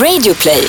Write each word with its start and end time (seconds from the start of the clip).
Radioplay. 0.00 0.62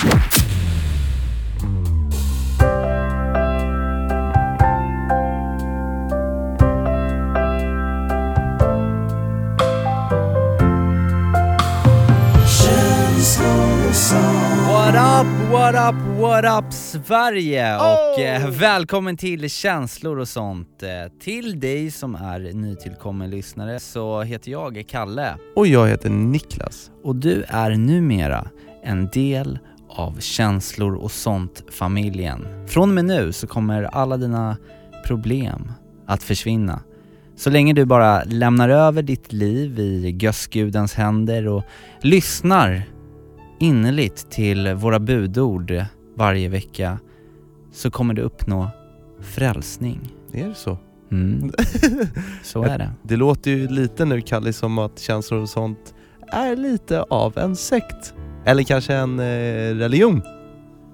What 14.67 14.95
up, 14.95 15.51
what 15.51 15.75
up, 15.75 15.95
what 16.19 16.45
up 16.45 16.73
Sverige! 16.73 17.75
Och 17.75 18.19
eh, 18.19 18.49
välkommen 18.49 19.17
till 19.17 19.49
känslor 19.49 20.19
och 20.19 20.27
sånt. 20.27 20.83
Eh, 20.83 20.89
till 21.19 21.59
dig 21.59 21.91
som 21.91 22.15
är 22.15 22.39
nytillkommen 22.53 23.29
lyssnare 23.29 23.79
så 23.79 24.21
heter 24.21 24.51
jag 24.51 24.83
Kalle 24.87 25.37
Och 25.55 25.67
jag 25.67 25.87
heter 25.87 26.09
Niklas. 26.09 26.91
och 27.03 27.15
du 27.15 27.43
är 27.47 27.71
numera 27.71 28.47
en 28.83 29.09
del 29.09 29.59
av 29.89 30.19
känslor 30.19 30.95
och 30.95 31.11
sånt-familjen. 31.11 32.67
Från 32.67 32.89
och 32.89 32.95
med 32.95 33.05
nu 33.05 33.31
så 33.31 33.47
kommer 33.47 33.83
alla 33.83 34.17
dina 34.17 34.57
problem 35.05 35.71
att 36.05 36.23
försvinna. 36.23 36.79
Så 37.35 37.49
länge 37.49 37.73
du 37.73 37.85
bara 37.85 38.23
lämnar 38.23 38.69
över 38.69 39.01
ditt 39.01 39.33
liv 39.33 39.79
i 39.79 40.17
gössgudens 40.21 40.93
händer 40.93 41.47
och 41.47 41.63
lyssnar 42.01 42.83
innerligt 43.59 44.31
till 44.31 44.73
våra 44.73 44.99
budord 44.99 45.85
varje 46.15 46.49
vecka 46.49 46.99
så 47.71 47.91
kommer 47.91 48.13
du 48.13 48.21
uppnå 48.21 48.69
frälsning. 49.21 49.99
Är 50.33 50.47
det 50.47 50.55
så? 50.55 50.77
Mm. 51.11 51.51
Så 52.43 52.63
är 52.63 52.77
det. 52.77 52.91
Det 53.03 53.15
låter 53.15 53.51
ju 53.51 53.67
lite 53.67 54.05
nu 54.05 54.21
Kalle 54.21 54.53
som 54.53 54.77
att 54.77 54.99
känslor 54.99 55.41
och 55.41 55.49
sånt 55.49 55.93
är 56.27 56.55
lite 56.55 57.01
av 57.01 57.37
en 57.37 57.55
sekt. 57.55 58.13
Eller 58.45 58.63
kanske 58.63 58.93
en 58.93 59.19
eh, 59.19 59.75
religion. 59.75 60.21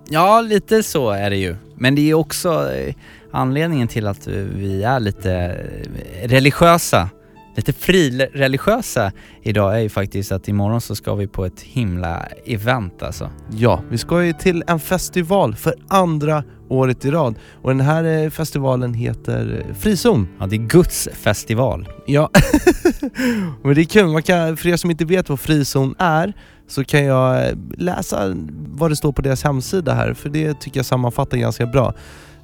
Ja, 0.09 0.41
lite 0.41 0.83
så 0.83 1.09
är 1.09 1.29
det 1.29 1.37
ju. 1.37 1.55
Men 1.75 1.95
det 1.95 2.09
är 2.09 2.13
också 2.13 2.71
eh, 2.71 2.95
anledningen 3.31 3.87
till 3.87 4.07
att 4.07 4.27
vi 4.27 4.83
är 4.83 4.99
lite 4.99 5.33
eh, 5.33 6.27
religiösa, 6.27 7.09
lite 7.55 7.73
frireligiösa 7.73 9.11
idag 9.43 9.75
är 9.75 9.79
ju 9.79 9.89
faktiskt 9.89 10.31
att 10.31 10.47
imorgon 10.47 10.81
så 10.81 10.95
ska 10.95 11.15
vi 11.15 11.27
på 11.27 11.45
ett 11.45 11.61
himla 11.61 12.25
event 12.45 13.03
alltså. 13.03 13.29
Ja, 13.51 13.83
vi 13.89 13.97
ska 13.97 14.23
ju 14.23 14.33
till 14.33 14.63
en 14.67 14.79
festival 14.79 15.55
för 15.55 15.75
andra 15.87 16.43
året 16.69 17.05
i 17.05 17.11
rad. 17.11 17.35
Och 17.61 17.69
den 17.69 17.81
här 17.81 18.03
eh, 18.03 18.29
festivalen 18.29 18.93
heter 18.93 19.65
Frizon. 19.79 20.27
Ja, 20.39 20.45
det 20.45 20.55
är 20.55 20.67
Guds 20.67 21.09
festival. 21.13 21.89
Ja, 22.05 22.29
men 23.63 23.75
det 23.75 23.81
är 23.81 23.85
kul. 23.85 24.07
Man 24.07 24.23
kan, 24.23 24.57
för 24.57 24.69
er 24.69 24.77
som 24.77 24.91
inte 24.91 25.05
vet 25.05 25.29
vad 25.29 25.39
frizon 25.39 25.95
är 25.97 26.33
så 26.69 26.83
kan 26.83 27.05
jag 27.05 27.47
eh, 27.47 27.55
läsa 27.77 28.33
vad 28.67 28.91
det 28.91 28.95
står 28.95 29.11
på 29.11 29.21
deras 29.21 29.43
hemsida 29.43 29.93
här, 29.93 30.13
för 30.13 30.29
det 30.29 30.59
tycker 30.59 30.79
jag 30.79 30.85
sammanfattar 30.85 31.37
ganska 31.37 31.65
bra. 31.65 31.93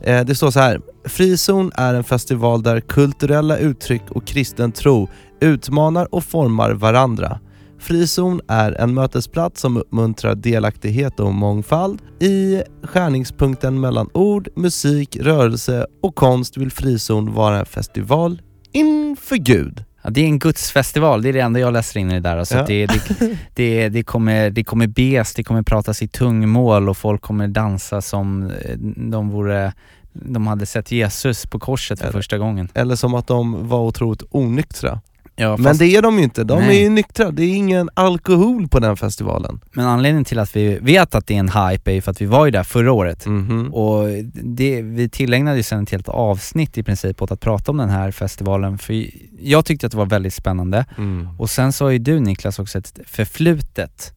Eh, 0.01 0.25
det 0.25 0.35
står 0.35 0.51
så 0.51 0.59
här. 0.59 0.81
Frizon 1.05 1.71
är 1.75 1.93
en 1.93 2.03
festival 2.03 2.63
där 2.63 2.79
kulturella 2.79 3.57
uttryck 3.57 4.11
och 4.11 4.27
kristen 4.27 4.71
tro 4.71 5.09
utmanar 5.39 6.15
och 6.15 6.23
formar 6.23 6.71
varandra. 6.71 7.39
Frizon 7.79 8.41
är 8.47 8.71
en 8.71 8.93
mötesplats 8.93 9.61
som 9.61 9.77
uppmuntrar 9.77 10.35
delaktighet 10.35 11.19
och 11.19 11.33
mångfald. 11.33 12.01
I 12.19 12.61
skärningspunkten 12.83 13.79
mellan 13.79 14.09
ord, 14.13 14.47
musik, 14.55 15.17
rörelse 15.21 15.87
och 16.01 16.15
konst 16.15 16.57
vill 16.57 16.71
Frizon 16.71 17.33
vara 17.33 17.59
en 17.59 17.65
festival 17.65 18.41
inför 18.71 19.35
Gud. 19.35 19.84
Ja, 20.05 20.11
det 20.11 20.21
är 20.21 20.25
en 20.25 20.39
gudsfestival, 20.39 21.21
det 21.21 21.29
är 21.29 21.33
det 21.33 21.39
enda 21.39 21.59
jag 21.59 21.73
läser 21.73 21.99
in 21.99 22.11
i 22.11 22.13
det 22.13 22.19
där. 22.19 22.37
Alltså 22.37 22.55
Ja. 22.57 22.65
det, 22.67 22.85
det, 22.85 23.37
det, 23.53 23.89
det, 23.89 24.03
kommer, 24.03 24.49
det 24.49 24.63
kommer 24.63 24.87
bes, 24.87 25.33
det 25.33 25.43
kommer 25.43 25.61
pratas 25.63 26.01
i 26.01 26.07
tungomål 26.07 26.89
och 26.89 26.97
folk 26.97 27.21
kommer 27.21 27.47
dansa 27.47 28.01
som 28.01 28.43
eh, 28.43 28.77
de 28.97 29.29
vore 29.29 29.73
de 30.13 30.47
hade 30.47 30.65
sett 30.65 30.91
Jesus 30.91 31.45
på 31.45 31.59
korset 31.59 31.99
för 31.99 32.05
Eller- 32.07 32.13
första 32.19 32.37
gången. 32.37 32.69
Eller 32.73 32.95
som 32.95 33.13
att 33.15 33.27
de 33.27 33.67
var 33.67 33.79
otroligt 33.79 34.23
onyktra. 34.31 35.01
Ja, 35.37 35.57
Men 35.57 35.77
det 35.77 35.85
är 35.85 36.01
de 36.01 36.17
ju 36.17 36.23
inte, 36.23 36.43
de 36.43 36.59
Nej. 36.59 36.77
är 36.77 36.83
ju 36.83 36.89
nyktra. 36.89 37.31
Det 37.31 37.43
är 37.43 37.55
ingen 37.55 37.89
alkohol 37.93 38.67
på 38.67 38.79
den 38.79 38.97
festivalen. 38.97 39.59
men 39.73 39.85
anledningen 39.85 40.25
till 40.25 40.39
att 40.39 40.55
vi 40.55 40.79
vet 40.81 41.15
att 41.15 41.27
det 41.27 41.35
är 41.35 41.39
en 41.39 41.49
hype 41.49 41.91
är 41.91 41.95
ju 41.95 42.01
för 42.01 42.11
att 42.11 42.21
vi 42.21 42.25
var 42.25 42.45
ju 42.45 42.51
där 42.51 42.63
förra 42.63 42.91
året. 42.91 43.25
Mhm. 43.25 43.73
Och 43.73 44.07
det, 44.43 44.81
vi 44.81 45.09
tillägnade 45.09 45.57
ju 45.57 45.63
sen 45.63 45.83
ett 45.83 45.91
helt 45.91 46.09
avsnitt 46.09 46.77
i 46.77 46.83
princip 46.83 47.21
åt 47.21 47.31
att 47.31 47.39
prata 47.39 47.71
om 47.71 47.77
den 47.77 47.89
här 47.89 48.11
festivalen, 48.11 48.77
för 48.77 49.05
jag 49.39 49.65
tyckte 49.65 49.85
att 49.85 49.91
det 49.91 49.97
var 49.97 50.05
väldigt 50.05 50.33
spännande. 50.33 50.85
Mm. 50.97 51.27
Och 51.39 51.49
sen 51.49 51.73
så 51.73 51.85
har 51.85 51.91
ju 51.91 51.97
du 51.99 52.19
Niklas 52.19 52.59
också 52.59 52.77
ett 52.77 52.99
förflutet, 53.05 54.13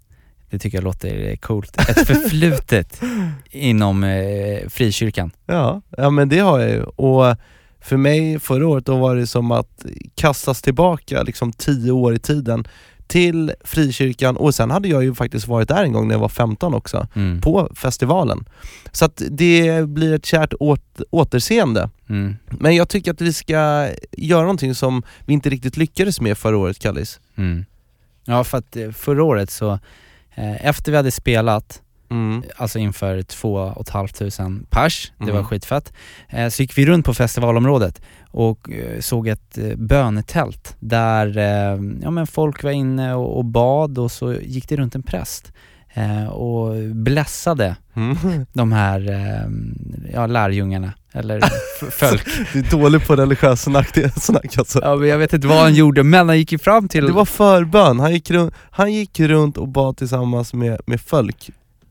det 0.51 0.59
tycker 0.59 0.79
jag 0.79 0.85
låter 0.85 1.37
coolt, 1.37 1.77
ett 1.91 2.07
förflutet 2.07 3.01
inom 3.51 4.05
eh, 4.05 4.69
frikyrkan. 4.69 5.31
Ja, 5.47 5.83
ja 5.97 6.11
men 6.11 6.29
det 6.29 6.39
har 6.39 6.59
jag 6.59 6.71
ju. 6.71 6.83
Och 6.83 7.37
för 7.81 7.97
mig 7.97 8.39
förra 8.39 8.69
året 8.69 8.87
då 8.87 8.97
var 8.97 9.17
det 9.17 9.27
som 9.27 9.51
att 9.53 9.87
kastas 10.15 10.63
tillbaka 10.63 11.23
liksom 11.23 11.53
tio 11.53 11.93
år 11.93 12.15
i 12.15 12.19
tiden 12.19 12.67
till 13.07 13.53
frikyrkan 13.65 14.37
och 14.37 14.55
sen 14.55 14.71
hade 14.71 14.89
jag 14.89 15.03
ju 15.05 15.15
faktiskt 15.15 15.49
varit 15.49 15.69
där 15.69 15.85
en 15.85 15.93
gång 15.93 16.09
när 16.09 16.15
jag 16.15 16.21
var 16.21 16.29
15 16.29 16.75
också, 16.75 17.07
Mm. 17.15 17.41
på 17.41 17.71
festivalen. 17.75 18.49
Så 18.93 19.05
att 19.05 19.23
det 19.31 19.89
blir 19.89 20.15
ett 20.15 20.27
kärt 20.27 20.55
åt, 20.61 21.01
återseende. 21.11 21.91
Mm. 22.09 22.37
Men 22.47 22.77
jag 22.77 22.89
tycker 22.89 23.11
att 23.13 23.21
vi 23.21 23.33
ska 23.33 23.89
göra 24.13 24.43
någonting 24.43 24.75
som 24.75 25.03
vi 25.27 25.33
inte 25.33 25.51
riktigt 25.51 25.77
lyckades 25.77 26.21
med 26.21 26.39
förra 26.39 26.57
året, 26.57 26.79
Kallis. 26.79 27.21
Mm. 27.37 27.65
Ja 28.25 28.45
för 28.45 28.59
att 28.59 28.77
eh, 28.77 28.91
förra 28.91 29.23
året 29.23 29.51
så, 29.51 29.73
eh, 30.35 30.67
efter 30.67 30.91
vi 30.93 30.97
hade 30.97 31.11
spelat, 31.11 31.83
Mm. 32.11 32.43
alltså 32.57 32.79
inför 32.79 33.23
två 33.23 33.55
och 33.55 33.81
ett 33.81 33.89
halvt 33.89 34.15
tusen 34.19 34.67
pers, 34.71 35.13
det 35.19 35.25
var 35.25 35.31
Mm. 35.33 35.45
skitfett, 35.45 35.93
eh, 36.29 36.49
så 36.49 36.63
gick 36.63 36.79
vi 36.79 36.87
runt 36.87 37.07
på 37.07 37.15
festivalområdet 37.15 38.03
och 38.31 38.71
eh, 38.73 39.01
såg 39.01 39.29
ett 39.29 39.59
eh, 39.59 39.77
bönetält 39.77 40.77
där 40.81 41.39
eh, 41.39 41.81
ja, 42.03 42.11
men 42.11 42.27
folk 42.27 42.63
var 42.63 42.71
inne 42.71 43.15
och, 43.15 43.37
och 43.39 43.45
bad 43.45 43.99
och 43.99 44.13
så 44.13 44.33
gick 44.35 44.69
det 44.69 44.77
runt 44.77 44.95
en 44.95 45.03
präst 45.03 45.53
och 46.31 46.75
blessade 46.95 47.77
Mm. 47.95 48.17
de 48.53 48.73
här 48.73 49.01
ja, 50.15 50.27
lärjungarna, 50.27 50.93
eller 51.13 51.41
folk. 51.91 52.25
Du 52.53 52.59
är 52.59 52.71
dålig 52.71 53.07
på 53.07 53.17
religiös 53.17 53.63
snack 54.17 54.59
alltså. 54.59 54.81
Ja, 54.83 54.97
men 54.97 55.09
jag 55.09 55.19
vet 55.19 55.33
inte 55.33 55.47
vad 55.47 55.59
han 55.59 55.75
gjorde, 55.75 56.03
men 56.03 56.29
han 56.29 56.39
gick 56.39 56.53
ju 56.53 56.59
fram 56.59 56.89
till... 56.89 57.07
Det 57.07 57.13
var 57.13 57.25
förbön, 57.25 58.01
han 58.01 58.13
gick, 58.13 58.31
runt, 58.31 58.55
han 58.71 58.93
gick 58.93 59.21
runt 59.21 59.57
och 59.57 59.69
bad 59.69 59.97
tillsammans 59.97 60.55
med, 60.55 60.81
med 60.87 61.01
folk. 61.01 61.51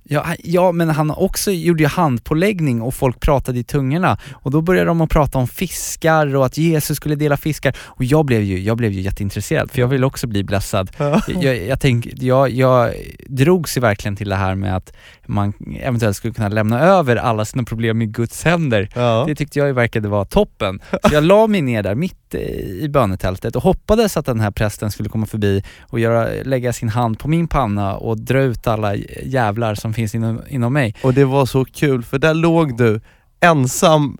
Ja, 0.10 0.26
ja, 0.44 0.72
men 0.72 0.90
han 0.90 1.12
också 1.12 1.52
gjorde 1.52 1.84
ju 1.84 1.90
handpåläggning 1.90 2.82
och 2.82 2.94
folk 2.94 3.20
pratade 3.20 3.60
i 3.60 3.64
tungorna 3.64 4.18
och 4.34 4.52
då 4.52 4.62
började 4.62 4.88
de 4.88 5.02
att 5.02 5.10
prata 5.10 5.38
om 5.38 5.48
fiskar 5.48 6.36
och 6.36 6.46
att 6.46 6.58
Jesus 6.58 6.98
skulle 6.98 7.16
dela 7.16 7.38
fiskar 7.38 7.76
och 7.80 8.04
jag 8.04 8.26
blev 8.26 8.42
ju, 8.42 8.60
jag 8.60 8.78
blev 8.78 8.92
ju 8.92 9.02
jätteintresserad 9.02 9.72
för 9.72 9.80
jag 9.80 9.88
ville 9.88 10.06
också 10.06 10.28
bli 10.28 10.44
blessad. 10.44 10.92
Jag, 11.28 11.68
jag, 11.68 11.80
tänk, 11.80 12.08
jag, 12.16 12.50
jag 12.50 12.94
drogs 13.28 13.78
ju 13.78 13.82
verkligen 13.82 14.16
till 14.16 14.30
det 14.30 14.36
här 14.36 14.56
med 14.56 14.76
att 14.76 14.94
man 15.26 15.54
eventuellt 15.80 16.18
skulle 16.18 16.34
kunna 16.34 16.50
lämna 16.50 16.80
över 16.80 17.16
alla 17.16 17.46
sina 17.46 17.64
problem 17.64 18.02
i 18.02 18.06
Guds 18.06 18.44
händer. 18.44 18.90
Ja. 18.96 19.24
Det 19.28 19.36
tyckte 19.36 19.60
jag 19.60 19.74
verkade 19.74 20.08
vara 20.08 20.26
toppen. 20.26 20.82
Så 20.90 21.14
jag 21.14 21.24
la 21.24 21.48
mig 21.48 21.62
ner 21.62 21.84
där 21.84 21.96
mitt 21.96 22.36
eh, 22.36 22.42
i 22.84 22.90
bönetältet 22.90 23.56
och 23.56 23.64
hoppades 23.64 24.18
att 24.18 24.26
den 24.26 24.40
här 24.40 24.52
prästen 24.52 24.92
skulle 24.92 25.10
komma 25.10 25.26
förbi 25.26 25.64
och 25.82 26.00
göra, 26.00 26.28
lägga 26.44 26.74
sin 26.74 26.90
hand 26.90 27.20
på 27.20 27.28
min 27.28 27.48
panna 27.48 27.96
och 27.96 28.20
dra 28.20 28.42
ut 28.42 28.68
alla 28.68 28.96
jävlar 29.26 29.76
som 29.76 29.94
finns 29.98 30.16
inom, 30.16 30.42
inom 30.50 30.74
mig. 30.74 30.96
Och 31.04 31.14
det 31.14 31.26
var 31.26 31.46
så 31.46 31.66
kul, 31.66 32.04
för 32.04 32.20
där 32.20 32.34
låg 32.34 32.78
du 32.78 33.02
ensam 33.40 34.18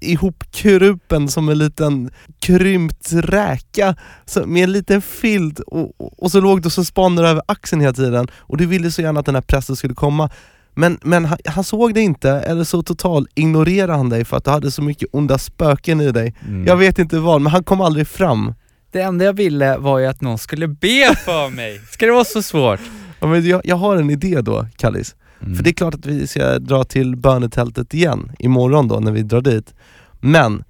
ihopkrupen 0.00 1.28
som 1.28 1.48
en 1.48 1.58
liten 1.58 2.10
krympt 2.40 3.12
räka 3.12 3.96
med 4.44 4.64
en 4.64 4.72
liten 4.72 5.02
filt 5.02 5.60
och, 5.60 6.00
och, 6.00 6.22
och 6.22 6.30
så 6.30 6.40
låg 6.40 6.62
du 6.62 6.66
och 6.66 6.72
så 6.72 6.84
spanade 6.84 7.22
du 7.22 7.28
över 7.28 7.42
axeln 7.46 7.80
hela 7.80 7.92
tiden 7.92 8.28
och 8.34 8.56
du 8.56 8.66
ville 8.66 8.90
så 8.90 9.02
gärna 9.02 9.20
att 9.20 9.26
den 9.26 9.34
här 9.34 9.42
prästen 9.42 9.76
skulle 9.76 9.94
komma 9.94 10.30
men, 10.74 10.98
men 11.02 11.24
han, 11.24 11.38
han 11.44 11.64
såg 11.64 11.94
dig 11.94 12.02
inte, 12.02 12.30
eller 12.30 12.64
så 12.64 12.82
total 12.82 13.26
ignorerade 13.34 13.92
han 13.92 14.08
dig 14.08 14.24
för 14.24 14.36
att 14.36 14.44
du 14.44 14.50
hade 14.50 14.70
så 14.70 14.82
mycket 14.82 15.08
onda 15.12 15.38
spöken 15.38 16.00
i 16.00 16.12
dig. 16.12 16.34
Mm. 16.46 16.66
Jag 16.66 16.76
vet 16.76 16.98
inte 16.98 17.18
vad, 17.18 17.40
men 17.40 17.52
han 17.52 17.64
kom 17.64 17.80
aldrig 17.80 18.08
fram. 18.08 18.54
Det 18.92 19.00
enda 19.00 19.24
jag 19.24 19.32
ville 19.32 19.76
var 19.76 19.98
ju 19.98 20.06
att 20.06 20.20
någon 20.20 20.38
skulle 20.38 20.68
be 20.68 21.16
för 21.24 21.50
mig. 21.50 21.80
Ska 21.90 22.06
det 22.06 22.12
vara 22.12 22.24
så 22.24 22.42
svårt? 22.42 22.80
Ja, 23.20 23.26
men 23.26 23.46
jag, 23.46 23.60
jag 23.64 23.76
har 23.76 23.96
en 23.96 24.10
idé 24.10 24.40
då, 24.40 24.66
Kallis. 24.76 25.14
Mm. 25.40 25.54
För 25.56 25.64
det 25.64 25.70
är 25.70 25.74
klart 25.74 25.94
att 25.94 26.06
vi 26.06 26.26
ska 26.26 26.58
dra 26.58 26.84
till 26.84 27.16
bönetältet 27.16 27.94
igen 27.94 28.32
imorgon 28.38 28.88
då 28.88 29.00
när 29.00 29.12
vi 29.12 29.22
drar 29.22 29.40
dit. 29.40 29.74
Men 30.20 30.64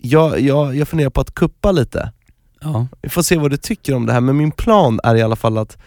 jag, 0.00 0.40
jag, 0.40 0.76
jag 0.76 0.88
funderar 0.88 1.10
på 1.10 1.20
att 1.20 1.34
kuppa 1.34 1.72
lite. 1.72 2.12
Ja. 2.60 2.86
Vi 3.02 3.08
får 3.08 3.22
se 3.22 3.36
vad 3.36 3.50
du 3.50 3.56
tycker 3.56 3.94
om 3.94 4.06
det 4.06 4.12
här, 4.12 4.20
men 4.20 4.36
min 4.36 4.50
plan 4.50 5.00
är 5.04 5.14
i 5.14 5.22
alla 5.22 5.36
fall 5.36 5.58
att 5.58 5.78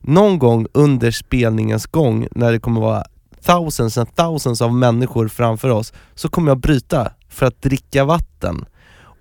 någon 0.00 0.38
gång 0.38 0.66
under 0.72 1.10
spelningens 1.10 1.86
gång, 1.86 2.28
när 2.30 2.52
det 2.52 2.58
kommer 2.58 2.80
vara 2.80 3.04
thousands 3.46 3.98
and 3.98 4.14
thousands 4.16 4.62
av 4.62 4.74
människor 4.74 5.28
framför 5.28 5.68
oss, 5.68 5.92
så 6.14 6.28
kommer 6.28 6.50
jag 6.50 6.58
bryta 6.58 7.12
för 7.28 7.46
att 7.46 7.62
dricka 7.62 8.04
vatten. 8.04 8.64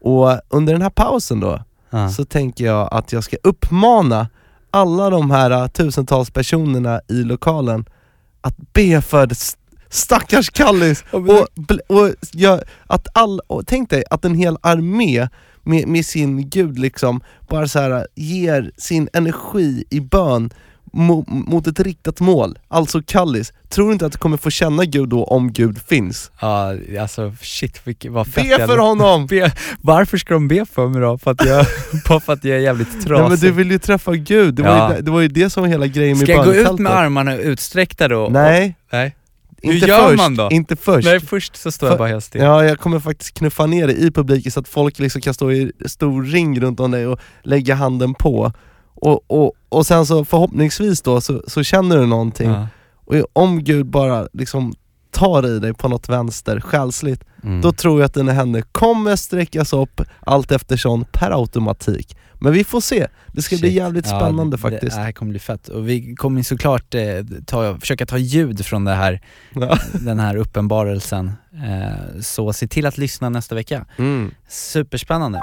Och 0.02 0.40
under 0.50 0.74
den 0.74 0.82
här 0.82 0.90
pausen 0.90 1.40
då, 1.40 1.64
Ja. 1.94 2.10
så 2.10 2.26
tänker 2.26 2.66
jag 2.66 2.90
att 2.92 3.14
jag 3.14 3.24
ska 3.24 3.38
uppmana 3.44 4.28
alla 4.72 5.10
de 5.10 5.32
här 5.32 5.52
uh, 5.52 5.68
tusentals 5.68 6.32
personerna 6.32 7.02
i 7.08 7.24
lokalen 7.24 7.86
att 8.42 8.74
be 8.74 9.02
för 9.02 9.30
stackars 9.90 10.50
Kallis. 10.50 11.04
Och, 11.12 11.48
och, 11.88 12.10
gör 12.34 12.64
att 12.88 13.08
all, 13.14 13.40
och 13.48 13.68
tänk 13.68 13.90
dig 13.90 14.04
att 14.10 14.26
en 14.26 14.36
hel 14.36 14.58
armé 14.62 15.28
med, 15.64 15.88
med 15.88 16.06
sin 16.06 16.50
gud 16.50 16.80
liksom 16.80 17.22
bara 17.50 17.68
så 17.68 17.80
här 17.80 18.08
ger 18.16 18.72
sin 18.78 19.10
energi 19.14 19.84
i 19.90 20.00
bön 20.00 20.50
mo, 20.94 21.24
mot 21.28 21.68
ett 21.68 21.80
riktat 21.80 22.20
mål, 22.20 22.60
alltså 22.68 23.02
Kallis. 23.06 23.54
Tror 23.70 23.88
du 23.88 23.94
inte 23.94 24.06
att 24.06 24.12
du 24.12 24.18
kommer 24.18 24.38
få 24.38 24.50
känna 24.50 24.86
Gud 24.86 25.10
då 25.10 25.24
om 25.24 25.52
Gud 25.54 25.82
finns? 25.88 26.32
Ja, 26.42 26.74
alltså 27.02 27.34
shit 27.42 27.82
vad 28.10 28.28
fett 28.28 28.44
Be 28.44 28.50
jag- 28.50 28.70
för 28.70 28.78
honom! 28.78 29.28
Be, 29.30 29.52
varför 29.82 30.18
ska 30.18 30.34
de 30.34 30.48
be 30.48 30.66
för 30.66 30.88
mig 30.88 31.02
då? 31.02 31.18
För 31.18 31.32
att 31.32 31.46
jag, 31.46 31.66
bara 32.10 32.20
för 32.20 32.34
att 32.34 32.44
jag 32.44 32.58
är 32.58 32.62
jävligt 32.62 32.92
trasig? 33.06 33.24
Ja, 33.24 33.30
men 33.30 33.38
du 33.38 33.52
vill 33.52 33.72
ju 33.72 33.80
träffa 33.80 34.16
Gud, 34.16 34.54
det, 34.56 34.64
var 34.64 34.70
Ja. 34.78 34.96
ju, 34.96 35.02
det- 35.02 35.12
var 35.12 35.22
ju 35.22 35.28
det 35.28 35.50
som 35.50 35.62
var 35.64 35.68
hela 35.70 35.88
grejen 35.88 36.18
med 36.18 36.28
Ska 36.28 36.36
jag 36.36 36.46
gå 36.46 36.54
ut 36.54 36.80
med 36.80 36.92
armarna 36.92 37.36
utsträckta 37.36 38.08
då? 38.08 38.28
Nej, 38.32 38.76
Nej. 38.92 39.16
Hur 39.64 39.74
inte 39.74 39.88
gör 39.88 40.08
först, 40.10 40.18
man 40.18 40.36
då? 40.36 40.50
inte 40.52 40.76
först. 40.76 41.08
Nej, 41.08 41.20
först 41.20 41.56
så 41.56 41.72
står 41.72 41.90
jag 41.90 41.94
För- 41.94 41.98
bara 42.00 42.08
helt 42.10 42.24
still. 42.24 42.42
Ja, 42.42 42.64
jag 42.66 42.80
kommer 42.80 43.00
faktiskt 43.00 43.34
knuffa 43.38 43.66
ner 43.66 43.88
dig 43.88 44.08
i 44.08 44.12
publiken 44.12 44.52
så 44.52 44.60
att 44.60 44.68
folk 44.68 45.00
liksom 45.00 45.22
kan 45.22 45.34
stå 45.34 45.52
i 45.52 45.72
stor 45.86 46.24
ring 46.24 46.60
runt 46.62 46.80
om 46.80 46.92
dig 46.92 47.08
och 47.08 47.20
lägga 47.44 47.76
handen 47.76 48.14
på. 48.14 48.54
Och, 48.96 49.24
och, 49.32 49.54
och 49.70 49.86
sen 49.86 50.06
så 50.06 50.26
förhoppningsvis 50.26 51.02
då 51.02 51.22
så, 51.22 51.44
så 51.48 51.64
känner 51.64 51.98
du 51.98 52.06
någonting. 52.06 52.50
Ja. 52.50 52.68
Och 53.06 53.16
om 53.34 53.64
Gud 53.64 53.86
bara 53.86 54.28
liksom 54.34 54.74
tar 55.12 55.46
i 55.48 55.60
dig 55.60 55.74
på 55.74 55.88
något 55.88 56.10
vänster 56.10 56.60
själsligt, 56.60 57.24
Mm. 57.44 57.62
då 57.62 57.72
tror 57.72 58.00
jag 58.00 58.06
att 58.06 58.14
dina 58.14 58.32
händer 58.32 58.62
kommer 58.72 59.16
sträckas 59.16 59.74
upp 59.74 60.02
allt 60.20 60.52
eftersom 60.52 61.06
per 61.12 61.32
automatik. 61.32 62.18
Men 62.34 62.54
vi 62.54 62.64
får 62.64 62.82
se, 62.82 63.08
det 63.28 63.42
ska 63.42 63.56
bli 63.58 63.68
Shit. 63.68 63.78
jävligt 63.78 64.08
Ja, 64.10 64.20
spännande 64.20 64.58
det- 64.58 64.62
faktiskt. 64.62 64.96
Det 64.96 65.02
här 65.02 65.12
kommer 65.12 65.30
bli 65.30 65.40
fett. 65.40 65.68
Och 65.68 65.88
vi 65.90 66.16
kommer 66.16 66.44
såklart 66.44 66.94
eh, 66.96 67.02
ta, 67.46 67.78
försöka 67.80 68.06
ta 68.06 68.18
ljud 68.18 68.66
från 68.66 68.86
det 68.86 68.94
här, 68.94 69.22
Ja. 69.54 69.78
den 69.94 70.20
här 70.20 70.36
uppenbarelsen. 70.36 71.32
Eh, 71.54 72.22
så 72.22 72.54
se 72.54 72.68
till 72.68 72.86
att 72.86 72.98
lyssna 72.98 73.30
nästa 73.30 73.56
vecka. 73.56 73.86
Mm. 73.98 74.32
Superspännande. 74.50 75.42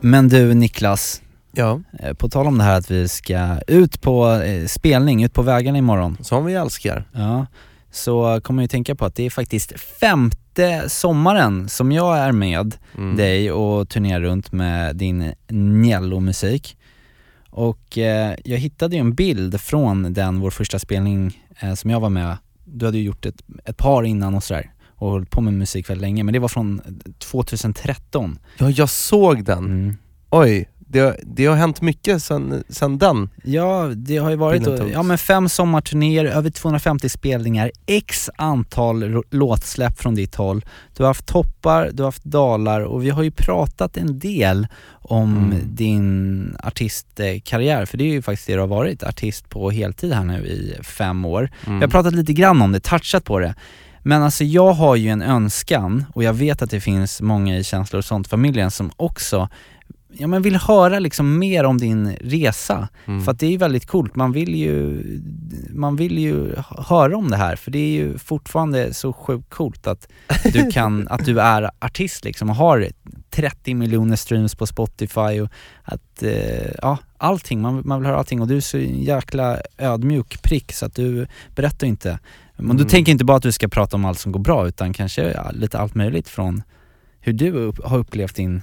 Men 0.00 0.28
du 0.28 0.54
Niklas, 0.54 1.22
Ja, 1.52 1.80
eh, 1.98 2.14
på 2.14 2.28
tal 2.28 2.46
om 2.46 2.58
det 2.58 2.64
här 2.64 2.78
att 2.78 2.90
vi 2.90 3.08
ska 3.08 3.60
ut 3.66 4.00
på 4.00 4.30
eh, 4.32 4.66
spelning, 4.66 5.24
ut 5.24 5.32
på 5.34 5.42
vägarna 5.42 5.78
imorgon. 5.78 6.16
som 6.20 6.44
vi 6.44 6.54
älskar. 6.54 7.04
Ja, 7.12 7.46
så 7.90 8.40
kommer 8.40 8.62
jag 8.62 8.64
ju 8.64 8.68
tänka 8.68 8.94
på 8.94 9.04
att 9.04 9.14
det 9.14 9.26
är 9.26 9.30
faktiskt 9.30 9.80
femte 9.80 10.84
sommaren 10.88 11.68
som 11.68 11.92
jag 11.92 12.18
är 12.18 12.32
med 12.32 12.76
Mm. 12.96 13.16
dig 13.16 13.52
och 13.52 13.88
turnerar 13.88 14.20
runt 14.20 14.52
med 14.52 14.96
din 14.96 15.32
Niello-musik. 15.48 16.76
Och 17.50 17.98
eh, 17.98 18.34
jag 18.44 18.58
hittade 18.58 18.96
ju 18.96 19.00
en 19.00 19.14
bild 19.14 19.60
från 19.60 20.12
den, 20.12 20.40
vår 20.40 20.50
första 20.50 20.78
spelning 20.78 21.42
eh, 21.60 21.74
som 21.74 21.90
jag 21.90 22.00
var 22.00 22.10
med. 22.10 22.36
Du 22.64 22.84
hade 22.86 22.98
ju 22.98 23.04
gjort 23.04 23.26
ett, 23.26 23.42
ett 23.64 23.76
par 23.76 24.02
innan 24.02 24.34
och 24.34 24.44
sådär 24.44 24.70
och 25.00 25.10
hållit 25.10 25.30
på 25.30 25.40
med 25.40 25.54
musik 25.54 25.90
väldigt 25.90 26.02
länge, 26.02 26.24
men 26.24 26.32
det 26.32 26.38
var 26.38 26.48
från 26.48 26.80
2013. 27.18 28.38
Ja, 28.58 28.70
jag 28.70 28.88
såg 28.90 29.44
den. 29.44 29.64
Mm. 29.64 29.96
Oj, 30.30 30.68
det, 30.78 31.16
det 31.22 31.46
har 31.46 31.56
hänt 31.56 31.80
mycket 31.80 32.22
sen, 32.22 32.64
sen 32.68 32.98
den. 32.98 33.28
Ja, 33.44 33.90
det 33.96 34.16
har 34.16 34.30
ju 34.30 34.36
varit 34.36 34.64
togs. 34.64 34.82
ja, 34.92 35.02
men 35.02 35.18
fem 35.18 35.48
sommarturnéer, 35.48 36.24
över 36.24 36.50
250 36.50 37.08
spelningar, 37.08 37.70
x 37.86 38.30
antal 38.36 39.22
låtsläpp 39.30 39.98
från 40.00 40.14
ditt 40.14 40.34
håll. 40.34 40.64
Du 40.96 41.02
har 41.02 41.08
haft 41.08 41.26
toppar, 41.26 41.90
du 41.92 42.02
har 42.02 42.08
haft 42.08 42.24
dalar 42.24 42.80
och 42.80 43.04
vi 43.04 43.10
har 43.10 43.22
ju 43.22 43.30
pratat 43.30 43.96
en 43.96 44.18
del 44.18 44.66
om 45.02 45.36
Mm. 45.36 45.56
din 45.74 46.56
artistkarriär, 46.62 47.84
för 47.86 47.98
det 47.98 48.04
är 48.04 48.12
ju 48.12 48.22
faktiskt 48.22 48.46
det 48.46 48.54
du 48.54 48.60
har 48.60 48.66
varit, 48.66 49.02
artist 49.02 49.48
på 49.48 49.70
heltid 49.70 50.12
här 50.12 50.24
nu 50.24 50.46
i 50.46 50.76
fem 50.82 51.24
år. 51.24 51.50
Mm. 51.66 51.78
Vi 51.78 51.84
har 51.84 51.90
pratat 51.90 52.14
lite 52.14 52.32
grann 52.32 52.62
om 52.62 52.72
det, 52.72 52.80
touchat 52.80 53.24
på 53.24 53.38
det. 53.38 53.54
Men 54.02 54.22
alltså 54.22 54.44
jag 54.44 54.72
har 54.72 54.96
ju 54.96 55.08
en 55.08 55.22
önskan, 55.22 56.04
och 56.14 56.24
jag 56.24 56.32
vet 56.32 56.62
att 56.62 56.70
det 56.70 56.80
finns 56.80 57.20
många 57.20 57.58
i 57.58 57.64
känslor 57.64 57.98
och 57.98 58.04
sånt-familjen 58.04 58.70
som 58.70 58.90
också 58.96 59.48
ja, 60.12 60.26
men 60.26 60.42
vill 60.42 60.56
höra 60.56 60.98
liksom 60.98 61.38
mer 61.38 61.64
om 61.64 61.78
din 61.78 62.16
resa. 62.20 62.88
Mm. 63.06 63.24
För 63.24 63.32
att 63.32 63.38
det 63.38 63.46
är 63.46 63.50
ju 63.50 63.56
väldigt 63.56 63.86
coolt, 63.86 64.16
man 64.16 64.32
vill 64.32 64.54
ju, 64.54 65.02
man 65.70 65.96
vill 65.96 66.18
ju 66.18 66.54
höra 66.68 67.16
om 67.16 67.30
det 67.30 67.36
här 67.36 67.56
för 67.56 67.70
det 67.70 67.78
är 67.78 67.90
ju 67.90 68.18
fortfarande 68.18 68.94
så 68.94 69.12
sjukt 69.12 69.50
coolt 69.50 69.86
att 69.86 70.08
du 70.52 70.70
kan, 70.72 71.08
att 71.08 71.24
du 71.24 71.40
är 71.40 71.70
artist 71.78 72.24
liksom 72.24 72.50
och 72.50 72.56
har 72.56 72.88
30 73.30 73.74
miljoner 73.74 74.16
streams 74.16 74.54
på 74.54 74.66
Spotify 74.66 75.40
och 75.40 75.50
att, 75.82 76.22
eh, 76.22 76.70
ja 76.82 76.98
allting, 77.18 77.60
man, 77.60 77.82
man 77.84 78.00
vill 78.00 78.06
höra 78.06 78.18
allting 78.18 78.40
och 78.40 78.48
du 78.48 78.56
är 78.56 78.60
så 78.60 78.78
jäkla 78.78 79.58
ödmjuk 79.78 80.42
prick 80.42 80.72
så 80.72 80.86
att 80.86 80.94
du 80.94 81.26
berättar 81.54 81.86
inte. 81.86 82.18
Men 82.60 82.76
du 82.76 82.82
Mm. 82.82 82.88
tänker 82.90 83.12
inte 83.12 83.24
bara 83.24 83.36
att 83.36 83.42
du 83.42 83.52
ska 83.52 83.68
prata 83.68 83.96
om 83.96 84.04
allt 84.04 84.18
som 84.18 84.32
går 84.32 84.40
bra 84.40 84.68
utan 84.68 84.92
kanske 84.92 85.22
ja, 85.32 85.50
lite 85.52 85.78
allt 85.78 85.94
möjligt 85.94 86.28
från 86.28 86.62
hur 87.20 87.32
du 87.32 87.50
upp, 87.52 87.84
har 87.84 87.98
upplevt 87.98 88.34
din 88.36 88.62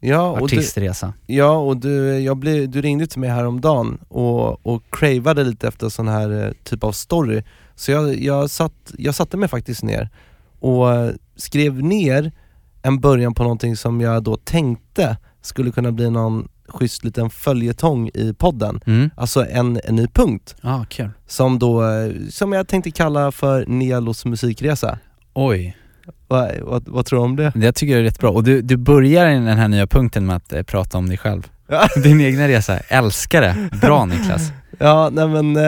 ja, 0.00 0.30
och 0.30 0.38
du, 0.48 0.56
artistresa. 0.56 1.12
ja, 1.26 1.50
och 1.58 1.76
du, 1.76 2.18
jag 2.18 2.36
blev, 2.36 2.70
du 2.70 2.82
ringde 2.82 3.06
till 3.06 3.20
mig 3.20 3.30
häromdagen 3.30 3.98
och, 4.08 4.66
och 4.66 4.82
cravade 4.90 5.44
lite 5.44 5.68
efter 5.68 5.88
sån 5.88 6.08
här 6.08 6.44
eh, 6.46 6.52
typ 6.64 6.84
av 6.84 6.92
story. 6.92 7.42
Så 7.74 7.90
jag, 7.92 8.18
jag, 8.18 8.50
satt, 8.50 8.92
jag 8.98 9.14
satte 9.14 9.36
mig 9.36 9.48
faktiskt 9.48 9.82
ner 9.82 10.08
och 10.60 10.92
eh, 10.92 11.10
skrev 11.36 11.82
ner 11.82 12.32
en 12.82 13.00
början 13.00 13.34
på 13.34 13.42
någonting 13.42 13.76
som 13.76 14.00
jag 14.00 14.22
då 14.22 14.36
tänkte 14.36 15.16
skulle 15.42 15.70
kunna 15.70 15.92
bli 15.92 16.10
någon 16.10 16.48
schysst 16.78 17.04
liten 17.04 17.30
följetong 17.30 18.08
i 18.14 18.34
podden. 18.38 18.80
Mm. 18.86 19.10
Alltså 19.16 19.46
en, 19.50 19.80
en 19.84 19.96
ny 19.96 20.06
punkt 20.06 20.54
Ja, 20.62 20.84
kul. 20.88 21.10
som 21.26 21.58
då, 21.58 21.82
eh, 21.90 22.10
som 22.30 22.52
jag 22.52 22.68
tänkte 22.68 22.90
kalla 22.90 23.32
för 23.32 23.66
Nielos 23.66 24.24
musikresa. 24.24 24.98
Oj. 25.34 25.76
Vad, 26.28 26.50
vad, 26.62 26.88
vad 26.88 27.06
tror 27.06 27.18
du 27.18 27.24
om 27.24 27.36
det? 27.36 27.52
Det 27.54 27.72
tycker 27.72 27.92
jag 27.92 28.00
är 28.00 28.04
rätt 28.04 28.18
bra. 28.18 28.30
Och 28.30 28.44
du, 28.44 28.62
du 28.62 28.76
börjar 28.76 29.26
den 29.26 29.46
här 29.46 29.68
nya 29.68 29.86
punkten 29.86 30.26
med 30.26 30.36
att 30.36 30.52
eh, 30.52 30.62
prata 30.62 30.98
om 30.98 31.08
dig 31.08 31.18
själv. 31.18 31.50
Ja. 31.68 31.88
Din 32.02 32.20
egna 32.20 32.48
resa. 32.48 32.78
Älskar 32.78 33.40
det. 33.42 33.56
Bra 33.80 34.04
Niklas. 34.04 34.52
Ja, 34.78 35.10
nej 35.12 35.28
men 35.28 35.56
eh, 35.56 35.62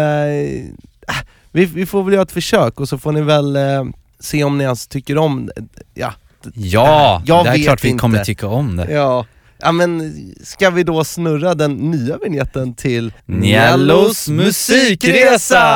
äh, 1.08 1.24
vi, 1.52 1.64
vi 1.64 1.86
får 1.86 2.02
väl 2.02 2.12
göra 2.14 2.22
ett 2.22 2.32
försök 2.32 2.80
och 2.80 2.88
så 2.88 2.98
får 2.98 3.12
ni 3.12 3.20
väl 3.22 3.56
eh, 3.56 3.84
se 4.20 4.44
om 4.44 4.58
ni 4.58 4.64
ens 4.64 4.86
tycker 4.86 5.18
om 5.18 5.50
ja, 5.94 6.12
Ja, 6.54 7.22
Jag 7.26 7.44
det 7.44 7.50
är 7.50 7.64
klart 7.64 7.84
vi 7.84 7.88
inte. 7.88 8.00
kommer 8.00 8.24
tycka 8.24 8.46
om 8.48 8.76
det. 8.76 8.92
ja. 8.92 9.26
Ja 9.58 9.72
men 9.72 10.14
ska 10.42 10.70
vi 10.70 10.82
då 10.82 11.04
snurra 11.04 11.54
den 11.54 11.76
nya 11.90 12.18
vignetten 12.18 12.74
till 12.74 13.12
Niellos 13.26 14.28
musikresa! 14.28 15.66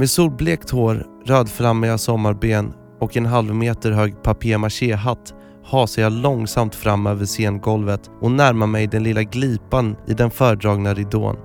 Med 0.00 0.10
solblekt 0.10 0.70
hår, 0.70 1.06
rödflammiga 1.24 1.98
sommarben 1.98 2.72
och 3.00 3.16
en 3.16 3.26
halv 3.26 3.54
meter 3.54 3.90
hög 3.90 4.22
papier-maché-hatt 4.22 5.34
hasar 5.64 6.02
jag 6.02 6.12
långsamt 6.12 6.74
fram 6.74 7.06
över 7.06 7.26
scengolvet 7.26 8.10
och 8.20 8.30
närmar 8.30 8.66
mig 8.66 8.86
den 8.86 9.02
lilla 9.02 9.22
glipan 9.22 9.96
i 10.06 10.14
den 10.14 10.30
fördragna 10.30 10.94
ridån. 10.94 11.36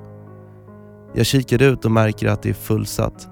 Jag 1.13 1.25
kikar 1.25 1.61
ut 1.61 1.85
och 1.85 1.91
märker 1.91 2.27
att 2.27 2.43
det 2.43 2.49
är 2.49 2.53
fullsatt. 2.53 3.27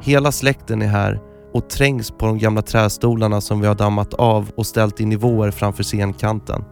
Hela 0.00 0.32
släkten 0.32 0.82
är 0.82 0.88
här 0.88 1.20
och 1.52 1.70
trängs 1.70 2.10
på 2.10 2.26
de 2.26 2.38
gamla 2.38 2.62
trästolarna 2.62 3.40
som 3.40 3.60
vi 3.60 3.66
har 3.66 3.74
dammat 3.74 4.14
av 4.14 4.50
och 4.56 4.66
ställt 4.66 5.00
i 5.00 5.04
nivåer 5.06 5.50
framför 5.50 5.82
scenkanten. 5.82 6.64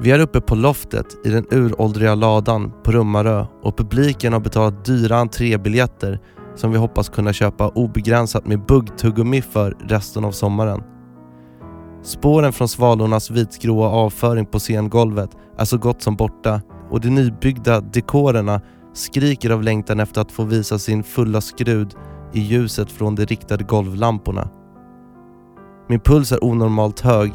Vi 0.00 0.10
är 0.10 0.18
uppe 0.18 0.40
på 0.40 0.54
loftet 0.54 1.26
i 1.26 1.28
den 1.28 1.46
uråldriga 1.50 2.14
ladan 2.14 2.72
på 2.84 2.92
Rummarö 2.92 3.46
och 3.62 3.76
publiken 3.76 4.32
har 4.32 4.40
betalat 4.40 4.84
dyra 4.84 5.16
entrébiljetter 5.16 6.20
som 6.54 6.72
vi 6.72 6.78
hoppas 6.78 7.08
kunna 7.08 7.32
köpa 7.32 7.68
obegränsat 7.68 8.46
med 8.46 8.66
buggtuggummi 8.66 9.42
för 9.42 9.76
resten 9.80 10.24
av 10.24 10.32
sommaren. 10.32 10.82
Spåren 12.02 12.52
från 12.52 12.68
svalornas 12.68 13.30
vitgråa 13.30 13.88
avföring 13.88 14.46
på 14.46 14.58
scengolvet 14.58 15.30
är 15.58 15.64
så 15.64 15.78
gott 15.78 16.02
som 16.02 16.16
borta 16.16 16.60
och 16.90 17.00
de 17.00 17.10
nybyggda 17.10 17.80
dekorerna 17.80 18.60
skriker 18.94 19.50
av 19.50 19.62
längtan 19.62 20.00
efter 20.00 20.20
att 20.20 20.32
få 20.32 20.44
visa 20.44 20.78
sin 20.78 21.02
fulla 21.02 21.40
skrud 21.40 21.94
i 22.32 22.40
ljuset 22.40 22.92
från 22.92 23.14
de 23.14 23.26
riktade 23.26 23.64
golvlamporna. 23.64 24.48
Min 25.88 26.00
puls 26.00 26.32
är 26.32 26.44
onormalt 26.44 27.00
hög 27.00 27.32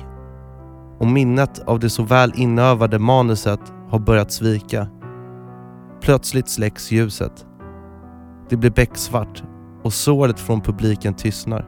och 1.02 1.08
minnet 1.08 1.60
av 1.60 1.80
det 1.80 1.90
så 1.90 2.04
väl 2.04 2.34
inövade 2.36 3.00
manuset 3.00 3.60
har 3.90 4.00
börjat 4.00 4.32
svika. 4.32 4.88
Plötsligt 6.02 6.50
släcks 6.50 6.92
ljuset. 6.92 7.46
Det 8.50 8.58
blir 8.58 8.72
becksvart 8.72 9.44
och 9.84 9.94
såret 9.94 10.40
från 10.40 10.62
publiken 10.62 11.14
tystnar. 11.14 11.66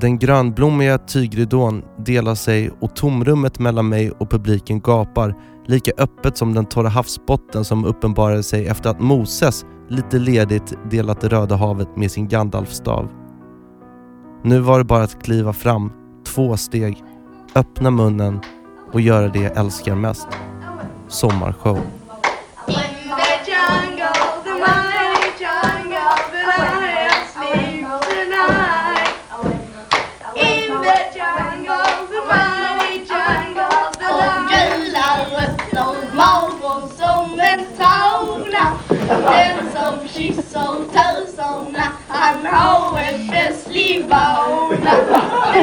Den 0.00 0.18
grönblommiga 0.18 0.98
tygridån 0.98 1.82
delar 1.98 2.34
sig 2.34 2.70
och 2.80 2.96
tomrummet 2.96 3.58
mellan 3.58 3.88
mig 3.88 4.10
och 4.10 4.30
publiken 4.30 4.80
gapar 4.80 5.34
lika 5.66 5.92
öppet 5.98 6.36
som 6.36 6.54
den 6.54 6.66
torra 6.66 6.88
havsbotten 6.88 7.64
som 7.64 7.84
uppenbarade 7.84 8.42
sig 8.42 8.66
efter 8.66 8.90
att 8.90 9.00
Moses 9.00 9.64
lite 9.88 10.18
ledigt 10.18 10.74
delat 10.90 11.20
det 11.20 11.28
Röda 11.28 11.56
havet 11.56 11.96
med 11.96 12.10
sin 12.10 12.28
Gandalfstav. 12.28 13.08
Nu 14.44 14.60
var 14.60 14.78
det 14.78 14.84
bara 14.84 15.02
att 15.02 15.22
kliva 15.22 15.52
fram, 15.52 15.92
två 16.26 16.56
steg, 16.56 17.04
öppna 17.54 17.90
munnen 17.90 18.40
och 18.92 19.00
göra 19.00 19.28
det 19.28 19.40
jag 19.40 19.56
älskar 19.56 19.94
mest. 19.94 20.28
Sommarshow. 21.08 21.78
Den 39.10 39.56
som 39.72 40.08
kysser 40.08 40.74
töserna, 40.92 41.86
han 42.08 42.46
har 42.46 42.98
en 42.98 43.28
festlig 43.28 44.04
vana 44.08 44.94
Du 45.52 45.60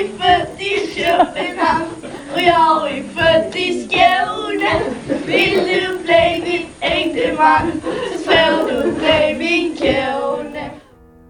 är 0.00 0.08
född 0.18 0.60
i 0.60 0.94
Köpenhamn 0.94 1.86
och 2.34 2.40
jag 2.40 2.90
är 2.90 3.02
född 3.02 3.56
i 3.56 3.88
Skåne. 3.88 4.80
Vill 5.26 5.54
du 5.54 5.98
bli 6.04 6.42
min 6.44 6.66
ängdeman 6.80 7.72
så 7.82 8.30
får 8.30 8.70
du 8.70 8.92
bli 8.92 9.36
min 9.38 9.76
kone. 9.76 10.70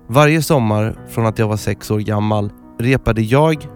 Varje 0.09 0.43
sommar 0.43 0.97
från 1.09 1.27
att 1.27 1.39
jag 1.39 1.49
var 1.49 1.57
sex 1.57 1.91
år 1.91 1.99
gammal 1.99 2.53
repade 2.79 3.23
jag, 3.23 3.67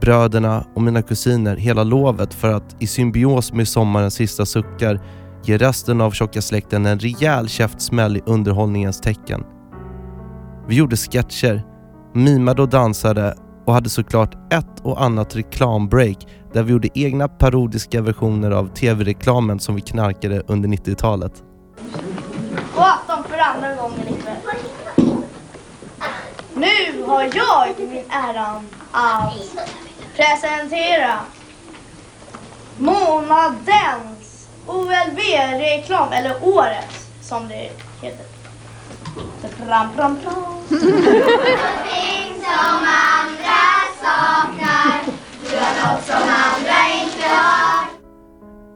bröderna 0.00 0.66
och 0.74 0.82
mina 0.82 1.02
kusiner 1.02 1.56
hela 1.56 1.84
lovet 1.84 2.34
för 2.34 2.52
att 2.52 2.76
i 2.78 2.86
symbios 2.86 3.52
med 3.52 3.68
sommarens 3.68 4.14
sista 4.14 4.46
suckar 4.46 5.00
ger 5.48 5.58
resten 5.58 6.00
av 6.00 6.10
tjocka 6.10 6.42
släkten 6.42 6.86
en 6.86 6.98
rejäl 6.98 7.48
käftsmäll 7.48 8.16
i 8.16 8.22
underhållningens 8.26 9.00
tecken. 9.00 9.44
Vi 10.68 10.76
gjorde 10.76 10.96
sketcher, 10.96 11.62
mimade 12.14 12.62
och 12.62 12.68
dansade 12.68 13.36
och 13.66 13.74
hade 13.74 13.88
såklart 13.88 14.52
ett 14.52 14.80
och 14.82 15.02
annat 15.02 15.36
reklambreak 15.36 16.26
där 16.52 16.62
vi 16.62 16.72
gjorde 16.72 16.88
egna 16.94 17.28
parodiska 17.28 18.02
versioner 18.02 18.50
av 18.50 18.74
tv-reklamen 18.74 19.60
som 19.60 19.74
vi 19.74 19.80
knarkade 19.80 20.42
under 20.46 20.68
90-talet. 20.68 21.32
God 22.74 22.84
afton 22.84 23.24
för 23.24 23.38
andra 23.38 23.74
gången 23.74 24.00
ikväll. 24.00 24.36
Nu 26.54 27.02
har 27.06 27.22
jag 27.22 27.68
min 27.78 28.04
äran 28.10 28.66
att 28.90 29.34
presentera 30.16 31.18
månadens 32.78 34.15
OLV-reklam, 34.66 36.12
eller 36.12 36.34
årets 36.42 37.08
som 37.20 37.48
det 37.48 37.70
heter. 38.02 38.26
Pram, 39.66 39.88
pram, 39.96 40.16
pram. 40.24 40.34
Någonting 40.68 42.32
som 42.42 42.78
andra 43.16 43.62
saknar, 44.02 45.00
gör 45.52 45.92
något 45.92 46.04
som 46.04 46.22
andra 46.22 46.78
inte 47.02 47.28
har. 47.28 47.88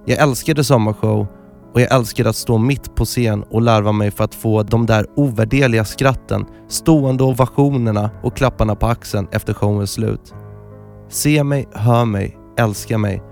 Jag 0.07 0.19
älskade 0.19 0.65
sommarshow 0.65 1.27
och 1.75 1.81
jag 1.81 1.95
älskade 1.95 2.31
att 2.31 2.37
stå 2.37 2.59
mitt 2.59 2.95
på 2.95 3.05
scen 3.05 3.43
och 3.43 3.63
larva 3.63 3.93
mig 3.93 4.11
för 4.11 4.25
att 4.25 4.35
få 4.35 4.63
de 4.63 4.87
där 4.87 5.07
ovärderliga 5.17 5.85
skratten, 5.85 6.47
stående 6.69 7.25
ovationerna 7.25 8.11
och 8.23 8.37
klapparna 8.37 8.75
på 8.75 8.87
axeln 8.87 9.29
efter 9.33 9.55
showens 9.55 9.93
slut. 9.93 10.35
Se 11.09 11.45
mig, 11.45 11.69
hör 11.73 12.05
mig, 12.05 12.39
älska 12.59 12.99
mig 12.99 13.23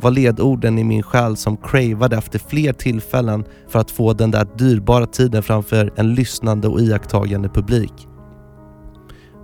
var 0.00 0.10
ledorden 0.10 0.78
i 0.78 0.84
min 0.84 1.02
själ 1.02 1.36
som 1.36 1.56
cravade 1.56 2.16
efter 2.16 2.38
fler 2.38 2.72
tillfällen 2.72 3.44
för 3.68 3.78
att 3.78 3.90
få 3.90 4.12
den 4.12 4.30
där 4.30 4.46
dyrbara 4.58 5.06
tiden 5.06 5.42
framför 5.42 5.92
en 5.96 6.14
lyssnande 6.14 6.68
och 6.68 6.80
iakttagande 6.80 7.48
publik. 7.48 8.08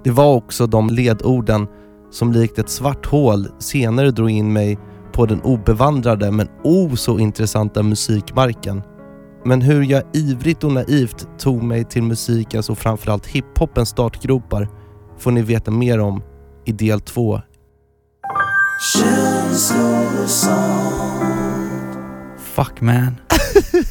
Det 0.05 0.11
var 0.11 0.35
också 0.35 0.67
de 0.67 0.91
ledorden 0.91 1.67
som 2.11 2.33
likt 2.33 2.59
ett 2.59 2.69
svart 2.69 3.07
hål 3.07 3.49
senare 3.59 4.11
drog 4.11 4.31
in 4.31 4.53
mig 4.53 4.79
på 5.13 5.27
den 5.27 5.41
obevandrade 5.41 6.31
men 6.31 6.49
o 6.65 6.97
så 6.97 7.19
intressanta 7.19 7.83
musikmarken. 7.83 8.83
Men 9.45 9.63
hur 9.63 9.83
jag 9.83 10.03
ivrigt 10.13 10.65
och 10.65 10.73
naivt 10.73 11.29
tog 11.39 11.63
mig 11.63 11.85
till 11.85 12.03
musikens 12.03 12.71
och 12.71 12.79
framförallt 12.79 13.27
hiphopens 13.27 13.89
startgropar 13.89 14.69
får 15.19 15.31
ni 15.31 15.43
veta 15.43 15.71
mer 15.71 16.01
om 16.01 16.23
i 16.65 16.73
del 16.73 17.01
två. 18.81 20.01
Fuck 22.39 22.81
man. 22.81 23.17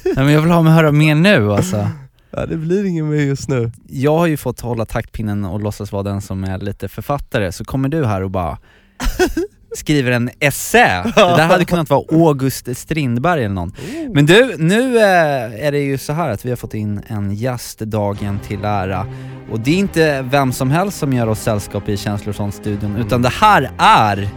Nej, 0.05 0.15
men 0.15 0.31
jag 0.31 0.41
vill 0.41 0.51
ha 0.51 0.61
mig 0.61 0.73
höra 0.73 0.91
mer 0.91 1.15
nu 1.15 1.53
alltså. 1.53 1.89
Ja, 2.31 2.45
det 2.45 2.57
blir 2.57 2.85
ingen 2.85 3.09
mer 3.09 3.21
just 3.21 3.49
nu. 3.49 3.71
Jag 3.87 4.17
har 4.17 4.27
ju 4.27 4.37
fått 4.37 4.59
hålla 4.59 4.85
taktpinnen 4.85 5.45
och 5.45 5.59
låtsas 5.59 5.91
vara 5.91 6.03
den 6.03 6.21
som 6.21 6.43
är 6.43 6.57
lite 6.57 6.87
författare, 6.87 7.51
så 7.51 7.65
kommer 7.65 7.89
du 7.89 8.05
här 8.05 8.23
och 8.23 8.31
bara 8.31 8.57
skriver 9.75 10.11
en 10.11 10.29
essä. 10.39 11.03
Det 11.03 11.21
där 11.21 11.47
hade 11.47 11.65
kunnat 11.65 11.89
vara 11.89 12.03
August 12.11 12.77
Strindberg 12.77 13.43
eller 13.45 13.55
någon. 13.55 13.73
Men 14.13 14.25
du, 14.25 14.55
nu 14.57 14.97
eh, 14.97 15.65
är 15.65 15.71
det 15.71 15.79
ju 15.79 15.97
så 15.97 16.13
här 16.13 16.29
att 16.29 16.45
vi 16.45 16.49
har 16.49 16.57
fått 16.57 16.73
in 16.73 17.01
en 17.07 17.33
gäst 17.33 17.79
dagen 17.79 18.39
till 18.47 18.65
ära. 18.65 19.07
Och 19.51 19.59
det 19.59 19.71
är 19.71 19.77
inte 19.77 20.21
vem 20.21 20.53
som 20.53 20.71
helst 20.71 20.99
som 20.99 21.13
gör 21.13 21.27
oss 21.27 21.39
sällskap 21.41 21.89
i 21.89 21.97
Känslor-studion, 21.97 22.95
utan 22.95 23.21
det 23.21 23.29
här 23.29 23.71
är 23.77 24.29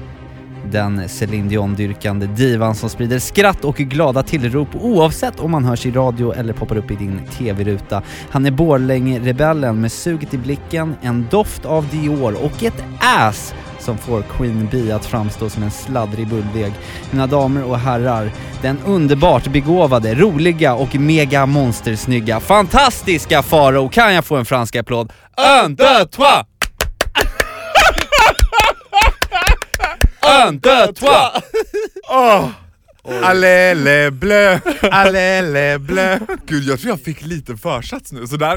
den 0.73 1.09
Céline 1.09 1.49
Dion-dyrkande 1.49 2.27
divan 2.27 2.75
som 2.75 2.89
sprider 2.89 3.19
skratt 3.19 3.65
och 3.65 3.77
glada 3.77 4.23
tillrop 4.23 4.69
oavsett 4.75 5.41
om 5.41 5.51
man 5.51 5.65
hörs 5.65 5.87
i 5.87 5.91
radio 5.91 6.33
eller 6.33 6.53
poppar 6.53 6.77
upp 6.77 6.91
i 6.91 6.95
din 6.95 7.21
TV-ruta. 7.39 8.03
Han 8.31 8.47
är 8.47 8.51
Borlänge-rebellen 8.51 9.81
med 9.81 9.93
suget 9.93 10.35
i 10.35 10.39
blicken, 10.39 10.95
en 11.03 11.27
doft 11.31 11.65
av 11.65 11.89
Dior 11.89 12.45
och 12.45 12.63
ett 12.63 12.85
ass 13.01 13.55
som 13.79 13.99
får 13.99 14.23
Queen 14.23 14.69
Bee 14.71 14.95
att 14.95 15.07
framstå 15.07 15.51
som 15.51 15.63
en 15.63 15.71
sladdrig 15.71 16.29
bulldeg. 16.29 16.73
Mina 17.11 17.27
damer 17.27 17.65
och 17.65 17.79
herrar, 17.79 18.31
den 18.63 18.79
underbart 18.87 19.47
begåvade, 19.47 20.15
roliga 20.15 20.75
och 20.75 20.95
mega 20.95 21.47
monstersnygga, 21.47 22.41
fantastiska 22.41 23.43
Farao, 23.43 23.89
kan 23.89 24.15
jag 24.15 24.25
få 24.25 24.37
en 24.37 24.45
fransk 24.45 24.77
applåd? 24.77 25.13
Un, 25.65 25.75
deux, 25.75 26.09
trois! 26.11 26.52
Un, 30.49 30.53
deux, 30.53 30.93
trois! 30.93 31.43
Åh! 32.11 32.49
Allele 33.23 34.11
blö, 34.11 34.59
allele 34.91 35.79
blö. 35.79 36.19
Gud 36.47 36.65
jag 36.65 36.81
tror 36.81 36.91
jag 36.91 37.01
fick 37.01 37.23
lite 37.23 37.57
försats 37.57 38.13
nu, 38.13 38.27
så 38.27 38.37
där 38.37 38.49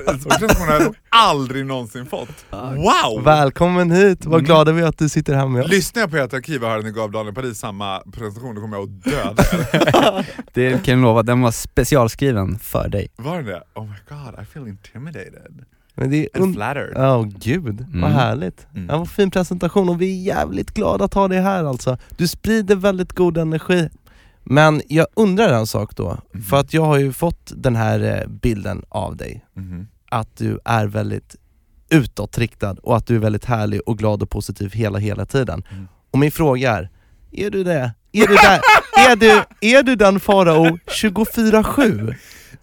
har 0.65 0.83
jag 0.83 0.95
aldrig 1.09 1.65
någonsin 1.65 2.05
fått. 2.05 2.45
Wow! 2.51 3.23
Välkommen 3.23 3.91
hit, 3.91 4.25
vad 4.25 4.45
glada 4.45 4.71
vi 4.71 4.81
är 4.81 4.85
att 4.87 4.97
du 4.97 5.09
sitter 5.09 5.33
här 5.33 5.47
med 5.47 5.63
oss. 5.63 5.69
Lyssnar 5.71 6.01
jag 6.01 6.11
på 6.11 6.17
ert 6.17 6.33
arkiv 6.33 6.63
och 6.63 6.69
hör 6.69 6.77
den 6.77 6.87
i 6.87 6.91
Gavdalen 6.91 7.31
i 7.33 7.35
Paris 7.35 7.59
samma 7.59 7.99
presentation, 7.99 8.55
då 8.55 8.61
kommer 8.61 8.77
jag 8.77 8.83
att 8.83 9.03
döda 9.03 9.43
er. 9.43 10.25
Det 10.53 10.85
kan 10.85 10.93
jag 10.93 11.01
lova, 11.03 11.23
den 11.23 11.41
var 11.41 11.51
specialskriven 11.51 12.59
för 12.59 12.87
dig. 12.89 13.07
Var 13.15 13.41
det 13.41 13.51
det? 13.51 13.63
Oh 13.75 13.85
my 13.85 13.97
god, 14.09 14.43
I 14.43 14.45
feel 14.45 14.67
intimidated. 14.67 15.65
Men 15.95 16.09
det 16.11 16.29
är 16.33 16.53
flattered. 16.53 16.91
Ja, 16.95 17.25
gud, 17.39 17.79
Mm. 17.81 18.01
vad 18.01 18.11
härligt. 18.11 18.67
Mm. 18.75 18.87
Ja, 18.89 18.97
vad 18.97 19.09
fin 19.09 19.31
presentation 19.31 19.89
och 19.89 20.01
vi 20.01 20.19
är 20.19 20.35
jävligt 20.35 20.71
glada 20.73 21.05
att 21.05 21.13
ha 21.13 21.27
dig 21.27 21.41
här 21.41 21.63
alltså. 21.63 21.97
Du 22.17 22.27
sprider 22.27 22.75
väldigt 22.75 23.13
god 23.13 23.37
energi. 23.37 23.89
Men 24.43 24.81
jag 24.89 25.07
undrar 25.15 25.49
en 25.53 25.67
sak 25.67 25.95
då, 25.95 26.17
Mhm. 26.33 26.43
för 26.43 26.57
att 26.59 26.73
jag 26.73 26.81
har 26.85 26.97
ju 26.97 27.13
fått 27.13 27.51
den 27.55 27.75
här 27.75 27.99
eh, 28.21 28.27
bilden 28.29 28.83
av 28.89 29.15
dig, 29.17 29.45
Mhm. 29.53 29.87
att 30.11 30.37
du 30.37 30.59
är 30.65 30.85
väldigt 30.87 31.35
utåtriktad 31.89 32.75
och 32.83 32.97
att 32.97 33.07
du 33.07 33.15
är 33.15 33.19
väldigt 33.19 33.45
härlig 33.45 33.81
och 33.85 33.97
glad 33.97 34.23
och 34.23 34.29
positiv 34.29 34.71
hela, 34.73 34.99
hela 34.99 35.25
tiden. 35.25 35.63
Mm. 35.71 35.87
Och 36.11 36.19
min 36.19 36.31
fråga 36.31 36.71
är, 36.77 36.89
är 37.31 37.49
du 37.49 37.63
det? 37.63 37.93
Är 38.11 38.27
du, 38.27 38.35
där? 38.35 38.59
är 39.11 39.15
du, 39.15 39.43
är 39.77 39.83
du 39.83 39.95
den 39.95 40.19
farao 40.19 40.77
24-7? 40.87 42.15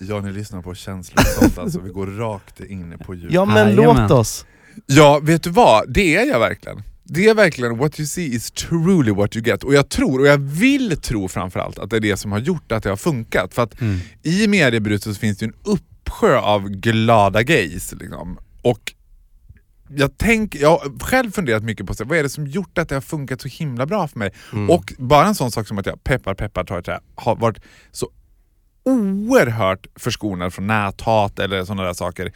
Ja, 0.08 0.20
ni 0.20 0.32
lyssnar 0.32 0.62
på 0.62 0.74
känslor 0.74 1.20
och 1.20 1.42
sånt 1.42 1.58
alltså, 1.58 1.80
vi 1.80 1.90
går 1.90 2.06
rakt 2.06 2.60
in 2.60 2.98
på 3.06 3.14
djup. 3.14 3.32
Ja 3.32 3.44
men 3.44 3.74
låt 3.74 4.10
oss. 4.10 4.46
Ja, 4.86 5.20
vet 5.22 5.42
du 5.42 5.50
vad? 5.50 5.92
Det 5.92 6.16
är 6.16 6.26
jag 6.26 6.40
verkligen. 6.40 6.82
Det 7.04 7.28
är 7.28 7.34
verkligen 7.34 7.78
what 7.78 8.00
you 8.00 8.06
see 8.06 8.26
is 8.34 8.50
truly 8.50 9.12
what 9.12 9.36
you 9.36 9.44
get. 9.46 9.64
Och 9.64 9.74
jag 9.74 9.88
tror, 9.88 10.20
och 10.20 10.26
jag 10.26 10.38
vill 10.38 10.96
tro 11.00 11.28
framförallt, 11.28 11.78
att 11.78 11.90
det 11.90 11.96
är 11.96 12.00
det 12.00 12.16
som 12.16 12.32
har 12.32 12.38
gjort 12.38 12.72
att 12.72 12.82
det 12.82 12.88
har 12.88 12.96
funkat. 12.96 13.54
För 13.54 13.62
att 13.62 13.80
Mm. 13.80 13.98
i 14.22 14.46
mediebruset 14.48 15.14
så 15.14 15.20
finns 15.20 15.38
det 15.38 15.46
ju 15.46 15.48
en 15.52 15.72
uppsjö 15.72 16.38
av 16.38 16.68
glada 16.68 17.42
gays. 17.42 17.92
Liksom. 17.92 18.38
Och 18.62 18.92
jag, 19.88 20.10
tänk, 20.16 20.54
jag 20.54 20.70
har 20.70 20.98
själv 21.00 21.30
funderat 21.30 21.62
mycket 21.62 21.86
på 21.86 21.94
så, 21.94 22.04
vad 22.04 22.18
är 22.18 22.22
det 22.22 22.28
som 22.28 22.46
gjort 22.46 22.78
att 22.78 22.88
det 22.88 22.94
har 22.94 23.00
funkat 23.02 23.40
så 23.40 23.48
himla 23.48 23.86
bra 23.86 24.08
för 24.08 24.18
mig. 24.18 24.32
Mm. 24.52 24.70
Och 24.70 24.92
bara 24.98 25.26
en 25.26 25.34
sån 25.34 25.50
sak 25.52 25.68
som 25.68 25.78
att 25.78 25.86
jag 25.86 26.04
peppar 26.04 26.34
peppar 26.34 26.64
tar 26.64 26.78
ett 26.78 26.84
trä, 26.84 27.00
har 27.14 27.36
varit 27.36 27.58
så 27.92 28.08
oerhört 28.84 29.86
förskonad 29.96 30.54
från 30.54 30.66
näthat 30.66 31.38
eller 31.38 31.64
sådana 31.64 31.82
där 31.82 31.92
saker. 31.94 32.32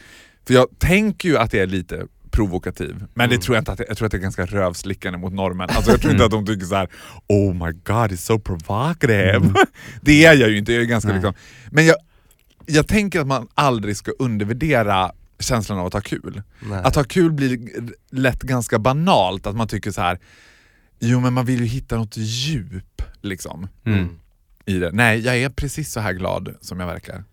För 0.47 0.53
jag 0.53 0.67
tänker 0.79 1.29
ju 1.29 1.37
att 1.37 1.53
jag 1.53 1.63
är 1.63 1.67
lite 1.67 2.07
provokativ, 2.31 3.05
men 3.13 3.29
det 3.29 3.37
tror 3.37 3.55
jag 3.55 3.61
inte 3.61 3.71
att 3.71 3.81
jag, 3.87 3.97
tror 3.97 4.05
att 4.05 4.11
det 4.11 4.17
är 4.17 4.21
ganska 4.21 4.45
rövslickande 4.45 5.19
mot 5.19 5.33
normen. 5.33 5.69
Alltså 5.69 5.91
jag 5.91 6.01
tror 6.01 6.13
inte 6.13 6.25
att 6.25 6.31
de 6.31 6.45
tycker 6.45 6.65
så 6.65 6.75
här: 6.75 6.89
oh 7.27 7.53
my 7.53 7.71
god, 7.71 8.11
it's 8.11 8.15
so 8.15 8.39
provocative. 8.39 9.53
det 10.01 10.25
är 10.25 10.33
jag 10.33 10.49
ju 10.49 10.57
inte, 10.57 10.73
jag 10.73 10.81
är 10.81 10.85
ganska 10.85 11.07
Nej. 11.07 11.17
liksom, 11.17 11.33
men 11.71 11.85
jag, 11.85 11.95
jag 12.65 12.87
tänker 12.87 13.19
att 13.19 13.27
man 13.27 13.47
aldrig 13.55 13.97
ska 13.97 14.11
undervärdera 14.19 15.11
känslan 15.39 15.79
av 15.79 15.85
att 15.85 15.93
ha 15.93 16.01
kul. 16.01 16.41
Nej. 16.59 16.81
Att 16.83 16.95
ha 16.95 17.03
kul 17.03 17.31
blir 17.31 17.59
lätt 18.11 18.41
ganska 18.41 18.79
banalt, 18.79 19.47
att 19.47 19.55
man 19.55 19.67
tycker 19.67 19.91
så 19.91 20.01
här. 20.01 20.19
jo 20.99 21.19
men 21.19 21.33
man 21.33 21.45
vill 21.45 21.59
ju 21.59 21.65
hitta 21.65 21.97
något 21.97 22.17
djup 22.17 23.01
liksom 23.21 23.67
Mm. 23.85 24.09
I 24.67 24.79
det. 24.79 24.89
Nej, 24.93 25.19
jag 25.19 25.37
är 25.37 25.49
precis 25.49 25.91
så 25.91 25.99
här 25.99 26.13
glad 26.13 26.55
som 26.61 26.79
jag 26.79 26.87
verkar. 26.87 27.23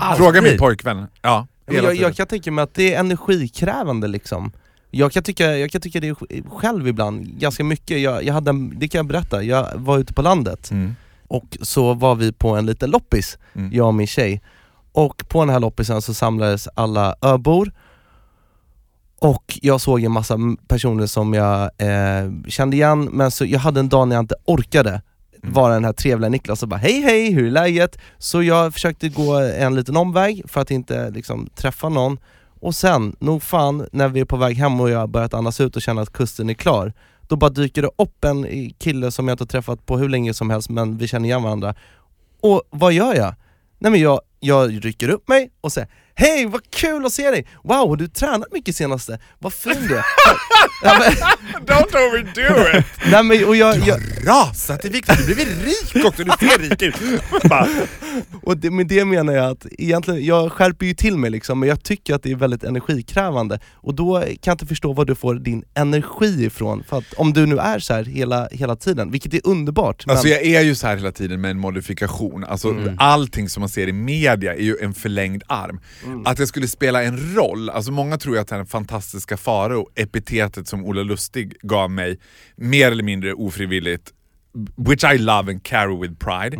Härligt. 0.00 0.16
Fråga 0.18 0.42
min 0.42 0.58
pojkvän. 0.58 1.06
Ja, 1.22 1.46
jag, 1.66 1.94
jag 1.96 2.16
kan 2.16 2.26
tänka 2.26 2.50
mig 2.50 2.62
att 2.62 2.74
det 2.74 2.94
är 2.94 3.00
energikrävande 3.00 4.08
liksom. 4.08 4.52
Jag 4.90 5.12
kan 5.12 5.22
tycka, 5.22 5.56
jag 5.56 5.70
kan 5.70 5.80
tycka 5.80 6.00
det 6.00 6.14
själv 6.50 6.88
ibland, 6.88 7.26
ganska 7.26 7.64
mycket. 7.64 8.00
Jag, 8.00 8.24
jag 8.24 8.34
hade, 8.34 8.50
en- 8.50 8.78
det 8.78 8.88
kan 8.88 8.98
jag 8.98 9.06
berätta, 9.06 9.42
jag 9.42 9.68
var 9.74 9.98
ute 9.98 10.12
på 10.14 10.22
landet 10.22 10.70
Mm. 10.70 10.94
och 11.28 11.58
så 11.62 11.94
var 11.94 12.14
vi 12.14 12.32
på 12.32 12.56
en 12.56 12.66
liten 12.66 12.90
loppis, 12.90 13.38
Mm. 13.54 13.70
jag 13.72 13.86
och 13.86 13.94
min 13.94 14.06
tjej. 14.06 14.42
Och 14.92 15.22
på 15.28 15.40
den 15.40 15.48
här 15.50 15.60
loppisen 15.60 16.02
så 16.02 16.14
samlades 16.14 16.68
alla 16.74 17.14
öbor 17.22 17.72
och 19.18 19.58
jag 19.62 19.80
såg 19.80 20.02
en 20.02 20.12
massa 20.12 20.36
personer 20.68 21.06
som 21.06 21.34
jag 21.34 21.62
eh, 21.62 22.30
kände 22.48 22.76
igen, 22.76 23.04
men 23.12 23.30
så 23.30 23.44
jag 23.44 23.60
hade 23.60 23.80
en 23.80 23.88
dag 23.88 24.08
när 24.08 24.16
jag 24.16 24.22
inte 24.22 24.34
orkade 24.44 24.90
Mm. 24.90 25.00
Mm. 25.42 25.54
vara 25.54 25.74
den 25.74 25.84
här 25.84 25.92
trevliga 25.92 26.28
Niklas 26.28 26.62
och 26.62 26.68
bara 26.68 26.76
hej 26.76 27.00
hej, 27.00 27.32
hur 27.32 27.46
är 27.46 27.50
läget? 27.50 27.98
Så 28.18 28.42
jag 28.42 28.74
försökte 28.74 29.08
gå 29.08 29.34
en 29.38 29.74
liten 29.74 29.96
omväg 29.96 30.42
för 30.48 30.60
att 30.60 30.70
inte 30.70 31.10
liksom, 31.10 31.48
träffa 31.54 31.88
någon 31.88 32.18
och 32.60 32.74
sen, 32.74 33.16
nog 33.18 33.42
fan, 33.42 33.88
när 33.92 34.08
vi 34.08 34.20
är 34.20 34.24
på 34.24 34.36
väg 34.36 34.56
hem 34.56 34.80
och 34.80 34.90
jag 34.90 34.98
har 34.98 35.06
börjat 35.06 35.34
andas 35.34 35.60
ut 35.60 35.76
och 35.76 35.82
känner 35.82 36.02
att 36.02 36.12
kusten 36.12 36.50
är 36.50 36.54
klar 36.54 36.92
Då 37.28 37.36
bara 37.36 37.50
dyker 37.50 37.82
det 37.82 37.90
upp 37.98 38.24
en 38.24 38.70
kille 38.78 39.10
som 39.10 39.28
jag 39.28 39.34
inte 39.34 39.42
har 39.42 39.46
träffat 39.46 39.86
på 39.86 39.98
hur 39.98 40.08
länge 40.08 40.34
som 40.34 40.50
helst 40.50 40.70
men 40.70 40.98
vi 40.98 41.08
känner 41.08 41.28
igen 41.28 41.42
varandra 41.42 41.74
Och 42.40 42.62
vad 42.70 42.92
gör 42.92 43.14
jag? 43.14 43.34
Nej 43.78 43.90
men 43.92 44.00
jag, 44.00 44.20
jag 44.40 44.84
rycker 44.84 45.08
upp 45.08 45.28
mig 45.28 45.50
och 45.60 45.72
säger 45.72 45.90
Hej 46.20 46.46
vad 46.46 46.70
kul 46.70 47.06
att 47.06 47.12
se 47.12 47.30
dig! 47.30 47.46
Wow, 47.64 47.88
har 47.88 47.96
du 47.96 48.08
tränat 48.08 48.52
mycket 48.52 48.76
senaste? 48.76 49.18
Vad 49.38 49.52
fin 49.52 49.86
du 49.88 49.96
är! 49.96 50.04
men, 50.98 51.12
Don't 51.66 51.96
overdo 51.96 52.78
it! 52.78 52.84
nej, 53.10 53.22
men, 53.22 53.44
och 53.44 53.56
jag, 53.56 53.76
jag, 53.76 54.00
Rasat 54.26 54.84
i 54.84 54.88
vikt, 54.88 55.10
du 55.26 55.34
blivit 55.34 55.64
rik 55.64 56.04
också, 56.04 56.24
du 56.24 56.30
ser 56.30 56.58
rik 56.58 56.82
ut! 56.82 56.94
Och 58.42 58.56
det, 58.56 58.70
med 58.70 58.86
det 58.86 59.04
menar 59.04 59.32
jag 59.32 59.50
att 59.50 59.66
egentligen, 59.70 60.24
jag 60.24 60.52
skärper 60.52 60.86
ju 60.86 60.94
till 60.94 61.18
mig 61.18 61.30
liksom, 61.30 61.60
men 61.60 61.68
jag 61.68 61.82
tycker 61.82 62.14
att 62.14 62.22
det 62.22 62.30
är 62.30 62.36
väldigt 62.36 62.64
energikrävande 62.64 63.58
Och 63.74 63.94
då 63.94 64.20
kan 64.20 64.36
jag 64.44 64.54
inte 64.54 64.66
förstå 64.66 64.92
var 64.92 65.04
du 65.04 65.14
får 65.14 65.34
din 65.34 65.64
energi 65.74 66.44
ifrån, 66.44 66.84
för 66.88 66.98
att 66.98 67.12
om 67.16 67.32
du 67.32 67.46
nu 67.46 67.58
är 67.58 67.78
så 67.78 67.94
här 67.94 68.04
hela, 68.04 68.48
hela 68.52 68.76
tiden, 68.76 69.10
vilket 69.10 69.34
är 69.34 69.40
underbart 69.44 70.06
men, 70.06 70.16
Alltså 70.16 70.28
jag 70.28 70.42
är 70.42 70.60
ju 70.60 70.74
så 70.74 70.86
här 70.86 70.96
hela 70.96 71.12
tiden 71.12 71.40
med 71.40 71.50
en 71.50 71.58
modifikation, 71.58 72.44
alltså 72.44 72.74
allting 72.98 73.48
som 73.48 73.60
man 73.60 73.68
ser 73.68 73.88
i 73.88 73.92
media 73.92 74.54
är 74.54 74.62
ju 74.62 74.76
en 74.82 74.94
förlängd 74.94 75.42
arm. 75.46 75.80
Att 76.24 76.36
det 76.36 76.46
skulle 76.46 76.68
spela 76.68 77.02
en 77.02 77.34
roll, 77.34 77.70
alltså 77.70 77.92
många 77.92 78.18
tror 78.18 78.34
ju 78.34 78.40
att 78.40 78.48
den 78.48 78.66
fantastiska 78.66 79.36
Farao, 79.36 79.88
epitetet 79.94 80.68
som 80.68 80.84
Ola 80.84 81.02
Lustig 81.02 81.56
gav 81.62 81.90
mig, 81.90 82.18
mer 82.56 82.90
eller 82.90 83.02
mindre 83.02 83.34
ofrivilligt, 83.34 84.12
which 84.76 85.04
I 85.04 85.18
love 85.18 85.52
and 85.52 85.62
carry 85.62 86.00
with 86.00 86.14
pride, 86.14 86.56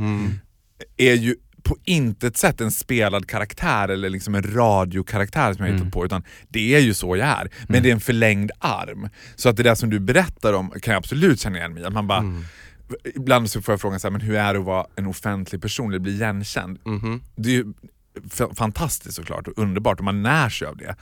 är 0.97 1.15
ju 1.15 1.37
på 1.63 1.77
intet 1.85 2.37
sätt 2.37 2.61
en 2.61 2.71
spelad 2.71 3.27
karaktär 3.27 3.89
eller 3.89 4.11
liksom 4.11 4.35
en 4.35 4.55
radiokaraktär 4.55 5.55
som 5.55 5.65
jag 5.65 5.73
har 5.73 5.79
hittat 5.79 5.93
på, 5.93 6.05
utan 6.05 6.23
det 6.49 6.75
är 6.75 6.81
ju 6.81 6.95
så 6.95 7.17
jag 7.17 7.29
är. 7.29 7.51
Men 7.69 7.83
det 7.83 7.89
är 7.89 7.93
en 7.93 8.01
förlängd 8.01 8.51
arm. 8.59 9.09
Så 9.37 9.49
att 9.49 9.57
det 9.57 9.63
där 9.63 9.75
som 9.75 9.91
du 9.91 10.01
berättar 10.01 10.53
om 10.53 10.71
kan 10.71 10.93
jag 10.93 10.99
absolut 10.99 11.41
känna 11.41 11.59
igen 11.59 11.75
mig 11.75 11.87
i. 11.87 11.91
Man 11.91 12.07
bara, 12.07 12.43
Ibland 13.15 13.51
så 13.51 13.63
får 13.63 13.73
jag 13.73 13.81
frågan 13.81 14.01
så 14.01 14.07
här, 14.07 14.13
men 14.13 14.21
hur 14.21 14.35
är 14.35 14.55
det 14.55 14.61
att 14.61 14.67
vara 14.67 14.87
en 14.97 15.07
offentlig 15.07 15.63
person 15.63 15.89
eller 15.89 15.99
bli 15.99 16.13
igenkänd? 16.13 16.79
Mhm. 16.85 17.23
Det 17.37 17.49
är 17.49 17.53
ju 17.53 17.65
fantastiskt 18.55 19.17
såklart 19.17 19.49
och 19.49 19.59
underbart 19.59 19.99
och 19.99 20.05
man 20.05 20.23
när 20.23 20.49
sig 20.49 20.69
av 20.69 20.77
det. 20.77 20.97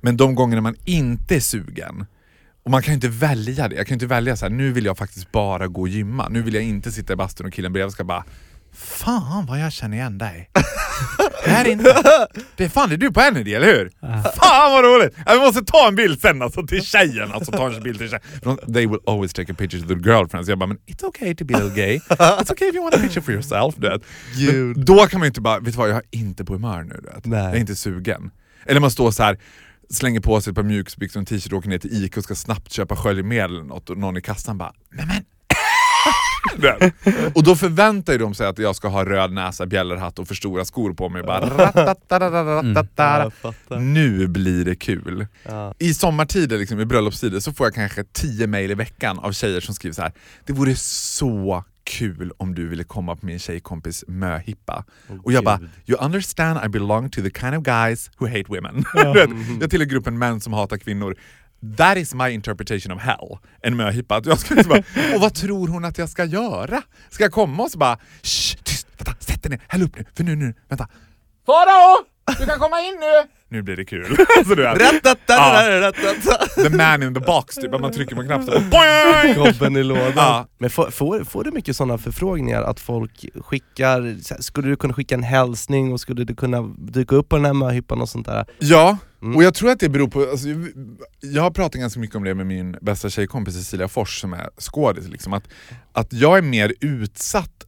Men 0.00 0.16
de 0.16 0.34
gångerna 0.34 0.62
man 0.62 0.76
inte 0.84 1.36
är 1.36 1.40
sugen, 1.40 2.06
och 2.62 2.70
man 2.70 2.82
kan 2.82 2.92
ju 2.92 2.94
inte 2.94 3.08
välja 3.08 3.68
det. 3.68 3.76
Jag 3.76 3.86
kan 3.86 3.92
ju 3.92 3.96
inte 3.96 4.06
välja 4.06 4.36
så 4.36 4.44
här, 4.44 4.50
nu 4.50 4.72
vill 4.72 4.84
jag 4.84 4.98
faktiskt 4.98 5.32
bara 5.32 5.66
gå 5.66 5.80
och 5.80 5.88
gymma. 5.88 6.28
Nu 6.28 6.42
vill 6.42 6.54
jag 6.54 6.62
inte 6.62 6.92
sitta 6.92 7.12
i 7.12 7.16
bastun 7.16 7.46
och 7.46 7.52
killen 7.52 7.72
bredvid 7.72 7.92
ska 7.92 8.04
bara 8.04 8.24
Fan 8.72 9.46
vad 9.46 9.60
jag 9.60 9.72
känner 9.72 9.96
igen 9.96 10.18
dig. 10.18 10.50
Här 11.48 11.68
inne. 11.68 11.82
Det 12.56 12.64
är 12.64 12.68
fan 12.68 12.88
det 12.88 12.94
är 12.94 12.96
du 12.96 13.12
på 13.12 13.20
Energy, 13.20 13.54
eller 13.54 13.66
hur? 13.66 13.90
Fan 14.22 14.72
vad 14.72 14.84
roligt! 14.84 15.14
Vi 15.32 15.38
måste 15.38 15.64
ta 15.64 15.88
en 15.88 15.96
bild 15.96 16.20
sen 16.20 16.42
alltså 16.42 16.66
till 16.66 16.82
tjejen. 16.82 17.32
Alltså 17.32 17.52
ta 17.52 17.66
en 17.74 17.82
bild 17.82 17.98
till 17.98 18.08
tjejen. 18.08 18.74
They 18.74 18.86
will 18.86 18.98
always 19.06 19.32
take 19.32 19.52
a 19.52 19.54
picture 19.58 19.82
to 19.82 19.88
their 19.88 20.00
girlfriends. 20.00 20.48
Jag 20.48 20.58
bara, 20.58 20.66
men 20.66 20.78
it's 20.86 21.04
okay 21.04 21.34
to 21.34 21.44
be 21.44 21.54
a 21.54 21.58
little 21.58 21.82
gay. 21.86 21.98
It's 22.08 22.52
okay 22.52 22.68
if 22.68 22.74
you 22.74 22.84
want 22.84 22.94
a 22.94 22.98
picture 22.98 23.22
for 23.22 23.32
yourself. 23.32 23.74
Du. 23.76 24.00
Men 24.46 24.84
då 24.84 25.06
kan 25.06 25.20
man 25.20 25.26
ju 25.26 25.28
inte 25.28 25.40
bara, 25.40 25.58
vet 25.58 25.72
du 25.72 25.78
vad 25.78 25.88
jag 25.88 25.96
är 25.96 26.02
inte 26.10 26.44
på 26.44 26.52
humör 26.52 26.82
nu. 26.82 27.00
Du. 27.24 27.36
Jag 27.36 27.54
är 27.54 27.56
inte 27.56 27.76
sugen. 27.76 28.30
Eller 28.66 28.80
man 28.80 28.90
står 28.90 29.10
så 29.10 29.22
här 29.22 29.38
slänger 29.90 30.20
på 30.20 30.40
sig 30.40 30.50
ett 30.50 30.54
par 30.56 30.62
mjukisbyxor 30.62 31.20
och 31.20 31.22
en 31.22 31.26
t-shirt 31.26 31.52
och 31.52 31.58
åker 31.58 31.68
ner 31.68 31.78
till 31.78 32.04
Ica 32.04 32.20
och 32.20 32.24
ska 32.24 32.34
snabbt 32.34 32.72
köpa 32.72 32.96
sköljmedel 32.96 33.50
eller 33.50 33.64
något 33.64 33.90
och 33.90 33.98
någon 33.98 34.16
i 34.16 34.20
kassan 34.22 34.58
bara 34.58 34.72
Nej 34.90 35.06
men 35.06 35.24
den. 36.56 36.92
Och 37.34 37.42
då 37.42 37.56
förväntar 37.56 38.18
de 38.18 38.34
sig 38.34 38.46
att 38.46 38.58
jag 38.58 38.76
ska 38.76 38.88
ha 38.88 39.04
röd 39.04 39.32
näsa, 39.32 39.66
bjällerhatt 39.66 40.18
och 40.18 40.28
för 40.28 40.34
stora 40.34 40.64
skor 40.64 40.94
på 40.94 41.08
mig. 41.08 41.22
Bara, 41.22 41.94
mm. 43.70 43.94
Nu 43.94 44.26
blir 44.26 44.64
det 44.64 44.76
kul. 44.76 45.26
Ja. 45.42 45.74
I 45.78 45.94
sommartider, 45.94 46.58
liksom, 46.58 46.80
i 46.80 46.84
bröllopstider, 46.84 47.40
så 47.40 47.52
får 47.52 47.66
jag 47.66 47.74
kanske 47.74 48.04
tio 48.04 48.46
mail 48.46 48.70
i 48.70 48.74
veckan 48.74 49.18
av 49.18 49.32
tjejer 49.32 49.60
som 49.60 49.74
skriver 49.74 49.94
så 49.94 50.02
här. 50.02 50.12
Det 50.46 50.52
vore 50.52 50.76
så 50.76 51.64
kul 51.84 52.32
om 52.36 52.54
du 52.54 52.68
ville 52.68 52.84
komma 52.84 53.16
på 53.16 53.26
min 53.26 53.38
tjejkompis 53.38 54.04
möhippa. 54.08 54.84
Oh, 55.08 55.16
och 55.24 55.32
jag 55.32 55.44
bara, 55.44 55.60
you 55.86 56.04
understand 56.04 56.60
I 56.66 56.68
belong 56.68 57.10
to 57.10 57.22
the 57.22 57.30
kind 57.30 57.54
of 57.54 57.62
guys 57.62 58.10
who 58.18 58.26
hate 58.26 58.44
women. 58.48 58.84
Ja. 58.94 59.14
jag 59.60 59.70
tillhör 59.70 59.86
gruppen 59.86 60.18
män 60.18 60.40
som 60.40 60.52
hatar 60.52 60.76
kvinnor. 60.76 61.16
That 61.76 61.96
is 61.96 62.14
my 62.14 62.28
interpretation 62.28 62.92
of 62.96 63.02
hell. 63.02 63.38
En 63.62 63.76
möhippa. 63.76 64.22
Jag 64.24 64.38
ska 64.38 64.46
skulle 64.46 64.64
bara, 64.64 64.78
och 65.14 65.20
vad 65.20 65.34
tror 65.34 65.68
hon 65.68 65.84
att 65.84 65.98
jag 65.98 66.08
ska 66.08 66.24
göra? 66.24 66.82
Ska 67.10 67.24
jag 67.24 67.32
komma 67.32 67.62
och 67.62 67.70
så 67.70 67.78
bara, 67.78 67.98
shh, 68.22 68.56
tyst, 68.62 68.86
vänta, 68.98 69.14
sätt 69.24 69.42
dig 69.42 69.50
ner, 69.50 69.60
häll 69.68 69.82
upp 69.82 69.96
nu, 69.98 70.04
för 70.16 70.24
nu, 70.24 70.36
nu, 70.36 70.54
vänta. 70.68 70.88
Farao! 71.46 72.04
Du 72.38 72.46
kan 72.46 72.58
komma 72.58 72.80
in 72.80 72.94
nu! 73.00 73.28
Nu 73.50 73.62
blir 73.62 73.76
det 73.76 73.84
kul. 73.84 74.04
Alltså, 74.38 74.54
du 74.54 74.62
vet. 74.62 75.04
ja. 75.26 75.72
The 76.62 76.76
man 76.76 77.02
in 77.02 77.14
the 77.14 77.20
box, 77.20 77.54
typ. 77.54 77.80
Man 77.80 77.92
trycker 77.92 78.16
på 78.16 78.22
knappen 78.22 78.48
och! 78.54 79.44
Gobben 79.44 79.76
i 79.76 79.82
lådan. 79.82 80.12
Ja. 80.16 80.46
Men 80.58 80.70
får, 80.70 80.90
får, 80.90 81.24
får 81.24 81.44
du 81.44 81.50
mycket 81.50 81.76
sådana 81.76 81.98
förfrågningar? 81.98 82.62
Att 82.62 82.80
folk 82.80 83.24
skickar, 83.44 84.16
skulle 84.42 84.68
du 84.68 84.76
kunna 84.76 84.94
skicka 84.94 85.14
en 85.14 85.22
hälsning 85.22 85.92
och 85.92 86.00
skulle 86.00 86.24
du 86.24 86.34
kunna 86.34 86.62
dyka 86.78 87.16
upp 87.16 87.28
på 87.28 87.36
den 87.36 87.44
här 87.44 87.52
möhippan 87.52 88.00
och 88.00 88.08
sånt 88.08 88.26
där? 88.26 88.46
Ja, 88.58 88.98
Mm. 89.22 89.36
och 89.36 89.42
jag 89.42 89.54
tror 89.54 89.70
att 89.70 89.80
det 89.80 89.88
beror 89.88 90.08
på, 90.08 90.20
alltså, 90.20 90.48
jag 91.20 91.42
har 91.42 91.50
pratat 91.50 91.80
ganska 91.80 92.00
mycket 92.00 92.16
om 92.16 92.24
det 92.24 92.34
med 92.34 92.46
min 92.46 92.76
bästa 92.80 93.10
tjejkompis 93.10 93.54
Cecilia 93.54 93.88
Fors 93.88 94.20
som 94.20 94.32
är 94.32 94.50
skådis, 94.58 95.08
liksom, 95.08 95.32
att, 95.32 95.48
att 95.92 96.12
jag 96.12 96.38
är 96.38 96.42
mer 96.42 96.74
utsatt 96.80 97.67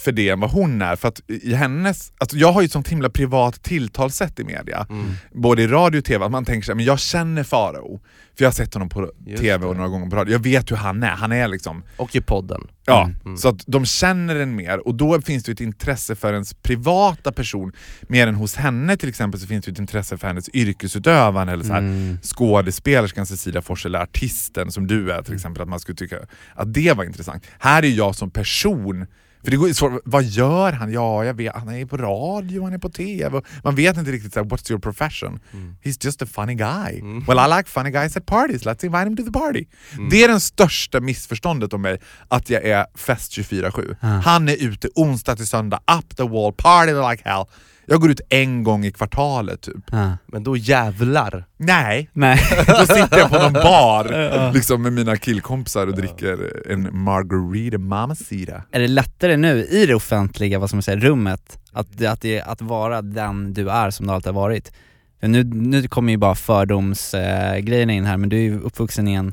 för 0.00 0.12
det 0.12 0.28
än 0.28 0.40
vad 0.40 0.50
hon 0.50 0.82
är. 0.82 0.96
För 0.96 1.08
att 1.08 1.20
i 1.26 1.54
hennes, 1.54 2.12
alltså 2.18 2.36
jag 2.36 2.52
har 2.52 2.60
ju 2.60 2.64
ett 2.64 2.72
sånt 2.72 2.88
himla 2.88 3.10
privat 3.10 3.62
tilltalssätt 3.62 4.40
i 4.40 4.44
media, 4.44 4.86
Mm. 4.90 5.12
både 5.34 5.62
i 5.62 5.66
radio 5.66 5.98
och 5.98 6.04
tv, 6.04 6.24
att 6.24 6.30
man 6.30 6.44
tänker 6.44 6.64
såhär, 6.66 6.76
men 6.76 6.84
jag 6.84 7.00
känner 7.00 7.42
Farao, 7.42 8.00
för 8.36 8.44
jag 8.44 8.46
har 8.50 8.52
sett 8.54 8.74
honom 8.74 8.88
på 8.88 9.10
Just 9.26 9.42
tv 9.42 9.66
och 9.66 9.74
det. 9.74 9.78
några 9.78 9.88
gånger 9.90 10.10
på 10.10 10.16
radio, 10.16 10.32
jag 10.32 10.42
vet 10.42 10.70
hur 10.70 10.76
han 10.76 11.02
är, 11.02 11.10
han 11.10 11.32
är 11.32 11.48
liksom 11.48 11.82
Och 11.96 12.16
i 12.16 12.20
podden. 12.20 12.60
Ja, 12.86 13.10
Mm. 13.24 13.36
så 13.36 13.48
att 13.48 13.64
de 13.66 13.84
känner 13.86 14.36
en 14.36 14.56
mer 14.56 14.86
och 14.88 14.94
då 14.94 15.20
finns 15.20 15.44
det 15.44 15.52
ett 15.52 15.60
intresse 15.60 16.14
för 16.16 16.32
ens 16.32 16.54
privata 16.54 17.32
person 17.32 17.72
mer 18.02 18.26
än 18.26 18.34
hos 18.34 18.54
henne 18.54 18.96
till 18.96 19.08
exempel 19.08 19.40
så 19.40 19.46
finns 19.46 19.64
det 19.64 19.70
ett 19.72 19.78
intresse 19.78 20.18
för 20.18 20.26
hennes 20.28 20.48
yrkesutövande 20.54 21.52
eller 21.52 21.64
så 21.64 21.72
här, 21.72 21.78
Mm. 21.80 22.18
skådespelerskan 22.22 23.26
Cecilia 23.26 23.62
Fors 23.62 23.86
eller 23.86 23.98
artisten 24.02 24.70
som 24.72 24.86
du 24.86 25.12
är 25.12 25.22
till 25.22 25.34
exempel, 25.34 25.62
att 25.62 25.68
man 25.68 25.80
skulle 25.80 25.96
tycka 25.96 26.16
att 26.54 26.74
det 26.74 26.92
var 26.92 27.04
intressant. 27.04 27.44
Här 27.58 27.82
är 27.82 27.88
jag 27.88 28.14
som 28.14 28.30
person 28.30 29.06
för 29.44 29.50
det 29.50 29.56
går 29.56 29.68
ju 29.68 29.74
svårt, 29.74 30.02
vad 30.04 30.24
gör 30.24 30.72
han? 30.72 30.92
Ja, 30.92 31.24
jag 31.24 31.34
vet, 31.34 31.54
han 31.54 31.68
är 31.74 31.86
på 31.86 31.96
radio, 31.96 32.64
han 32.64 32.72
är 32.72 32.78
på 32.78 32.88
TV. 32.88 33.40
Man 33.64 33.74
vet 33.74 33.96
inte 33.96 34.12
riktigt 34.12 34.32
så 34.32 34.40
här, 34.40 34.46
what's 34.46 34.70
your 34.70 34.80
profession? 34.80 35.40
He's 35.84 36.04
just 36.04 36.22
a 36.22 36.26
funny 36.26 36.54
guy. 36.54 37.02
Well 37.26 37.38
I 37.38 37.56
like 37.56 37.68
funny 37.68 37.90
guys 37.90 38.16
at 38.16 38.26
parties, 38.26 38.64
let's 38.66 38.84
invite 38.84 39.06
him 39.06 39.16
to 39.16 39.22
the 39.24 39.32
party. 39.32 39.64
Det 40.10 40.24
är 40.24 40.28
den 40.28 40.40
största 40.40 41.00
missförståndet 41.00 41.72
om 41.72 41.82
mig, 41.82 42.00
att 42.28 42.50
jag 42.50 42.64
är 42.64 42.86
fest 42.94 43.32
24-7. 43.32 43.96
Han 44.24 44.48
är 44.48 44.56
ute 44.56 44.88
onsdag 44.94 45.36
till 45.36 45.46
söndag, 45.46 45.80
up 45.98 46.16
the 46.16 46.22
wall, 46.22 46.52
party 46.52 46.92
like 46.92 47.28
hell. 47.28 47.44
Jag 47.90 48.00
går 48.00 48.10
ut 48.10 48.20
en 48.28 48.64
gång 48.64 48.84
i 48.84 48.92
kvartalet 48.92 49.60
typ. 49.60 49.84
Ja. 49.90 50.16
Men 50.26 50.44
då 50.44 50.56
jävlar. 50.56 51.44
Nej, 51.56 52.10
Nej. 52.12 52.38
då 52.66 52.86
sitter 52.86 53.18
jag 53.18 53.30
på 53.30 53.38
någon 53.38 53.52
bar 53.52 54.52
liksom 54.52 54.82
med 54.82 54.92
mina 54.92 55.16
killkompisar 55.16 55.86
och 55.86 55.96
dricker 55.96 56.62
en 56.72 56.88
margarita 56.92 57.78
mamacita. 57.78 58.62
Är 58.72 58.80
det 58.80 58.88
lättare 58.88 59.36
nu 59.36 59.64
i 59.64 59.86
det 59.86 59.94
offentliga, 59.94 60.58
vad 60.58 60.68
ska 60.68 60.76
man 60.76 60.82
säga, 60.82 60.96
rummet, 60.96 61.58
att, 61.72 62.02
att, 62.02 62.20
det, 62.20 62.40
att 62.40 62.62
vara 62.62 63.02
den 63.02 63.54
du 63.54 63.70
är 63.70 63.90
som 63.90 64.06
du 64.06 64.12
alltid 64.12 64.32
har 64.32 64.40
varit? 64.40 64.72
Nu, 65.20 65.44
nu 65.44 65.88
kommer 65.88 66.12
ju 66.12 66.16
bara 66.16 66.34
fördomsgrejerna 66.34 67.92
in 67.92 68.04
här, 68.04 68.16
men 68.16 68.28
du 68.28 68.36
är 68.36 68.42
ju 68.42 68.60
uppvuxen 68.60 69.08
i 69.08 69.14
en 69.14 69.32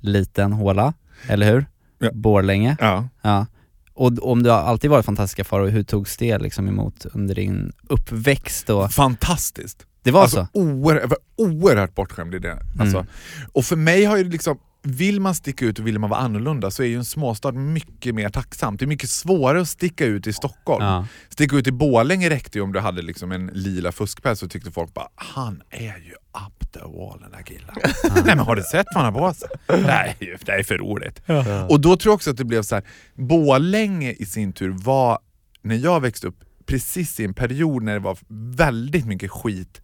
liten 0.00 0.52
håla, 0.52 0.92
eller 1.28 1.52
hur? 1.52 1.66
Ja. 1.98 2.10
Borlänge. 2.12 2.76
Ja. 2.80 3.08
Ja. 3.22 3.46
Och 3.94 4.30
om 4.30 4.42
du 4.42 4.50
har 4.50 4.58
alltid 4.58 4.90
varit 4.90 5.04
fantastiska 5.04 5.44
faror, 5.44 5.68
hur 5.68 5.82
togs 5.82 6.16
det 6.16 6.38
liksom 6.38 6.68
emot 6.68 7.06
under 7.12 7.34
din 7.34 7.72
uppväxt 7.88 8.70
och 8.70 8.92
Fantastiskt. 8.92 9.86
Det 10.02 10.10
var 10.10 10.22
alltså, 10.22 10.48
så? 10.52 10.60
Oerhört, 10.60 11.02
jag 11.02 11.08
var 11.08 11.18
oerhört 11.36 11.94
bortskämd 11.94 12.34
i 12.34 12.38
det. 12.38 12.58
Alltså. 12.80 12.96
Mm. 12.96 13.10
Och 13.52 13.64
för 13.64 13.76
mig 13.76 14.04
har 14.04 14.16
ju 14.16 14.24
liksom, 14.24 14.58
vill 14.84 15.20
man 15.20 15.34
sticka 15.34 15.64
ut 15.66 15.78
och 15.78 15.86
vill 15.86 15.98
man 15.98 16.10
vara 16.10 16.20
annorlunda 16.20 16.70
så 16.70 16.82
är 16.82 16.86
ju 16.86 16.96
en 16.96 17.04
småstad 17.04 17.52
mycket 17.52 18.14
mer 18.14 18.28
tacksamt. 18.28 18.80
Det 18.80 18.84
är 18.84 18.86
mycket 18.86 19.10
svårare 19.10 19.60
att 19.60 19.68
sticka 19.68 20.04
ut 20.06 20.26
i 20.26 20.32
Stockholm. 20.32 20.84
Ja. 20.84 21.06
Sticka 21.28 21.56
ut 21.56 21.66
i 21.66 21.72
Borlänge 21.72 22.30
räckte 22.30 22.58
ju 22.58 22.62
om 22.62 22.72
du 22.72 22.80
hade 22.80 23.02
liksom 23.02 23.32
en 23.32 23.46
lila 23.46 23.92
fuskpäls 23.92 24.40
så 24.40 24.48
tyckte 24.48 24.70
folk 24.70 24.94
bara 24.94 25.08
han 25.14 25.62
är 25.70 25.80
ju 25.98 26.12
up 26.46 26.72
the 26.72 26.80
wall 26.80 27.20
den 27.20 27.30
där 27.30 27.42
killen. 27.42 27.74
Nej 28.14 28.22
men 28.36 28.38
har 28.38 28.56
du 28.56 28.62
sett 28.62 28.86
vad 28.94 29.04
han 29.04 29.14
har 29.14 29.20
på 29.28 29.34
sig? 29.34 29.48
Det 29.66 29.76
här 29.92 30.16
är, 30.20 30.24
ju- 30.24 30.36
det 30.46 30.52
här 30.52 30.58
är 30.58 30.62
för 30.62 30.78
roligt. 30.78 31.22
Och 31.70 31.80
då 31.80 31.96
tror 31.96 32.10
jag 32.10 32.14
också 32.14 32.30
att 32.30 32.36
det 32.36 32.44
blev 32.44 32.62
så 32.62 32.74
här. 32.74 32.84
Borlänge 33.14 34.12
i 34.12 34.26
sin 34.26 34.52
tur 34.52 34.70
var, 34.70 35.18
när 35.62 35.76
jag 35.76 36.00
växte 36.00 36.26
upp, 36.26 36.36
precis 36.66 37.20
i 37.20 37.24
en 37.24 37.34
period 37.34 37.82
när 37.82 37.92
det 37.92 37.98
var 38.00 38.18
väldigt 38.56 39.06
mycket 39.06 39.30
skit 39.30 39.82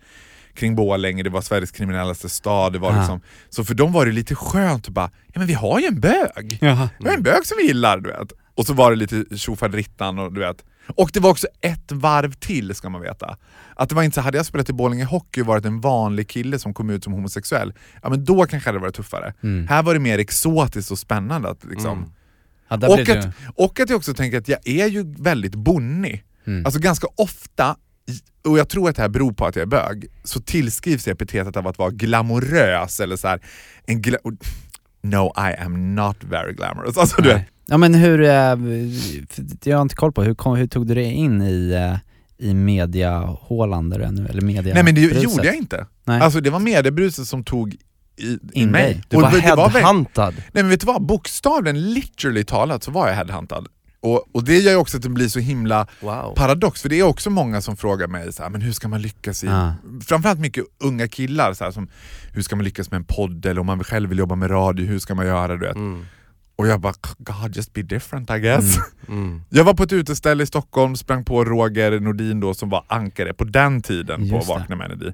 kring 0.60 0.76
Borlänge, 0.76 1.22
det 1.22 1.30
var 1.30 1.40
Sveriges 1.40 1.70
kriminellaste 1.70 2.28
stad, 2.28 2.72
det 2.72 2.78
var 2.78 2.98
liksom, 2.98 3.20
så 3.48 3.64
för 3.64 3.74
dem 3.74 3.92
var 3.92 4.06
det 4.06 4.12
lite 4.12 4.34
skönt 4.34 4.88
att 4.88 4.94
bara, 4.94 5.10
ja 5.32 5.38
men 5.38 5.46
vi 5.46 5.54
har 5.54 5.80
ju 5.80 5.86
en 5.86 6.00
bög. 6.00 6.58
Jaha. 6.60 6.88
Vi 6.98 7.08
har 7.08 7.16
en 7.16 7.22
bög 7.22 7.46
som 7.46 7.56
vi 7.60 7.66
gillar, 7.66 7.98
du 7.98 8.10
vet. 8.10 8.32
Och 8.54 8.66
så 8.66 8.72
var 8.72 8.90
det 8.90 8.96
lite 8.96 9.38
tjofaderittan 9.38 10.18
och 10.18 10.32
du 10.32 10.40
vet. 10.40 10.64
Och 10.96 11.10
det 11.12 11.20
var 11.20 11.30
också 11.30 11.46
ett 11.60 11.92
varv 11.92 12.32
till 12.32 12.74
ska 12.74 12.88
man 12.88 13.00
veta. 13.00 13.36
Att 13.74 13.88
det 13.88 13.94
var 13.94 14.02
inte 14.02 14.14
så, 14.14 14.20
hade 14.20 14.36
jag 14.36 14.46
spelat 14.46 14.70
i 14.70 14.72
Borlänge 14.72 15.04
Hockey 15.04 15.40
och 15.40 15.46
varit 15.46 15.64
en 15.64 15.80
vanlig 15.80 16.28
kille 16.28 16.58
som 16.58 16.74
kom 16.74 16.90
ut 16.90 17.04
som 17.04 17.12
homosexuell, 17.12 17.72
ja 18.02 18.08
men 18.10 18.24
då 18.24 18.46
kanske 18.46 18.68
det 18.68 18.72
hade 18.72 18.78
varit 18.78 18.94
tuffare. 18.94 19.34
Mm. 19.42 19.68
Här 19.68 19.82
var 19.82 19.94
det 19.94 20.00
mer 20.00 20.18
exotiskt 20.18 20.90
och 20.90 20.98
spännande. 20.98 21.48
Att, 21.48 21.64
liksom. 21.64 21.98
Mm. 21.98 22.10
Ja, 22.68 22.88
och, 22.88 23.08
att, 23.08 23.34
och 23.54 23.80
att 23.80 23.90
jag 23.90 23.96
också 23.96 24.14
tänker 24.14 24.38
att 24.38 24.48
jag 24.48 24.58
är 24.64 24.86
ju 24.86 25.14
väldigt 25.18 25.54
bonnig. 25.54 26.24
Mm. 26.46 26.66
Alltså 26.66 26.80
ganska 26.80 27.06
ofta, 27.16 27.76
och 28.44 28.58
jag 28.58 28.68
tror 28.68 28.88
att 28.88 28.96
det 28.96 29.02
här 29.02 29.08
beror 29.08 29.32
på 29.32 29.46
att 29.46 29.56
jag 29.56 29.62
är 29.62 29.66
bög, 29.66 30.06
så 30.24 30.40
tillskrivs 30.40 31.06
jag 31.06 31.14
epitetet 31.14 31.56
av 31.56 31.66
att 31.66 31.78
vara 31.78 31.90
glamorös 31.90 33.00
eller 33.00 33.16
så 33.16 33.28
här, 33.28 33.40
en 33.86 34.02
gla 34.02 34.18
No 35.02 35.32
I 35.36 35.62
am 35.62 35.94
not 35.94 36.16
very 36.20 36.52
glamorous. 36.52 36.98
Alltså, 36.98 37.22
du. 37.22 37.40
Ja 37.66 37.76
men 37.78 37.94
hur, 37.94 38.22
eh, 38.22 38.56
jag 39.64 39.76
har 39.76 39.82
inte 39.82 39.94
koll 39.94 40.12
på, 40.12 40.22
hur, 40.22 40.34
kom, 40.34 40.56
hur 40.56 40.66
tog 40.66 40.86
du 40.86 40.94
dig 40.94 41.12
in 41.12 41.42
i, 41.42 41.70
eh, 41.70 41.96
i 42.48 42.54
mediahålan 42.54 43.90
där 43.90 43.98
du 43.98 44.04
är 44.04 44.12
nu, 44.12 44.26
eller 44.26 44.42
media 44.42 44.74
Nej 44.74 44.84
men 44.84 44.94
det 44.94 45.00
bruset? 45.00 45.22
gjorde 45.22 45.46
jag 45.46 45.56
inte. 45.56 45.86
Nej. 46.04 46.20
Alltså 46.20 46.40
det 46.40 46.50
var 46.50 46.58
mediebruset 46.58 47.26
som 47.26 47.44
tog 47.44 47.76
i, 48.16 48.24
i 48.26 48.38
In 48.52 48.70
mig. 48.70 49.02
Du 49.08 49.16
Och 49.16 49.22
var 49.22 49.30
det 49.30 49.40
headhuntad. 49.40 50.34
Nej 50.34 50.62
men 50.62 50.68
vet 50.68 50.80
du 50.80 50.86
vad, 50.86 51.02
bokstavligen, 51.02 51.92
literally 51.92 52.44
talat 52.44 52.82
så 52.84 52.90
var 52.90 53.08
jag 53.08 53.14
headhuntad. 53.14 53.66
Och, 54.02 54.34
och 54.34 54.44
det 54.44 54.58
gör 54.58 54.70
ju 54.70 54.76
också 54.76 54.96
att 54.96 55.02
det 55.02 55.08
blir 55.08 55.28
så 55.28 55.38
himla 55.40 55.86
Wow. 56.00 56.34
paradox, 56.36 56.82
för 56.82 56.88
det 56.88 56.98
är 57.00 57.02
också 57.02 57.30
många 57.30 57.60
som 57.60 57.76
frågar 57.76 58.08
mig 58.08 58.32
så 58.32 58.42
här, 58.42 58.50
men 58.50 58.60
hur 58.60 58.72
ska 58.72 58.88
man 58.88 59.02
lyckas 59.02 59.44
i... 59.44 59.46
Ja. 59.46 59.74
Framförallt 60.06 60.40
mycket 60.40 60.64
unga 60.78 61.08
killar, 61.08 61.52
så 61.52 61.64
här, 61.64 61.70
som 61.70 61.88
hur 62.32 62.42
ska 62.42 62.56
man 62.56 62.64
lyckas 62.64 62.90
med 62.90 62.98
en 62.98 63.04
podd, 63.04 63.46
eller 63.46 63.60
om 63.60 63.66
man 63.66 63.84
själv 63.84 64.08
vill 64.08 64.18
jobba 64.18 64.34
med 64.34 64.50
radio, 64.50 64.86
hur 64.86 64.98
ska 64.98 65.14
man 65.14 65.26
göra? 65.26 65.56
Du 65.56 65.66
vet? 65.66 65.76
Mm. 65.76 66.06
Och 66.56 66.66
jag 66.66 66.80
bara, 66.80 66.94
God 67.18 67.56
just 67.56 67.72
be 67.72 67.82
different 67.82 68.30
I 68.30 68.38
guess. 68.38 68.78
Mm. 69.08 69.42
Jag 69.48 69.64
var 69.64 69.74
på 69.74 69.82
ett 69.82 69.92
uteställe 69.92 70.42
i 70.42 70.46
Stockholm, 70.46 70.96
sprang 70.96 71.24
på 71.24 71.44
Roger 71.44 72.00
Nordin 72.00 72.40
då 72.40 72.54
som 72.54 72.68
var 72.68 72.84
ankare 72.88 73.34
på 73.34 73.44
den 73.44 73.82
tiden 73.82 74.24
Just 74.24 74.46
på. 74.46 74.54
Vakna 74.54 74.76
med 74.76 74.90
Energy. 74.90 75.12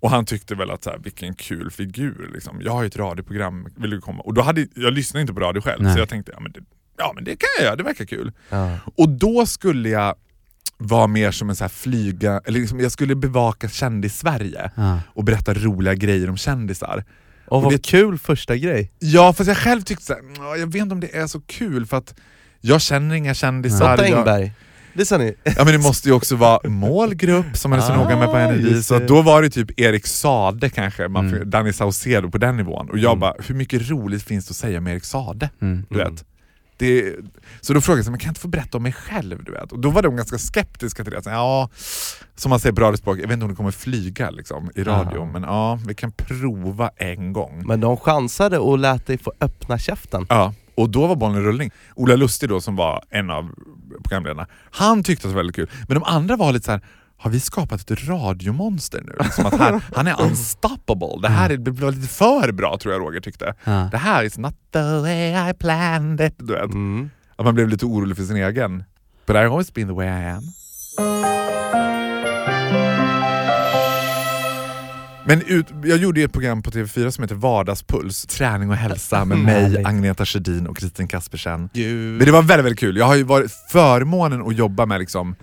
Och 0.00 0.10
han 0.10 0.24
tyckte 0.24 0.54
väl 0.54 0.70
att 0.70 0.84
så 0.84 0.90
här, 0.90 0.98
vilken 0.98 1.34
kul 1.34 1.70
figur, 1.70 2.30
liksom. 2.34 2.60
jag 2.60 2.72
har 2.72 2.82
ju 2.82 2.86
ett 2.86 2.96
radioprogram, 2.96 3.68
vill 3.76 3.90
du 3.90 4.00
komma? 4.00 4.22
Och 4.22 4.34
då 4.34 4.42
hade, 4.42 4.66
jag 4.74 4.92
lyssnade 4.92 5.20
inte 5.20 5.34
på 5.34 5.40
radio 5.40 5.60
själv, 5.60 5.82
Nej. 5.82 5.94
så 5.94 5.98
jag 5.98 6.08
tänkte 6.08 6.32
ja 6.34 6.40
men, 6.40 6.52
det, 6.52 6.60
ja 6.98 7.12
men 7.14 7.24
det 7.24 7.30
kan 7.36 7.48
jag 7.58 7.64
göra, 7.64 7.76
det 7.76 7.82
verkar 7.82 8.04
kul. 8.04 8.32
Ja. 8.50 8.70
Och 8.96 9.08
då 9.08 9.46
skulle 9.46 9.88
jag 9.88 10.14
vara 10.78 11.06
mer 11.06 11.30
som 11.30 11.50
en 11.50 11.56
så 11.56 11.64
här 11.64 11.68
flyga, 11.68 12.40
eller 12.44 12.60
liksom, 12.60 12.80
jag 12.80 12.92
skulle 12.92 13.14
bevaka 13.14 13.68
kändis-Sverige 13.68 14.70
Ja. 14.74 15.00
och 15.14 15.24
berätta 15.24 15.54
roliga 15.54 15.94
grejer 15.94 16.30
om 16.30 16.36
kändisar. 16.36 17.04
Och 17.48 17.62
vad 17.62 17.72
det- 17.72 17.86
kul 17.86 18.18
första 18.18 18.56
grej. 18.56 18.92
Ja 18.98 19.32
fast 19.32 19.48
jag 19.48 19.56
själv 19.56 19.82
tyckte 19.82 20.04
såhär, 20.04 20.22
"Nå, 20.38 20.56
jag 20.56 20.66
vet 20.66 20.82
inte 20.82 20.92
om 20.94 21.00
det 21.00 21.16
är 21.16 21.26
så 21.26 21.40
kul 21.40 21.86
för 21.86 21.96
att 21.96 22.14
jag 22.60 22.80
känner 22.80 23.14
inga 23.14 23.34
kändisar. 23.34 23.90
Lotta 23.90 24.08
jag, 24.08 24.18
Engberg. 24.18 24.52
Det 24.94 25.06
sa 25.06 25.18
ni. 25.18 25.34
Ja 25.44 25.52
men 25.64 25.66
det 25.66 25.78
måste 25.78 26.08
ju 26.08 26.14
också 26.14 26.36
vara 26.36 26.68
målgrupp 26.68 27.56
som 27.56 27.70
man 27.70 27.78
är 27.78 27.82
så 27.82 27.92
Ah, 27.92 27.96
noga 28.04 28.16
med 28.16 28.26
på 28.28 28.36
Energy, 28.36 28.70
just 28.70 28.88
så 28.88 28.98
det. 28.98 29.06
då 29.06 29.22
var 29.22 29.42
det 29.42 29.50
typ 29.50 29.80
Erik 29.80 30.06
Sade 30.06 30.70
kanske, 30.70 31.08
man, 31.08 31.28
Mm. 31.34 31.50
Danny 31.50 31.72
Saucedo 31.72 32.30
på 32.30 32.38
den 32.38 32.56
nivån. 32.56 32.90
Och 32.90 32.98
jag 32.98 33.10
Mm. 33.10 33.20
bara, 33.20 33.34
hur 33.46 33.54
mycket 33.54 33.90
roligt 33.90 34.22
finns 34.22 34.46
det 34.46 34.50
att 34.52 34.56
säga 34.56 34.78
om 34.78 34.86
Erik 34.86 35.04
Sade? 35.04 35.50
Du 35.58 35.66
Mm. 35.66 35.84
vet. 35.90 36.24
Det, 36.76 37.14
så 37.60 37.72
då 37.72 37.80
frågade 37.80 38.04
jag, 38.04 38.10
men 38.10 38.20
kan 38.20 38.26
jag 38.26 38.30
inte 38.30 38.40
få 38.40 38.48
berätta 38.48 38.76
om 38.76 38.82
mig 38.82 38.92
själv? 38.92 39.44
Du 39.44 39.52
vet? 39.52 39.72
Och 39.72 39.78
då 39.78 39.90
var 39.90 40.02
de 40.02 40.16
ganska 40.16 40.38
skeptiska 40.38 41.04
till 41.04 41.12
det. 41.12 41.22
Så, 41.22 41.30
ja, 41.30 41.68
som 42.34 42.50
man 42.50 42.60
säger 42.60 42.72
på 42.72 42.80
radiospråk, 42.80 43.18
jag 43.18 43.22
vet 43.22 43.32
inte 43.32 43.44
om 43.44 43.50
det 43.50 43.56
kommer 43.56 43.70
flyga 43.70 44.30
liksom, 44.30 44.70
i 44.74 44.82
radio, 44.82 45.18
Aha. 45.18 45.30
men 45.32 45.42
ja, 45.42 45.78
vi 45.86 45.94
kan 45.94 46.12
prova 46.12 46.90
en 46.96 47.32
gång. 47.32 47.62
Men 47.66 47.80
de 47.80 47.96
chansade 47.96 48.58
och 48.58 48.78
lät 48.78 49.06
dig 49.06 49.18
få 49.18 49.32
öppna 49.40 49.78
käften. 49.78 50.26
Ja, 50.28 50.54
och 50.74 50.90
då 50.90 51.06
var 51.06 51.16
bollen 51.16 51.36
i 51.36 51.40
rullning. 51.40 51.70
Ola 51.94 52.16
Lustig 52.16 52.48
då 52.48 52.60
som 52.60 52.76
var 52.76 53.04
en 53.10 53.30
av 53.30 53.50
programledarna, 54.04 54.46
han 54.70 55.02
tyckte 55.02 55.28
att 55.28 55.32
det 55.32 55.34
var 55.34 55.42
väldigt 55.42 55.56
kul. 55.56 55.70
Men 55.88 55.94
de 55.94 56.04
andra 56.04 56.36
var 56.36 56.52
lite 56.52 56.64
så 56.64 56.72
här. 56.72 56.80
Har 57.18 57.30
vi 57.30 57.40
skapat 57.40 57.90
ett 57.90 58.08
radiomonster 58.08 59.02
nu? 59.06 59.16
Liksom 59.24 59.46
att 59.46 59.58
här, 59.58 59.80
han 59.96 60.06
är 60.06 60.22
unstoppable. 60.22 61.22
Det 61.22 61.28
här 61.28 61.50
är, 61.50 61.56
det 61.56 61.70
var 61.70 61.92
lite 61.92 62.08
för 62.08 62.52
bra 62.52 62.78
tror 62.78 62.94
jag 62.94 63.02
Roger 63.02 63.20
tyckte. 63.20 63.54
Ja. 63.64 63.88
Det 63.90 63.98
här 63.98 64.24
är 64.24 64.40
not 64.40 64.54
the 64.72 65.00
way 65.00 65.50
I 65.50 65.54
planned 65.54 66.20
it. 66.20 66.34
Du 66.38 66.52
vet. 66.52 66.64
Mm. 66.64 67.10
Att 67.36 67.44
man 67.44 67.54
blev 67.54 67.68
lite 67.68 67.86
orolig 67.86 68.16
för 68.16 68.24
sin 68.24 68.36
egen. 68.36 68.84
But 69.26 69.36
I've 69.36 69.50
always 69.50 69.74
been 69.74 69.88
the 69.88 69.94
way 69.94 70.06
I 70.06 70.30
am. 70.30 70.42
Men 75.28 75.42
ut, 75.46 75.66
jag 75.84 75.98
gjorde 75.98 76.20
ju 76.20 76.26
ett 76.26 76.32
program 76.32 76.62
på 76.62 76.70
TV4 76.70 77.10
som 77.10 77.24
heter 77.24 77.34
Vardagspuls, 77.34 78.26
träning 78.26 78.70
och 78.70 78.76
hälsa 78.76 79.24
med 79.24 79.38
mig. 79.44 79.84
Agneta 79.84 80.24
Sjödin 80.24 80.66
och 80.66 80.76
Kristin 80.76 81.08
Kaspersen. 81.08 81.68
Men 81.72 82.18
det 82.18 82.30
var 82.30 82.42
väldigt, 82.42 82.64
väldigt 82.64 82.80
kul. 82.80 82.96
Jag 82.96 83.06
har 83.06 83.14
ju 83.14 83.22
varit 83.22 83.52
förmånen 83.72 84.42
att 84.42 84.56
jobba 84.56 84.86
med 84.86 85.00
liksom 85.00 85.36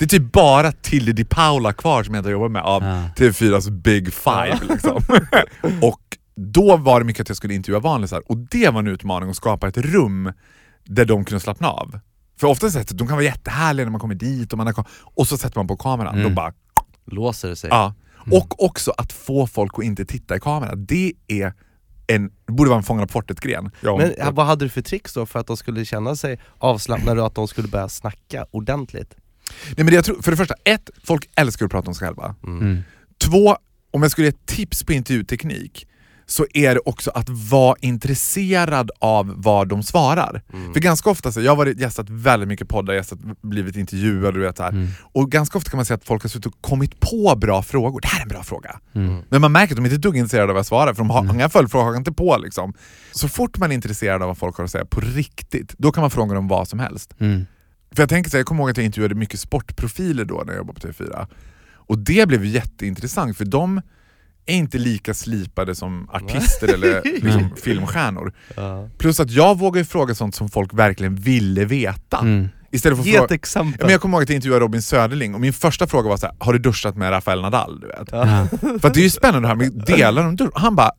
det 0.00 0.04
är 0.04 0.08
typ 0.18 0.32
bara 0.32 0.72
Tilde 0.72 1.12
Di 1.12 1.24
Paula 1.24 1.72
kvar 1.72 2.02
som 2.02 2.14
jag 2.14 2.20
inte 2.20 2.30
jobbar 2.30 2.48
med 2.48 2.62
av 2.62 2.82
Ja. 2.84 3.02
TV4s 3.16 3.70
Big 3.70 4.12
Five. 4.12 4.58
Liksom. 4.68 5.02
och 5.82 6.00
då 6.36 6.76
var 6.76 7.00
det 7.00 7.06
mycket 7.06 7.20
att 7.20 7.28
jag 7.28 7.36
skulle 7.36 7.54
intervjua 7.54 7.80
vanlisar 7.80 8.22
och 8.26 8.36
det 8.38 8.68
var 8.68 8.78
en 8.80 8.86
utmaning 8.86 9.30
att 9.30 9.36
skapa 9.36 9.68
ett 9.68 9.76
rum 9.76 10.32
där 10.84 11.04
de 11.04 11.24
kunde 11.24 11.40
slappna 11.40 11.70
av. 11.70 12.00
För 12.40 12.46
ofta 12.46 12.70
sett, 12.70 12.98
de 12.98 13.06
kan 13.08 13.16
vara 13.16 13.24
jättehärliga 13.24 13.84
när 13.86 13.90
man 13.90 14.00
kommer 14.00 14.14
dit 14.14 14.52
och, 14.52 14.56
man 14.58 14.66
har, 14.66 14.74
kom- 14.74 14.84
och 15.14 15.26
så 15.26 15.38
sätter 15.38 15.58
man 15.58 15.66
på 15.66 15.76
kameran. 15.76 16.14
Mm. 16.14 16.28
Då 16.28 16.34
bara, 16.34 16.52
Låser 17.06 17.48
det 17.48 17.56
sig. 17.56 17.70
ja. 17.70 17.94
Och 18.30 18.64
också 18.64 18.90
att 18.96 19.12
få 19.12 19.46
folk 19.46 19.72
att 19.78 19.84
inte 19.84 20.04
titta 20.04 20.36
i 20.36 20.40
kameran. 20.40 20.86
Det 20.86 21.12
är 21.28 21.52
en, 22.06 22.30
borde 22.46 22.70
vara 22.70 22.78
en 22.78 22.82
Fångarna 22.84 23.06
på 23.06 23.12
fortet-gren. 23.12 23.70
Ja, 23.80 23.96
Men 23.96 24.34
vad 24.34 24.46
hade 24.46 24.64
du 24.64 24.68
för 24.68 24.82
tricks 24.82 25.14
då 25.14 25.26
för 25.26 25.38
att 25.38 25.46
de 25.46 25.56
skulle 25.56 25.84
känna 25.84 26.16
sig 26.16 26.40
avslappnade 26.58 27.20
och 27.20 27.26
att 27.26 27.34
de 27.34 27.48
skulle 27.48 27.68
börja 27.68 27.88
snacka 27.88 28.46
ordentligt? 28.50 29.14
Nej, 29.66 29.74
men 29.76 29.86
det 29.86 29.94
jag 29.94 30.04
tror, 30.04 30.22
för 30.22 30.30
det 30.30 30.36
första, 30.36 30.54
ett, 30.64 30.90
folk 31.04 31.30
älskar 31.36 31.66
att 31.66 31.72
prata 31.72 31.88
om 31.88 31.94
sig 31.94 32.06
själva. 32.06 32.34
Mm. 32.46 32.82
Två, 33.24 33.56
om 33.90 34.02
jag 34.02 34.10
skulle 34.10 34.26
ge 34.26 34.28
ett 34.28 34.46
tips 34.46 34.84
på 34.84 34.92
intervjuteknik 34.92 35.86
så 36.30 36.46
är 36.54 36.74
det 36.74 36.80
också 36.84 37.10
att 37.10 37.28
vara 37.28 37.76
intresserad 37.80 38.90
av 38.98 39.34
vad 39.36 39.68
de 39.68 39.82
svarar. 39.82 40.42
Mm. 40.52 40.72
För 40.72 40.80
ganska 40.80 41.10
ofta, 41.10 41.32
så, 41.32 41.40
jag 41.40 41.52
har 41.52 41.56
varit 41.56 41.80
gästat 41.80 42.10
väldigt 42.10 42.48
mycket 42.48 42.68
poddar, 42.68 42.94
gästat, 42.94 43.18
blivit 43.40 43.76
intervjuad 43.76 44.34
du 44.34 44.40
vet, 44.40 44.56
så 44.56 44.62
här. 44.62 44.70
Mm. 44.70 44.88
och 45.02 45.30
ganska 45.30 45.58
ofta 45.58 45.70
kan 45.70 45.78
man 45.78 45.84
säga 45.84 45.96
att 45.96 46.04
folk 46.04 46.22
har 46.22 46.28
suttit 46.28 46.46
och 46.46 46.54
kommit 46.60 47.00
på 47.00 47.36
bra 47.36 47.62
frågor. 47.62 48.00
Det 48.00 48.08
här 48.08 48.18
är 48.18 48.22
en 48.22 48.28
bra 48.28 48.42
fråga. 48.42 48.80
Mm. 48.94 49.22
Men 49.28 49.40
man 49.40 49.52
märker 49.52 49.72
att 49.74 49.76
de 49.76 49.84
inte 49.84 49.94
är 49.94 49.96
ett 49.96 50.02
dugg 50.02 50.16
intresserade 50.16 50.48
av 50.48 50.54
vad 50.54 50.58
jag 50.58 50.66
svarar, 50.66 50.94
för 50.94 50.98
de 50.98 51.10
har 51.10 51.34
inga 51.34 51.48
följdfrågor, 51.48 51.96
inte 51.96 52.12
på 52.12 52.38
liksom. 52.38 52.74
Så 53.12 53.28
fort 53.28 53.58
man 53.58 53.70
är 53.70 53.74
intresserad 53.74 54.22
av 54.22 54.28
vad 54.28 54.38
folk 54.38 54.56
har 54.56 54.64
att 54.64 54.70
säga 54.70 54.84
på 54.84 55.00
riktigt, 55.00 55.74
då 55.78 55.92
kan 55.92 56.00
man 56.00 56.10
fråga 56.10 56.34
dem 56.34 56.48
vad 56.48 56.68
som 56.68 56.78
helst. 56.78 57.14
För 57.94 58.02
jag 58.02 58.08
tänker 58.08 58.30
så 58.30 58.36
här, 58.36 58.40
jag 58.40 58.46
kommer 58.46 58.60
ihåg 58.62 58.70
att 58.70 58.76
jag 58.76 58.86
intervjuade 58.86 59.14
mycket 59.14 59.40
sportprofiler 59.40 60.24
då 60.24 60.42
när 60.46 60.52
jag 60.52 60.58
jobbade 60.58 60.80
på 60.80 60.88
TV4. 60.88 61.26
Och 61.72 61.98
det 61.98 62.28
blev 62.28 62.44
ju 62.44 62.50
jätteintressant 62.50 63.36
för 63.36 63.44
de 63.44 63.80
är 64.46 64.54
inte 64.54 64.78
lika 64.78 65.14
slipade 65.14 65.74
som 65.74 66.08
artister 66.12 66.74
eller 66.74 67.02
liksom, 67.22 67.50
filmstjärnor. 67.56 68.32
Ja. 68.56 68.88
Plus 68.98 69.20
att 69.20 69.30
jag 69.30 69.58
vågar 69.58 69.78
ju 69.80 69.84
fråga 69.84 70.14
sånt 70.14 70.34
som 70.34 70.48
folk 70.48 70.74
verkligen 70.74 71.14
ville 71.14 71.64
veta. 71.64 72.18
Mm. 72.18 72.48
Istället 72.72 72.98
för 72.98 73.04
Ge 73.04 73.10
ett 73.10 73.18
fråga, 73.18 73.34
exempel. 73.34 73.76
Ja, 73.78 73.86
men 73.86 73.92
jag 73.92 74.00
kommer 74.00 74.16
ihåg 74.16 74.22
att 74.22 74.28
jag 74.28 74.36
intervjuade 74.36 74.64
Robin 74.64 74.82
Söderling 74.82 75.34
och 75.34 75.40
min 75.40 75.52
första 75.52 75.86
fråga 75.86 76.08
var 76.08 76.16
så 76.16 76.26
här, 76.26 76.36
har 76.38 76.52
du 76.52 76.58
duschat 76.58 76.96
med 76.96 77.10
Rafael 77.10 77.40
Nadal? 77.40 77.80
Du 77.80 77.86
vet? 77.86 78.08
Ja. 78.12 78.46
För 78.60 78.88
att 78.88 78.94
det 78.94 79.00
är 79.00 79.04
ju 79.04 79.10
spännande 79.10 79.40
det 79.40 79.48
här 79.48 79.54
med 79.54 79.84
delar 79.86 80.22
de 80.22 80.36
dusch. 80.36 80.50
Han 80.54 80.76
bara, 80.76 80.92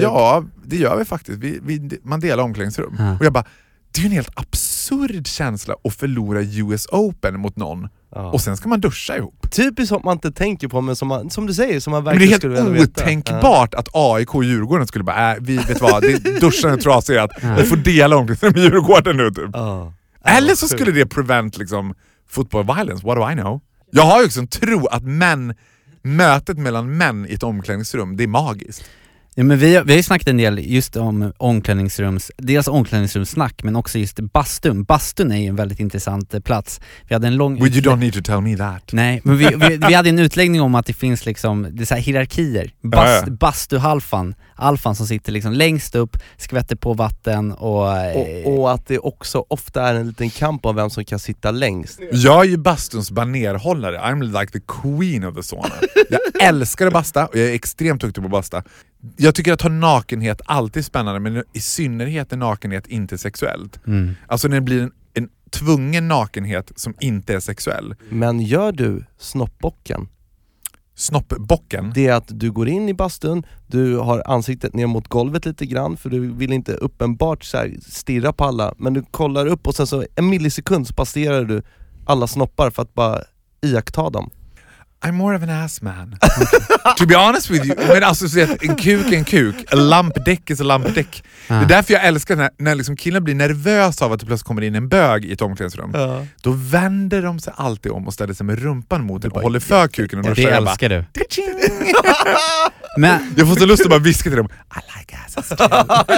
ja 0.00 0.44
det 0.64 0.76
gör 0.76 0.98
vi 0.98 1.04
faktiskt, 1.04 1.38
vi, 1.38 1.58
vi, 1.62 1.98
man 2.02 2.20
delar 2.20 2.44
omklädningsrum. 2.44 2.96
Ja. 2.98 3.18
Och 3.18 3.24
jag 3.24 3.32
bara, 3.32 3.44
det 3.92 3.98
är 4.00 4.02
ju 4.02 4.06
en 4.06 4.12
helt 4.12 4.30
absurd 4.34 5.26
känsla 5.26 5.74
att 5.84 5.94
förlora 5.94 6.40
US 6.42 6.86
Open 6.86 7.40
mot 7.40 7.56
någon 7.56 7.88
Ja. 8.14 8.30
och 8.32 8.40
sen 8.40 8.56
ska 8.56 8.68
man 8.68 8.80
duscha 8.80 9.16
ihop. 9.16 9.50
Typiskt 9.50 9.88
som 9.88 10.00
man 10.04 10.12
inte 10.12 10.32
tänker 10.32 10.68
på 10.68 10.80
men 10.80 10.96
som, 10.96 11.08
man, 11.08 11.30
som 11.30 11.46
du 11.46 11.54
säger, 11.54 11.80
som 11.80 11.90
man 11.90 12.04
det 12.04 12.10
verkligen 12.10 12.32
är 12.34 12.38
skulle 12.38 12.54
helt 12.56 12.68
vilja 12.68 12.80
veta. 12.86 13.02
otänkbart 13.02 13.74
att 13.74 13.88
AIK 13.92 14.34
och 14.34 14.44
Djurgården 14.44 14.86
skulle 14.86 15.04
bara, 15.04 15.32
äh, 15.36 15.38
vi 15.40 15.56
vet 15.56 15.80
vad, 15.80 16.02
det, 16.02 16.40
duschen 16.40 16.70
är 16.70 16.76
trasig, 16.76 17.16
att 17.16 17.30
vi 17.58 17.64
får 17.64 17.76
dela 17.76 18.16
omklädningsrum 18.16 18.52
med 18.52 18.62
Djurgården 18.62 19.16
nu 19.16 19.30
typ. 19.30 19.50
Ja. 19.52 19.92
Eller 20.24 20.48
Ja, 20.48 20.56
så 20.56 20.68
skulle 20.68 20.92
det 20.92 21.06
prevent 21.06 21.56
liksom, 21.58 21.94
football 22.28 22.64
violence, 22.76 23.06
what 23.06 23.16
do 23.16 23.30
I 23.30 23.34
know? 23.34 23.60
Jag 23.90 24.02
har 24.02 24.20
ju 24.20 24.26
också 24.26 24.40
en 24.40 24.48
tro 24.48 24.86
att 24.86 25.02
män, 25.02 25.54
mötet 26.02 26.58
mellan 26.58 26.96
män 26.96 27.26
i 27.26 27.34
ett 27.34 27.42
omklädningsrum, 27.42 28.16
det 28.16 28.22
är 28.24 28.28
magiskt. 28.28 28.84
Ja, 29.38 29.44
men 29.44 29.58
vi, 29.58 29.66
vi 29.66 29.92
har 29.92 29.96
ju 29.96 30.02
snackat 30.02 30.28
en 30.28 30.36
del 30.36 30.58
just 30.58 30.96
om 30.96 31.32
omklädningsrums, 31.36 32.32
dels 32.36 32.68
omklädningsrumssnack 32.68 33.62
men 33.62 33.76
också 33.76 33.98
just 33.98 34.20
bastun. 34.20 34.84
Bastun 34.84 35.32
är 35.32 35.36
ju 35.36 35.46
en 35.46 35.56
väldigt 35.56 35.80
intressant 35.80 36.34
eh, 36.34 36.40
plats. 36.40 36.80
Vi 37.08 37.14
hade 37.14 37.26
en 37.26 37.36
lång 37.36 37.58
But 37.58 37.76
you 37.76 37.80
don't 37.80 37.98
need 37.98 38.14
to 38.14 38.20
tell 38.22 38.40
me 38.40 38.56
that. 38.56 38.92
Nej, 38.92 39.20
men 39.24 39.36
vi, 39.36 39.46
vi, 39.56 39.76
vi 39.88 39.94
hade 39.94 40.08
en 40.08 40.18
utläggning 40.18 40.60
om 40.60 40.74
att 40.74 40.86
det 40.86 40.92
finns 40.92 41.26
liksom, 41.26 41.66
det 41.70 41.82
är 41.82 41.86
så 41.86 41.94
hierarkier. 41.94 42.70
Bast. 42.82 43.28
Bastuhalfan, 43.28 44.34
alfan 44.58 44.94
som 44.94 45.06
sitter 45.06 45.32
liksom 45.32 45.52
längst 45.52 45.94
upp, 45.94 46.16
skvätter 46.36 46.76
på 46.76 46.94
vatten 46.94 47.52
och... 47.52 47.96
eh, 47.96 48.16
Och, 48.46 48.58
och 48.58 48.72
att 48.72 48.86
det 48.86 48.98
också 48.98 49.44
ofta 49.48 49.88
är 49.88 49.94
en 49.94 50.06
liten 50.08 50.30
kamp 50.30 50.66
om 50.66 50.76
vem 50.76 50.90
som 50.90 51.04
kan 51.04 51.18
sitta 51.18 51.50
längst. 51.50 52.00
Jag 52.12 52.40
är 52.40 52.48
ju 52.48 52.56
bastuns 52.56 53.10
banerhållare, 53.10 53.98
I'm 53.98 54.40
like 54.40 54.52
the 54.52 54.60
queen 54.82 55.24
of 55.24 55.34
the 55.36 55.42
sauna. 55.42 55.74
Jag 56.10 56.20
älskar 56.48 56.86
att 56.86 56.92
basta 56.92 57.26
och 57.26 57.36
jag 57.36 57.48
är 57.48 57.54
extremt 57.54 58.00
duktig 58.00 58.22
på 58.22 58.26
att 58.26 58.30
basta. 58.32 58.62
Jag 59.16 59.34
tycker 59.34 59.52
att 59.52 59.62
ha 59.62 59.68
nakenhet 59.70 60.40
alltid 60.44 60.80
är 60.80 60.84
spännande 60.84 61.20
men 61.20 61.44
i 61.52 61.60
synnerhet 61.60 62.32
är 62.32 62.36
nakenhet 62.36 62.86
inte 62.86 63.18
sexuellt. 63.18 63.80
Mm. 63.86 64.14
Alltså 64.26 64.48
när 64.48 64.56
det 64.56 64.60
blir 64.60 64.82
en, 64.82 64.90
en 65.14 65.28
tvungen 65.50 66.08
nakenhet 66.08 66.72
som 66.76 66.94
inte 67.00 67.34
är 67.34 67.40
sexuell. 67.40 67.94
Men 68.10 68.40
gör 68.40 68.72
du 68.72 69.04
snoppbocken, 69.18 70.08
Snoppbocken. 70.98 71.92
det 71.94 72.06
är 72.06 72.14
att 72.14 72.40
du 72.40 72.52
går 72.52 72.68
in 72.68 72.88
i 72.88 72.94
bastun, 72.94 73.46
du 73.66 73.96
har 73.96 74.22
ansiktet 74.26 74.74
ner 74.74 74.86
mot 74.86 75.08
golvet 75.08 75.46
lite 75.46 75.66
grann 75.66 75.96
för 75.96 76.10
du 76.10 76.32
vill 76.32 76.52
inte 76.52 76.72
uppenbart 76.72 77.44
så 77.44 77.56
här 77.56 77.76
stirra 77.82 78.32
på 78.32 78.44
alla, 78.44 78.74
men 78.78 78.94
du 78.94 79.02
kollar 79.02 79.46
upp 79.46 79.66
och 79.66 79.74
sen 79.74 79.86
så 79.86 80.04
en 80.14 80.30
millisekund 80.30 80.86
så 80.86 80.94
passerar 80.94 81.44
du 81.44 81.62
alla 82.06 82.26
snoppar 82.26 82.70
för 82.70 82.82
att 82.82 82.94
bara 82.94 83.20
iaktta 83.62 84.10
dem. 84.10 84.30
I'm 85.06 85.12
more 85.12 85.36
of 85.36 85.42
an 85.42 85.50
ass 85.50 85.82
man. 85.82 86.16
to 86.96 87.06
be 87.06 87.14
honest 87.16 87.50
with 87.50 87.66
you, 87.66 87.76
men 87.88 88.02
alltså 88.04 88.28
så 88.28 88.42
att 88.42 88.62
en 88.62 88.76
kuk 88.76 89.12
är 89.12 89.16
en 89.16 89.24
kuk, 89.24 89.54
a 89.72 89.76
lump 89.76 90.24
dick 90.24 90.50
is 90.50 90.60
a 90.60 90.64
lump 90.64 90.94
dick. 90.94 91.24
Det 91.48 91.54
är 91.54 91.66
därför 91.66 91.94
jag 91.94 92.04
älskar 92.06 92.36
när, 92.36 92.50
när 92.58 92.74
liksom 92.74 92.96
killar 92.96 93.20
blir 93.20 93.34
nervösa 93.34 94.04
av 94.04 94.12
att 94.12 94.20
det 94.20 94.26
plötsligt 94.26 94.46
kommer 94.46 94.62
in 94.62 94.74
en 94.74 94.88
bög 94.88 95.24
i 95.24 95.32
ett 95.32 95.42
omklädningsrum. 95.42 95.92
Då 96.42 96.50
vänder 96.52 97.22
de 97.22 97.38
sig 97.40 97.52
alltid 97.56 97.92
om 97.92 98.06
och 98.06 98.14
ställer 98.14 98.34
sig 98.34 98.46
med 98.46 98.62
rumpan 98.62 99.04
mot 99.04 99.22
den 99.22 99.30
och 99.32 99.42
håller 99.42 99.60
för 99.60 99.88
kuken 99.88 100.18
och 100.18 100.34
det 100.34 100.42
Jag 100.42 100.62
bara, 100.64 100.70
älskar 100.70 100.88
du. 100.88 101.04
"Ka-ching!" 101.12 101.94
Men, 102.96 103.34
Jag 103.36 103.48
får 103.48 103.54
så 103.56 103.66
lust 103.66 103.82
att 103.82 103.90
bara 103.90 103.98
viska 104.00 104.30
till 104.30 104.36
dem, 104.38 104.48
I 104.76 104.98
like 104.98 105.18
asses 105.26 105.48
too. 105.48 105.56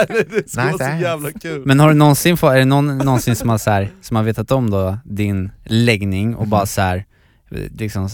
det 0.09 0.51
skulle 0.51 0.64
Nice 0.64 0.66
vara 0.66 0.79
så 0.79 0.85
ass. 0.85 1.01
jävla 1.03 1.31
kul. 1.33 1.62
men 1.66 1.81
har 1.81 1.88
du 1.88 1.95
någonsin, 1.95 2.37
är 2.43 2.59
det 2.59 2.64
någon 2.64 2.99
någonsin 2.99 3.37
som 3.37 3.49
har, 3.49 3.59
så 3.59 3.71
här, 3.71 3.90
som 4.03 4.16
har 4.16 4.23
vetat 4.23 4.51
om 4.51 4.71
då 4.71 4.99
din 5.05 5.51
läggning 5.64 6.35
och 6.37 6.47
bara 6.47 6.66
så 6.66 6.81
här, 6.81 7.05
liksom 7.51 8.09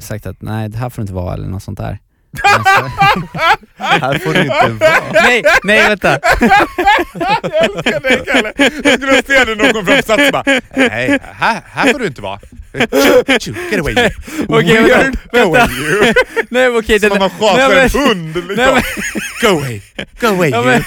sagt 0.00 0.26
att 0.26 0.42
nej 0.42 0.68
det 0.68 0.78
här 0.78 0.90
får 0.90 0.96
du 0.96 1.02
inte 1.02 1.14
vara 1.14 1.34
eller 1.34 1.48
något 1.48 1.62
sånt 1.62 1.78
där? 1.78 1.98
Alltså, 3.78 4.00
här 4.00 4.18
får 4.18 4.34
du 4.34 4.40
inte 4.40 4.54
vara. 4.54 5.00
nej, 5.12 5.42
nej 5.64 5.88
vänta! 5.88 6.08
Jag 7.14 7.64
älskar 7.64 8.00
dig 8.00 8.22
Kalle! 8.26 8.52
Jag 8.56 8.92
skulle 8.92 9.22
se 9.22 9.44
när 9.44 9.56
någon 9.56 9.72
kom 9.72 9.86
fram 9.86 9.98
och 9.98 10.04
satt 10.04 10.32
bara, 10.32 10.60
nej 10.76 11.18
här, 11.22 11.62
här 11.66 11.92
får 11.92 11.98
du 11.98 12.06
inte 12.06 12.22
vara. 12.22 12.40
Choo, 12.72 13.38
choo, 13.38 13.54
Get 13.70 13.80
away 13.80 13.94
you. 13.94 14.10
Okej, 14.48 14.82
Weird, 14.82 15.16
vänta, 15.32 15.68
you. 15.70 16.12
Nej 16.50 16.68
okej, 16.68 17.00
Som 17.00 17.08
den- 17.08 17.18
man 17.18 17.30
men- 17.68 17.78
en 17.78 17.90
hund 18.08 18.34
liksom. 18.36 18.56
Nej, 18.56 18.74
men- 18.74 18.82
Go 19.42 19.58
away, 19.58 19.80
go 20.20 20.26
away 20.26 20.50
Ja, 20.50 20.62
men, 20.62 20.82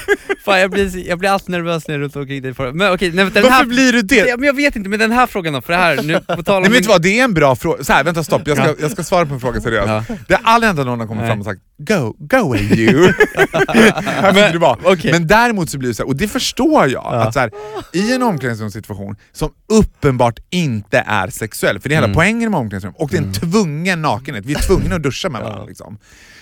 fan, 0.46 0.60
jag, 0.60 0.72
blir, 0.72 1.08
jag 1.10 1.20
blir 1.20 1.30
alltid 1.30 1.50
nervös 1.50 1.88
när 1.88 1.96
jag 1.96 2.00
är 2.00 2.04
runt 2.04 2.16
omkring 2.16 2.42
dig. 2.42 2.54
Men 2.74 2.94
okej, 2.94 3.12
nej, 3.14 3.26
den 3.26 3.44
Varför 3.44 3.50
här, 3.50 3.66
blir 3.66 3.94
du 3.94 4.02
det? 4.02 4.38
Men 4.38 4.48
jag 4.48 4.56
vet 4.56 4.76
inte, 4.76 4.90
men 4.90 5.00
den 5.00 5.12
här 5.12 5.28
frågan 5.28 5.54
då, 5.54 5.62
för 5.62 5.74
det 5.74 5.80
här, 5.80 6.04
nu 6.04 6.20
på 6.20 6.44
tal 6.44 6.56
om 6.56 6.62
Nej 6.62 6.62
men 6.62 6.62
vet 6.62 6.72
min- 6.72 6.82
du 6.82 6.88
vad, 6.88 7.02
det 7.02 7.20
är 7.20 7.24
en 7.24 7.34
bra 7.34 7.56
fråga. 7.56 7.84
Så 7.84 7.94
här, 7.94 8.04
vänta 8.04 8.24
stopp, 8.24 8.42
jag 8.46 8.58
ska, 8.58 8.76
jag 8.82 8.92
ska 8.92 9.04
svara 9.04 9.26
på 9.26 9.34
en 9.34 9.40
fråga 9.40 9.62
seriöst. 9.62 9.88
Ja. 9.88 10.04
Det 10.28 10.34
har 10.34 10.42
aldrig 10.54 10.68
hänt 10.68 10.80
att 10.80 10.86
någon 10.86 11.00
har 11.00 11.08
kommit 11.08 11.22
Nej. 11.22 11.30
fram 11.30 11.40
och 11.40 11.46
sagt 11.46 11.62
Go, 11.86 12.16
go 12.20 12.38
away 12.38 12.62
you. 12.62 13.14
fick 13.14 14.52
du 14.54 14.60
okej. 14.84 15.12
Men 15.12 15.28
däremot 15.28 15.70
så 15.70 15.78
blir 15.78 15.90
det 15.90 15.96
så 15.96 16.04
här, 16.04 16.08
och 16.10 16.16
det 16.16 16.28
förstår 16.28 16.88
jag, 16.90 17.06
att 17.14 17.34
så 17.34 17.40
här, 17.40 17.52
i 17.94 18.14
en 18.16 18.24
omklädningsrumssituation 18.24 19.16
som 19.32 19.50
uppenbart 19.68 20.40
inte 20.50 21.04
är 21.08 21.28
sexuell, 21.28 21.80
för 21.80 21.90
det 21.90 21.94
är 21.96 21.98
hela 21.98 22.06
Mm. 22.08 22.16
poängen 22.16 22.52
med 22.52 22.60
omklädningsrum, 22.60 22.94
och 22.98 23.10
det 23.10 23.18
är 23.18 23.22
en 23.22 23.34
tvungen 23.34 24.02
nakenhet, 24.02 24.46
vi 24.46 24.54
är 24.54 24.60
tvungna 24.60 24.96
att 24.96 25.04
duscha 25.04 25.30
med 25.30 25.42
varandra. 25.42 25.66
Liksom. 25.66 25.98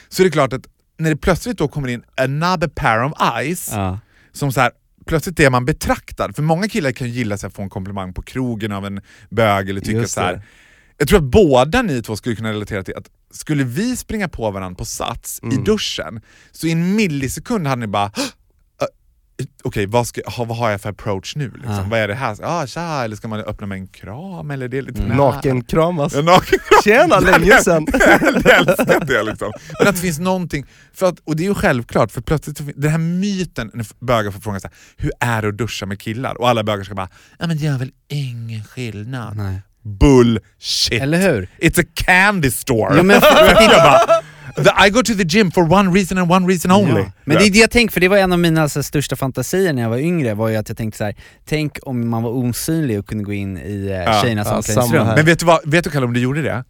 Så 0.10 0.24
det 0.24 0.30
är 0.30 0.32
klart 0.32 0.54
att 0.54 0.62
när 0.98 1.10
det 1.10 1.18
plötsligt 1.18 1.58
då 1.58 1.68
kommer 1.68 1.88
in 1.88 2.04
another 2.22 2.68
pair 2.68 3.04
of 3.04 3.14
eyes, 3.38 3.70
Ja. 3.74 4.00
som 4.32 4.52
så 4.52 4.62
här, 4.62 4.72
plötsligt 5.06 5.40
är 5.40 5.50
man 5.50 5.66
betraktad. 5.66 6.36
För 6.36 6.44
många 6.44 6.68
killar 6.70 6.92
kan 6.92 7.10
gilla 7.10 7.36
att 7.36 7.54
få 7.54 7.62
en 7.62 7.70
komplimang 7.70 8.14
på 8.14 8.22
krogen 8.22 8.72
av 8.72 8.86
en 8.86 9.02
bög 9.30 9.70
eller 9.70 9.82
tycka 9.82 10.08
så 10.08 10.22
här. 10.22 10.42
Jag 10.98 11.08
tror 11.08 11.18
att 11.20 11.26
båda 11.26 11.82
ni 11.82 12.02
två 12.02 12.16
skulle 12.16 12.36
kunna 12.36 12.50
relatera 12.52 12.84
till 12.84 12.96
att 12.96 13.06
skulle 13.32 13.64
vi 13.64 13.96
springa 13.98 14.30
på 14.30 14.52
varandra 14.52 14.78
på 14.78 14.86
Sats 14.86 15.40
i 15.44 15.56
duschen, 15.56 16.22
så 16.52 16.68
i 16.68 16.72
en 16.72 16.96
millisekund 16.96 17.68
hade 17.68 17.80
ni 17.80 17.88
bara 17.88 18.06
"Hå! 18.16 18.22
Äh, 18.22 19.46
Okej, 19.64 19.86
vad, 19.86 20.08
ska, 20.08 20.22
ha, 20.26 20.44
vad 20.46 20.58
har 20.58 20.70
jag 20.70 20.82
för 20.82 20.90
approach 20.90 21.36
nu? 21.36 21.52
Liksom? 21.52 21.72
Ja. 21.74 21.86
Vad 21.90 22.00
är 22.00 22.08
det 22.08 22.14
här? 22.16 22.38
Ah, 22.44 22.68
tja, 22.68 23.04
eller 23.04 23.16
ska 23.16 23.28
man 23.28 23.40
öppna 23.40 23.68
med 23.68 23.78
en 23.78 23.88
kram? 23.88 24.52
Eller 24.52 24.68
det 24.68 24.78
är 24.78 24.82
lite 24.82 25.02
nära? 25.02 25.18
Nakenkramas. 25.18 26.14
Ja, 26.14 26.22
naken 26.22 26.60
Tjena, 26.84 27.20
länge 27.32 27.62
sedan! 27.62 27.88
jag 28.44 28.58
älskar 28.60 29.06
det 29.06 29.24
liksom. 29.24 29.52
Men 29.80 29.88
att 29.88 29.96
det 29.96 30.02
finns 30.02 30.20
någonting, 30.20 30.66
för 30.94 31.06
att, 31.10 31.20
och 31.20 31.36
det 31.36 31.44
är 31.44 31.48
ju 31.48 31.54
självklart, 31.56 32.12
för 32.12 32.22
plötsligt, 32.22 32.62
den 32.82 32.92
här 32.92 32.98
myten 32.98 33.72
när 33.74 33.86
bögar 34.06 34.32
får 34.32 34.40
frågan 34.40 34.62
så 34.62 34.68
här, 34.68 34.76
hur 34.98 35.12
är 35.20 35.42
det 35.42 35.48
att 35.48 35.58
duscha 35.58 35.86
med 35.86 36.00
killar? 36.00 36.42
Och 36.42 36.50
alla 36.50 36.64
bögar 36.64 36.84
ska 36.84 36.96
bara, 36.96 37.10
ja 37.40 37.48
men 37.48 37.58
det 37.58 37.64
gör 37.64 37.78
väl 37.78 37.92
ingen 38.08 38.64
skillnad. 38.64 39.38
Nej. 39.38 39.62
Bullshit! 39.84 41.02
Eller 41.02 41.18
hur? 41.18 41.48
It's 41.62 41.82
a 41.82 41.86
candy 41.94 42.52
store! 42.52 42.98
Ja, 42.98 43.04
men- 43.04 43.22
jag 43.22 43.84
bara, 43.84 44.00
"The- 44.64 44.88
I 44.88 44.90
go 44.90 45.02
to 45.04 45.14
the 45.14 45.24
gym 45.38 45.52
for 45.52 45.74
one 45.74 45.92
reason 46.00 46.18
and 46.18 46.32
one 46.32 46.48
reason 46.48 46.72
only. 46.72 47.02
Ja. 47.02 47.12
Men 47.26 47.38
det 47.38 47.46
är 47.46 47.52
det 47.52 47.60
jag 47.60 47.72
tänker, 47.72 47.94
för 47.94 48.00
det 48.02 48.08
var 48.08 48.18
en 48.18 48.34
av 48.34 48.40
mina 48.40 48.62
alltså, 48.62 48.84
största 48.84 49.16
fantasier 49.16 49.74
när 49.74 49.82
jag 49.82 49.90
var 49.90 49.98
yngre, 49.98 50.34
var 50.34 50.50
ju 50.50 50.56
att 50.56 50.70
jag 50.70 50.78
tänkte 50.78 50.98
så 50.98 51.04
här: 51.04 51.16
tänk 51.46 51.78
om 51.84 52.10
man 52.10 52.24
var 52.24 52.32
osynlig 52.32 53.00
och 53.00 53.08
kunde 53.08 53.24
gå 53.24 53.34
in 53.34 53.58
i 53.58 53.86
eh, 53.88 53.92
Ja. 54.14 54.22
tjejernas 54.22 54.48
Ja, 54.52 54.56
omklädningsrum. 54.58 55.08
Men 55.08 55.26
vet 55.26 55.40
du 55.40 55.46
vad, 55.46 55.60
vet 55.70 55.84
du 55.84 55.90
Kalle 55.90 56.06
om 56.06 56.14
du 56.14 56.20
gjorde 56.20 56.42
det? 56.42 56.64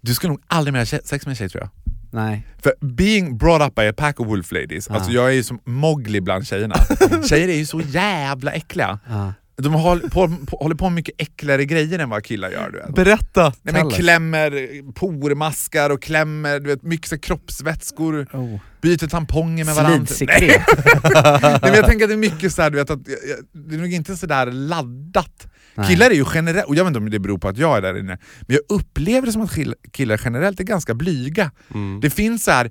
Du 0.00 0.14
skulle 0.14 0.30
nog 0.30 0.40
aldrig 0.46 0.72
mer 0.72 0.80
ha 0.80 0.86
sex 0.86 1.10
med 1.26 1.32
en 1.32 1.36
tjej 1.36 1.48
tror 1.48 1.62
jag. 1.62 1.70
Nej. 2.10 2.46
För 2.62 2.72
being 2.80 3.38
brought 3.38 3.68
up 3.68 3.74
by 3.74 3.82
a 3.88 3.92
pack 3.96 4.20
of 4.20 4.26
wolf 4.26 4.52
ladies, 4.52 4.90
Ah. 4.90 4.94
alltså 4.94 5.10
jag 5.12 5.26
är 5.28 5.32
ju 5.32 5.42
som 5.42 5.60
Mowgli 5.64 6.20
bland 6.20 6.46
tjejerna. 6.46 6.74
Tjejer 7.28 7.48
är 7.48 7.54
ju 7.56 7.66
så 7.66 7.80
jävla 7.80 8.52
äckliga. 8.52 8.98
Ja. 9.08 9.32
De 9.62 9.72
håller 9.74 10.08
på, 10.08 10.28
på, 10.46 10.56
håller 10.56 10.74
på 10.74 10.84
med 10.84 10.92
mycket 10.94 11.14
äckligare 11.18 11.64
grejer 11.64 11.98
än 11.98 12.10
vad 12.10 12.24
killar 12.24 12.50
gör. 12.50 12.70
Du 12.70 12.78
vet. 12.78 12.94
Berätta! 12.94 13.52
Nej, 13.62 13.74
men 13.74 13.90
klämmer 13.90 14.50
pormaskar 14.92 15.90
och 15.90 16.02
klämmer 16.02 16.60
du 16.60 16.66
vet, 16.66 16.82
mycket 16.82 17.08
så 17.08 17.18
kroppsvätskor, 17.18 18.26
Oh. 18.32 18.60
byter 18.80 19.08
tamponger 19.08 19.64
med 19.64 19.74
varandra. 19.74 19.98
Nej, 19.98 20.06
Slidsekret. 20.06 20.62
nej, 21.42 21.58
men 21.62 21.74
jag 21.74 21.86
tänker 21.86 22.04
att 22.04 22.10
det 22.10 22.14
är 22.14 22.16
mycket 22.16 22.52
så 22.54 22.62
här, 22.62 22.70
du 22.70 22.76
vet, 22.76 22.90
att 22.90 23.04
det 23.52 23.74
är 23.74 23.78
nog 23.78 23.92
inte 23.92 24.16
sådär 24.16 24.46
laddat. 24.46 25.46
Nej. 25.74 25.86
Killar 25.88 26.10
är 26.10 26.14
ju 26.14 26.24
generellt, 26.34 26.66
och 26.68 26.74
jag 26.76 26.84
vet 26.84 26.88
inte 26.88 26.98
om 26.98 27.10
det 27.10 27.18
beror 27.18 27.38
på 27.38 27.48
att 27.48 27.58
jag 27.58 27.76
är 27.76 27.82
där 27.82 27.98
inne, 27.98 28.18
men 28.40 28.56
jag 28.56 28.60
upplever 28.78 29.26
det 29.26 29.32
som 29.32 29.42
att 29.42 29.50
kill- 29.54 29.74
killar 29.92 30.20
generellt 30.24 30.60
är 30.60 30.64
ganska 30.64 30.94
blyga. 30.94 31.50
Mm. 31.74 32.00
Det 32.00 32.10
finns 32.10 32.44
så 32.44 32.50
här 32.50 32.70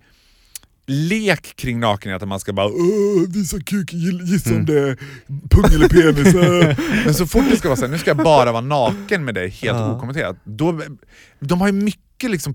lek 0.88 1.56
kring 1.56 1.80
nakenhet, 1.80 2.22
att 2.22 2.28
man 2.28 2.40
ska 2.40 2.54
bara 2.54 2.68
"Åh, 2.68 3.30
visa 3.34 3.60
kuk, 3.60 3.94
gissa 3.94 4.56
om 4.56 4.66
det 4.66 4.80
är 4.80 4.98
pung 5.50 5.74
eller 5.74 5.90
penis. 5.90 6.36
äh." 6.36 6.78
Men 7.06 7.14
så 7.14 7.28
fort 7.28 7.44
det 7.50 7.58
ska 7.58 7.68
vara 7.68 7.76
så 7.78 7.86
här, 7.86 7.92
nu 7.92 7.98
ska 7.98 8.10
jag 8.10 8.18
bara 8.18 8.52
vara 8.52 8.62
naken 8.62 9.26
med 9.26 9.36
dig 9.36 9.50
helt 9.50 9.78
Ja. 9.78 9.96
okommenterat. 9.96 10.38
Då, 10.44 10.82
de 11.40 11.62
har 11.62 11.68
ju 11.68 11.74
mycket 11.74 12.32
liksom 12.32 12.54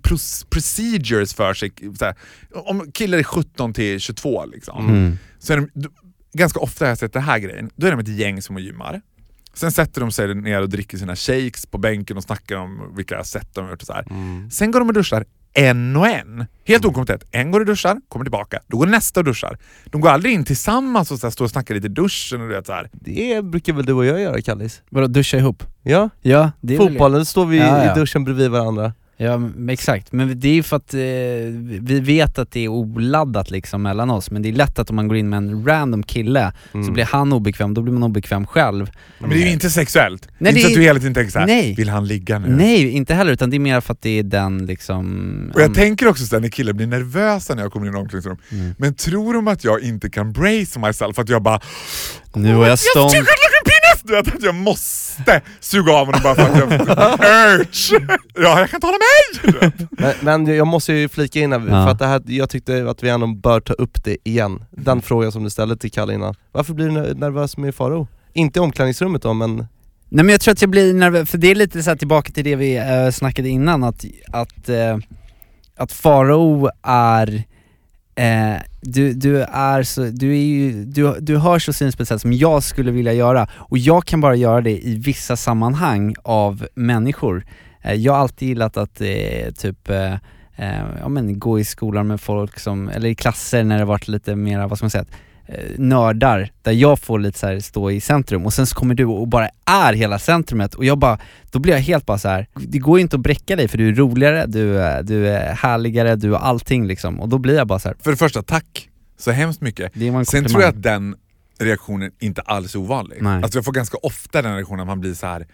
procedures 0.51 1.35
för 1.35 1.55
sig. 1.55 1.73
Så 1.99 2.05
här, 2.05 2.15
om 2.55 2.93
killar 2.93 3.19
är 3.19 3.23
17 3.23 3.73
till 3.73 4.01
22 4.01 4.45
liksom, 4.47 4.89
Mm. 4.89 5.19
så 5.39 5.53
är 5.53 5.57
de, 5.57 5.69
ganska 6.35 6.61
ofta 6.61 6.85
har 6.85 6.89
jag 6.91 6.99
sett 6.99 7.13
den 7.13 7.23
här 7.23 7.39
grejen, 7.39 7.71
då 7.77 7.87
är 7.87 7.91
de 7.91 8.01
ett 8.01 8.09
gäng 8.19 8.43
som 8.43 8.59
gymmar. 8.59 9.01
Sen 9.55 9.73
sätter 9.73 10.01
de 10.01 10.13
sig 10.13 10.35
ner 10.35 10.61
och 10.63 10.69
dricker 10.69 10.99
sina 10.99 11.17
shakes 11.17 11.67
på 11.67 11.79
bänken 11.79 12.17
och 12.17 12.23
snackar 12.23 12.57
om 12.57 12.93
vilka 12.97 13.25
sätt 13.25 13.49
de 13.55 13.65
har 13.65 13.71
gjort 13.71 13.81
och 13.83 13.87
så. 13.87 13.93
Mm. 14.11 14.51
Sen 14.51 14.71
går 14.71 14.81
de 14.81 14.89
och 14.89 14.95
duschar 14.95 15.25
en 15.55 15.97
och 15.97 16.07
en. 16.09 16.47
Helt 16.65 16.85
okompetent. 16.85 17.25
En 17.31 17.51
går 17.51 17.61
och 17.61 17.67
duschar, 17.67 17.97
kommer 18.09 18.25
tillbaka. 18.25 18.61
Då 18.67 18.77
går 18.77 18.87
nästa 18.87 19.21
och 19.21 19.25
duschar. 19.25 19.59
De 19.85 20.01
går 20.01 20.09
aldrig 20.11 20.35
in 20.35 20.45
tillsammans 20.45 21.11
och 21.11 21.19
så 21.19 21.31
står 21.31 21.45
och 21.45 21.51
snackar 21.51 21.75
lite 21.75 21.87
i 21.87 21.91
duschen 21.91 22.41
och 22.43 22.49
du 22.49 22.55
vet 22.55 22.67
så 22.67 22.73
här. 22.73 22.89
Det 22.93 23.45
brukar 23.45 23.73
väl 23.73 23.87
du 23.87 23.93
och 23.93 24.05
jag 24.07 24.21
göra 24.21 24.41
Kallis? 24.43 24.83
Vadå, 24.91 25.07
duscha 25.07 25.37
ihop? 25.37 25.63
Ja, 25.83 26.11
Ja, 26.21 26.51
det 26.61 26.75
är 26.75 26.79
väl- 26.79 26.89
fotbollen 26.89 27.25
står 27.27 27.47
vi 27.47 27.59
Ja, 27.59 27.85
ja. 27.85 27.93
i 27.97 28.01
duschen 28.01 28.25
bredvid 28.25 28.51
varandra. 28.51 28.93
Ja 29.17 29.39
men 29.39 29.69
exakt, 29.69 30.13
men 30.13 30.41
det 30.41 30.49
är 30.49 30.53
ju 30.55 30.63
för 30.63 30.77
att 30.77 30.95
eh, 30.95 31.01
vi 31.81 32.01
vet 32.01 32.39
att 32.39 32.51
det 32.51 32.61
är 32.65 32.69
oladdat 32.69 33.51
liksom 33.51 33.83
mellan 33.83 34.11
oss, 34.11 34.31
men 34.31 34.43
det 34.43 34.49
är 34.49 34.53
lätt 34.53 34.79
att 34.79 34.91
om 34.91 34.97
man 34.97 35.09
går 35.09 35.17
in 35.17 35.29
med 35.29 35.37
en 35.37 35.67
random 35.67 36.03
kille 36.03 36.53
så 36.73 36.79
Mm. 36.79 36.93
blir 36.93 37.05
han 37.05 37.33
obekväm, 37.33 37.75
då 37.75 37.83
blir 37.83 37.93
man 37.93 38.03
obekväm 38.03 38.47
själv. 38.47 38.91
Men 39.19 39.31
det 39.31 39.37
är 39.37 39.47
ju 39.47 39.51
inte 39.53 39.71
sexuellt. 39.71 40.29
Nej, 40.39 40.49
inte 40.51 40.59
det 40.59 40.63
så 40.63 40.67
att 40.67 40.73
är- 40.73 40.77
du 40.77 40.83
hela 40.83 40.99
tiden 41.01 41.15
tänker 41.15 41.33
såhär, 41.33 41.47
Nej. 41.47 41.75
vill 41.77 41.89
han 41.89 42.07
ligga 42.07 42.39
nu? 42.39 42.49
Nej, 42.57 42.91
inte 42.91 43.15
heller, 43.15 43.33
utan 43.33 43.51
det 43.51 43.57
är 43.57 43.59
mer 43.59 43.81
för 43.81 43.93
att 43.93 44.03
det 44.03 44.19
är 44.19 44.23
den 44.23 44.67
liksom... 44.67 45.51
Och 45.55 45.61
jag 45.61 45.69
um, 45.69 45.75
tänker 45.75 46.09
också 46.09 46.25
såhär 46.27 46.41
när 46.41 46.49
killar 46.49 46.73
blir 46.73 46.87
nervösa 46.87 47.55
när 47.55 47.63
jag 47.63 47.73
kommer 47.73 47.87
in 47.87 47.95
i 47.95 47.97
omklädningsrum, 47.97 48.37
Mm. 48.53 48.75
men 48.79 48.95
tror 48.95 49.35
de 49.35 49.49
att 49.49 49.65
jag 49.65 49.81
inte 49.83 50.11
kan 50.11 50.33
brace 50.33 50.79
myself? 50.79 51.19
Att 51.19 51.29
jag 51.29 51.43
bara 51.43 51.61
Nu 52.35 52.55
har 52.55 52.67
jag 52.69 52.79
stånd... 52.79 53.11
Du 54.05 54.13
vet 54.13 54.35
att 54.35 54.43
jag 54.43 54.55
måste 54.55 55.41
suga 55.61 55.93
av 55.93 56.07
honom 56.07 56.21
bara 56.25 56.35
för 56.35 56.43
att 56.43 56.59
jag... 56.59 56.73
Urge! 56.73 58.19
Ja, 58.35 58.59
jag 58.61 58.71
kan 58.71 58.77
inte 58.77 58.87
hålla 58.87 58.99
mig! 58.99 59.73
Men, 59.91 60.45
men 60.45 60.57
jag 60.57 60.67
måste 60.67 60.93
ju 60.93 61.09
flika 61.09 61.39
in 61.41 61.53
här, 61.53 61.59
Ja. 61.61 61.67
för 61.85 61.89
att 61.91 61.99
det 61.99 62.07
här, 62.07 62.23
jag 62.27 62.51
tyckte 62.51 62.91
att 62.91 63.03
vi 63.03 63.09
ändå 63.09 63.27
bör 63.27 63.61
ta 63.61 63.73
upp 63.73 64.05
det 64.05 64.17
igen. 64.25 64.65
Den 64.71 65.03
frågan 65.03 65.33
som 65.33 65.45
du 65.45 65.51
ställde 65.51 65.77
till 65.77 65.91
Kalle 65.93 66.15
innan. 66.15 66.35
Varför 66.53 66.75
blir 66.75 66.87
du 66.87 66.93
ner- 66.93 67.15
nervös 67.15 67.57
med 67.57 67.75
Faro? 67.75 68.09
Inte 68.33 68.59
i 68.59 68.63
omklädningsrummet 68.63 69.23
då, 69.23 69.33
men... 69.35 69.57
Nej 69.57 70.25
men 70.25 70.29
jag 70.29 70.41
tror 70.41 70.53
att 70.53 70.61
jag 70.61 70.71
blir 70.71 70.95
nervös, 70.95 71.31
för 71.31 71.39
det 71.39 71.51
är 71.51 71.55
lite 71.55 71.83
så 71.83 71.91
här 71.91 71.97
tillbaka 71.97 72.33
till 72.33 72.45
det 72.45 72.57
vi 72.57 72.79
uh, 72.81 73.11
snackade 73.11 73.49
innan, 73.49 73.85
att, 73.85 74.05
att, 74.33 74.69
eh, 74.69 74.99
att 75.77 75.93
Farao 75.93 76.69
är 76.83 77.45
Eh, 78.15 78.57
du, 78.83 79.13
du 79.13 79.43
är 79.43 79.83
så, 79.83 80.03
du 80.03 80.31
är 80.33 80.43
ju, 80.43 80.85
du, 80.85 81.17
du 81.21 81.39
hörs 81.39 81.69
och 81.69 81.75
syns 81.75 81.97
på 81.97 82.03
ett 82.03 82.09
sätt 82.09 82.21
som 82.21 82.33
jag 82.33 82.63
skulle 82.63 82.91
vilja 82.91 83.13
göra, 83.13 83.49
och 83.55 83.79
jag 83.79 84.05
kan 84.05 84.21
bara 84.21 84.35
göra 84.35 84.61
det 84.61 84.87
i 84.87 84.99
vissa 84.99 85.37
sammanhang 85.37 86.15
av 86.23 86.67
människor. 86.75 87.45
Eh, 87.83 87.95
jag 87.95 88.13
har 88.13 88.21
alltid 88.21 88.49
gillat 88.49 88.77
att 88.77 89.01
eh, 89.01 89.51
typ 89.59 89.91
eh, 89.91 90.13
eh, 90.57 90.85
ja, 91.01 91.09
men 91.09 91.39
gå 91.39 91.59
i 91.61 91.65
skolan 91.65 92.07
med 92.07 92.21
folk 92.21 92.59
som, 92.59 92.89
eller 92.89 93.09
i 93.09 93.15
klasser 93.15 93.65
när 93.65 93.79
det 93.79 93.85
varit 93.85 94.09
lite 94.09 94.37
mera, 94.37 94.67
vad 94.67 94.79
ska 94.79 94.85
man 94.85 94.91
säga, 94.91 95.05
nördar, 95.79 96.51
där 96.63 96.73
jag 96.73 96.99
får 96.99 97.19
lite 97.19 97.39
så 97.39 97.61
stå 97.61 97.91
i 97.91 98.01
centrum 98.01 98.47
och 98.47 98.53
sen 98.53 98.67
så 98.67 98.75
kommer 98.75 98.95
du 98.95 99.05
och 99.05 99.29
bara 99.29 99.49
är 99.67 99.93
hela 99.93 100.19
centrumet 100.19 100.75
och 100.75 100.85
jag 100.85 100.99
bara, 100.99 101.19
då 101.51 101.59
blir 101.59 101.73
jag 101.73 101.81
helt 101.81 102.07
bara 102.07 102.19
så 102.19 102.29
här. 102.29 102.47
det 102.55 102.79
går 102.79 102.99
ju 102.99 103.03
inte 103.03 103.17
att 103.17 103.23
bräcka 103.23 103.57
dig 103.57 103.69
för 103.69 103.79
du 103.79 103.89
är 103.89 103.95
roligare, 103.95 104.47
du, 104.47 104.81
är- 104.81 105.03
du 105.03 105.29
är 105.29 105.55
härligare, 105.55 106.17
du 106.17 106.31
har 106.31 106.39
allting 106.39 106.87
liksom 106.87 107.21
och 107.21 107.29
då 107.29 107.39
blir 107.39 107.57
jag 107.57 107.67
bara 107.67 107.79
så 107.79 107.89
här. 107.89 107.97
För 108.01 108.11
det 108.11 108.17
första, 108.17 108.43
tack 108.43 108.89
så 109.19 109.31
hemskt 109.31 109.61
mycket. 109.61 109.93
Sen 110.27 110.45
tror 110.51 110.63
jag 110.63 110.69
att 110.77 110.83
den 110.83 111.15
reaktionen 111.59 112.11
inte 112.21 112.41
alls 112.41 112.75
är 112.75 112.79
ovanlig. 112.79 113.19
Nej. 113.23 113.43
Alltså 113.43 113.59
jag 113.59 113.65
får 113.65 113.73
ganska 113.73 113.97
ofta 114.03 114.43
den 114.43 114.55
reaktionen 114.55 114.81
att 114.81 114.87
man 114.87 115.01
blir 115.01 115.15
så 115.15 115.27
här. 115.27 115.47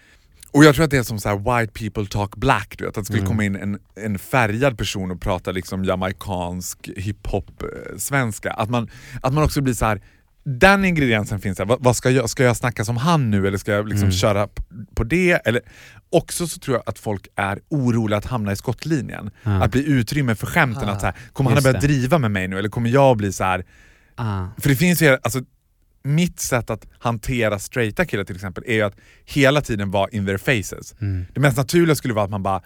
Och 0.51 0.63
jag 0.63 0.75
tror 0.75 0.85
att 0.85 0.91
det 0.91 0.97
är 0.97 1.03
som 1.03 1.19
så 1.19 1.29
här 1.29 1.59
white 1.59 1.73
people 1.73 2.05
talk 2.05 2.35
black, 2.35 2.75
du 2.77 2.85
vet. 2.85 2.89
Att 2.97 3.01
det 3.01 3.05
skulle 3.05 3.19
Mm. 3.19 3.27
komma 3.29 3.43
in 3.43 3.55
en, 3.55 3.79
en 3.95 4.19
färgad 4.19 4.77
person 4.77 5.11
och 5.11 5.21
prata 5.21 5.51
liksom 5.51 5.83
jamaicansk 5.85 6.89
hiphop-svenska. 6.95 8.51
Att 8.51 8.69
man, 8.69 8.89
att 9.21 9.33
man 9.33 9.43
också 9.43 9.61
blir 9.61 9.73
så 9.73 9.85
här. 9.85 10.01
den 10.43 10.85
ingrediensen 10.85 11.39
finns 11.39 11.57
där, 11.57 11.65
vad, 11.65 11.83
vad 11.83 11.95
ska, 11.95 12.09
jag, 12.09 12.29
ska 12.29 12.43
jag 12.43 12.57
snacka 12.57 12.85
som 12.85 12.97
han 12.97 13.31
nu 13.31 13.47
eller 13.47 13.57
ska 13.57 13.71
jag 13.71 13.87
liksom 13.87 14.03
Mm. 14.05 14.11
köra 14.17 14.47
på 14.95 15.03
det? 15.03 15.31
Eller, 15.31 15.61
också 16.09 16.47
så 16.47 16.59
tror 16.59 16.75
jag 16.77 16.83
att 16.85 16.99
folk 16.99 17.27
är 17.35 17.59
oroliga 17.69 18.17
att 18.17 18.25
hamna 18.25 18.51
i 18.51 18.55
skottlinjen. 18.55 19.31
Ja. 19.43 19.63
Att 19.63 19.71
bli 19.71 19.85
utrymme 19.89 20.35
för 20.35 20.47
skämten, 20.47 20.89
Ah, 20.89 20.91
att 20.91 20.99
så 20.99 21.05
här, 21.05 21.15
kommer 21.33 21.49
han 21.49 21.57
att 21.57 21.63
börja 21.63 21.79
det. 21.79 21.87
driva 21.87 22.17
med 22.17 22.31
mig 22.31 22.47
nu 22.47 22.59
eller 22.59 22.69
kommer 22.69 22.89
jag 22.89 23.17
bli 23.17 23.31
så 23.33 23.43
här 23.43 23.65
ah. 24.15 24.45
för 24.57 24.69
det 24.69 24.75
finns 24.75 25.01
ju, 25.01 25.17
alltså 25.21 25.39
mitt 26.03 26.39
sätt 26.39 26.69
att 26.69 26.87
hantera 26.99 27.59
straighta 27.59 28.05
killar 28.05 28.23
till 28.23 28.35
exempel 28.35 28.63
är 28.67 28.73
ju 28.73 28.81
att 28.81 28.95
hela 29.25 29.61
tiden 29.61 29.91
vara 29.91 30.09
in 30.09 30.25
their 30.25 30.37
faces. 30.37 30.95
Mm. 31.01 31.25
Det 31.33 31.39
mest 31.39 31.57
naturliga 31.57 31.95
skulle 31.95 32.13
vara 32.13 32.25
att 32.25 32.31
man 32.31 32.43
bara 32.43 32.61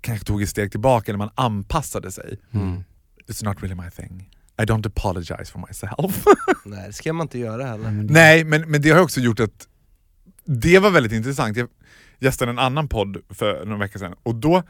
kanske 0.00 0.26
tog 0.26 0.42
ett 0.42 0.48
steg 0.48 0.70
tillbaka 0.70 1.10
eller 1.12 1.18
man 1.18 1.30
anpassade 1.34 2.12
sig. 2.12 2.38
Mm. 2.54 2.84
It's 3.28 3.44
not 3.44 3.62
really 3.62 3.74
my 3.74 3.90
thing. 3.90 4.30
I 4.58 4.64
don't 4.64 4.86
apologize 4.86 5.52
for 5.52 5.64
myself. 5.68 6.24
Nej 6.64 6.86
det 6.86 6.92
ska 6.92 7.12
man 7.12 7.24
inte 7.24 7.38
göra 7.38 7.64
heller. 7.66 7.84
Det- 7.90 8.12
Nej, 8.12 8.44
men, 8.44 8.70
men 8.70 8.82
det 8.82 8.90
har 8.90 9.00
också 9.00 9.20
gjort 9.20 9.40
att 9.40 9.68
det 10.44 10.78
var 10.78 10.90
väldigt 10.90 11.12
intressant. 11.12 11.56
Jag 11.56 11.68
gästade 12.18 12.50
en 12.50 12.58
annan 12.58 12.88
podd 12.88 13.16
för 13.30 13.64
några 13.64 13.78
veckor 13.78 13.98
sedan 13.98 14.14
och 14.22 14.34
då 14.34 14.62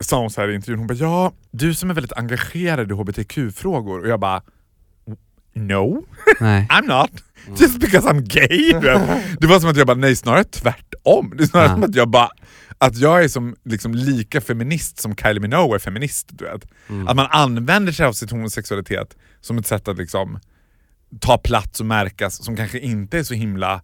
sa 0.00 0.20
hon 0.20 0.30
så 0.30 0.40
här 0.40 0.48
i 0.48 0.54
intervjun, 0.54 0.78
hon 0.78 0.86
bara 0.86 0.94
ja, 0.94 1.32
du 1.50 1.74
som 1.74 1.90
är 1.90 1.94
väldigt 1.94 2.12
engagerad 2.12 2.90
i 2.90 2.94
hbtq-frågor 2.94 4.00
och 4.00 4.08
jag 4.08 4.20
bara 4.20 4.42
No, 5.54 6.04
Nej. 6.40 6.66
I'm 6.70 6.86
not. 6.86 7.10
Just 7.60 7.80
because 7.80 8.08
I'm 8.08 8.20
gay. 8.20 8.72
Det 9.40 9.46
var 9.46 9.60
som 9.60 9.70
att 9.70 9.76
jag 9.76 9.86
bara, 9.86 9.96
nej 9.96 10.16
snarare 10.16 10.44
tvärtom. 10.44 11.32
Det 11.36 11.42
är 11.42 11.46
snarare 11.46 11.68
Ja. 11.68 11.74
som 11.74 11.82
att 11.84 11.94
jag 11.94 12.08
bara, 12.10 12.28
att 12.78 12.96
jag 12.96 13.24
är 13.24 13.28
som 13.28 13.56
liksom 13.64 13.94
lika 13.94 14.40
feminist 14.40 14.98
som 15.00 15.16
Kylie 15.16 15.40
Minogue 15.40 15.74
är 15.76 15.78
feminist. 15.78 16.28
Du 16.32 16.44
vet. 16.44 16.64
Mm. 16.88 17.08
Att 17.08 17.16
man 17.16 17.26
använder 17.30 17.92
sig 17.92 18.06
av 18.06 18.12
sin 18.12 18.28
homosexualitet 18.28 19.16
som 19.40 19.58
ett 19.58 19.66
sätt 19.66 19.88
att 19.88 19.98
liksom 19.98 20.38
ta 21.20 21.38
plats 21.38 21.80
och 21.80 21.86
märkas 21.86 22.44
som 22.44 22.56
kanske 22.56 22.78
inte 22.78 23.18
är 23.18 23.22
så 23.22 23.34
himla 23.34 23.82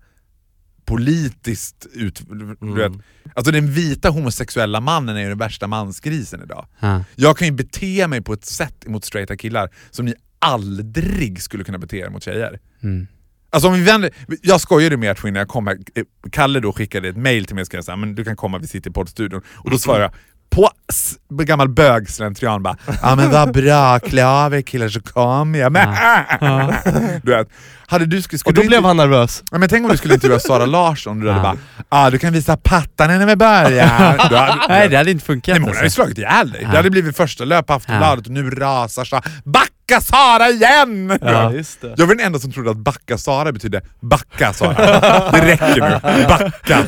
politiskt 0.84 1.86
ut... 1.92 2.22
Du 2.28 2.56
Mm. 2.62 2.74
vet. 2.74 2.92
Alltså 3.34 3.52
den 3.52 3.72
vita 3.72 4.10
homosexuella 4.10 4.80
mannen 4.80 5.16
är 5.16 5.20
ju 5.20 5.28
den 5.28 5.38
värsta 5.38 5.66
mansgrisen 5.66 6.42
idag. 6.42 6.66
Ah. 6.80 7.00
Jag 7.14 7.36
kan 7.38 7.48
ju 7.48 7.52
bete 7.54 8.08
mig 8.08 8.20
på 8.20 8.32
ett 8.32 8.44
sätt 8.44 8.86
mot 8.86 9.04
straighta 9.04 9.36
killar 9.36 9.70
som 9.90 10.04
ni 10.04 10.14
aldrig 10.44 11.42
skulle 11.42 11.64
kunna 11.64 11.78
bete 11.78 11.96
er 11.96 12.08
mot 12.10 12.22
tjejer. 12.22 12.58
Mm. 12.82 13.06
Alltså 13.50 13.68
om 13.68 13.74
vi 13.74 13.82
vänder, 13.82 14.10
jag 14.42 14.60
skojade 14.60 14.96
med 14.96 15.10
ert 15.10 15.22
när 15.24 15.40
jag 15.40 15.48
kom 15.48 15.66
här, 15.66 15.76
Eh, 15.94 16.02
Kalle 16.32 16.60
då 16.60 16.72
skickade 16.72 17.08
ett 17.08 17.16
mail 17.16 17.44
till 17.44 17.54
mig 17.54 17.60
och 17.62 17.66
skrev 17.66 17.82
såhär, 17.82 17.96
men 17.96 18.14
du 18.14 18.24
kan 18.24 18.36
komma, 18.36 18.58
vi 18.58 18.66
sitter 18.66 18.90
i 18.90 18.92
poddstudion. 18.92 19.42
Och 19.54 19.70
då 19.70 19.78
svarade 19.78 20.04
jag, 20.04 20.12
på 20.50 20.70
gammal 21.44 21.68
bögslentrian 21.68 22.62
bara, 22.62 22.76
ja 23.02 23.14
men 23.16 23.30
vad 23.30 23.52
bra, 23.52 23.98
klä 23.98 24.26
av 24.26 24.54
er 24.54 24.62
killar 24.62 24.88
så 24.88 25.00
kommer 25.00 25.58
jag. 25.58 25.72
Men, 25.72 25.88
du 27.22 27.30
vet, 27.30 27.48
hade 27.86 28.06
du, 28.06 28.22
skulle, 28.22 28.36
Och 28.36 28.40
skulle 28.40 28.54
då 28.56 28.62
du 28.62 28.68
blev 28.68 28.84
han 28.84 28.96
nervös. 28.96 29.44
Ja, 29.50 29.58
men 29.58 29.68
tänk 29.68 29.84
om 29.84 29.90
du 29.90 29.96
skulle 29.96 30.14
intervjua 30.14 30.38
Sara 30.40 30.66
Larsson, 30.66 31.20
du 31.20 31.30
hade 31.30 31.38
Ja. 31.48 31.54
bara, 31.54 31.58
ah, 31.88 32.10
du 32.10 32.18
kan 32.18 32.32
visa 32.32 32.56
pattarna 32.56 33.18
när 33.18 33.26
vi 33.26 33.36
börjar. 33.36 34.28
Du 34.30 34.36
hade, 34.36 34.60
Nej 34.68 34.88
det 34.88 34.96
hade 34.96 35.10
inte 35.10 35.24
funkat 35.24 35.52
Nej, 35.52 35.60
men 35.60 35.68
hon 35.68 35.76
hade 35.76 35.84
alltså. 35.86 35.94
slagit 36.02 36.18
ihjäl 36.18 36.50
dig. 36.50 36.60
Ja. 36.62 36.70
Det 36.70 36.76
hade 36.76 36.90
blivit 36.90 37.16
första 37.16 37.44
löp 37.44 37.66
på 37.66 37.72
Aftonbladet 37.72 38.26
och 38.26 38.32
nu 38.32 38.50
rasar 38.50 39.04
Sara. 39.04 39.22
Backa 39.44 39.68
Sara 39.88 40.48
igen! 40.50 41.18
Ja. 41.20 41.52
just 41.52 41.80
det. 41.80 41.94
Jag 41.96 42.06
var 42.06 42.14
den 42.14 42.26
enda 42.26 42.38
som 42.38 42.52
trodde 42.52 42.70
att 42.70 42.76
backa 42.76 43.18
Sara 43.18 43.52
betydde 43.52 43.80
backa 44.00 44.52
Sara. 44.52 44.74
Det 45.30 45.46
räcker 45.46 45.80
nu, 45.80 46.24
backa. 46.28 46.84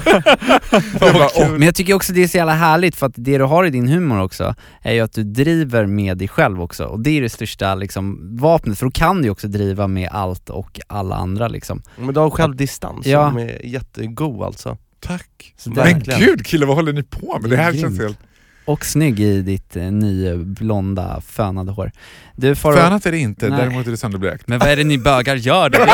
Jag 1.01 1.15
bara, 1.15 1.29
åh, 1.37 1.49
Men 1.51 1.63
jag 1.63 1.75
tycker 1.75 1.95
också 1.95 2.13
det 2.13 2.23
är 2.23 2.29
så 2.29 2.37
jävla 2.37 2.55
härligt 2.55 2.97
för 2.97 3.07
att 3.07 3.13
det 3.17 3.39
du 3.39 3.45
har 3.45 3.65
i 3.65 3.71
din 3.71 3.89
humor 3.89 4.21
också 4.23 4.55
är 4.83 4.93
ju 4.93 5.01
att 5.01 5.13
du 5.13 5.23
driver 5.25 5.87
med 5.87 6.19
dig 6.19 6.29
själv 6.29 6.63
också 6.63 6.85
och 6.85 7.01
det 7.01 7.11
är 7.11 7.23
det 7.23 7.29
största 7.29 7.75
liksom, 7.75 8.37
vapnet 8.37 8.79
för 8.79 8.87
då 8.87 8.91
kan 8.93 9.17
du 9.17 9.23
ju 9.25 9.31
också 9.31 9.49
driva 9.49 9.87
med 9.87 10.09
allt 10.13 10.51
och 10.51 10.81
alla 10.87 11.17
andra 11.17 11.49
liksom. 11.49 11.83
Men 11.97 12.15
du 12.15 12.21
har 12.21 12.31
självdistans 12.31 13.07
Ja. 13.07 13.29
som 13.31 13.39
är 13.39 13.67
jättegod 13.67 14.43
alltså. 14.43 14.79
Tack. 15.01 15.55
Så 15.57 15.71
Men 15.71 16.01
gud 16.01 16.47
killar, 16.47 16.67
vad 16.67 16.77
håller 16.77 16.93
ni 16.93 17.03
på 17.03 17.39
med? 17.41 17.51
Det 17.51 17.57
här 17.57 17.71
Grymt. 17.73 17.83
känns 17.83 18.01
helt... 18.01 18.19
Och 18.67 18.87
snygg 18.87 19.21
i 19.21 19.43
ditt 19.43 19.77
eh, 19.77 19.83
nya 19.83 20.37
blonda 20.37 21.21
fönade 21.29 21.73
hår. 21.73 21.93
Du 22.37 22.55
Farao, 22.55 22.77
Fönat 22.77 23.07
är 23.07 23.13
det 23.13 23.19
inte, 23.19 23.49
Nej. 23.49 23.59
däremot 23.59 23.87
är 23.87 23.91
det 23.91 23.97
sönderblekt. 23.97 24.49
men 24.49 24.59
vad 24.59 24.69
är 24.69 24.77
det 24.77 24.85
ni 24.85 24.99
bögar 24.99 25.37
gör 25.37 25.71
då? 25.71 25.79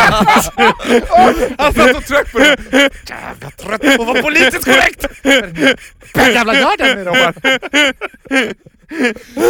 Han 1.58 1.74
satt 1.74 1.94
så 1.94 2.00
trött 2.00 2.32
på 2.32 2.38
det. 2.38 2.56
Jävla 3.08 3.50
trött 3.50 3.96
på 3.96 4.02
att 4.02 4.08
vara 4.08 4.22
politiskt 4.22 4.64
korrekt! 4.64 5.06
Jävla 6.16 6.54
gör 6.54 6.78
den 6.78 6.96
med 6.96 7.06
dem 7.06 7.32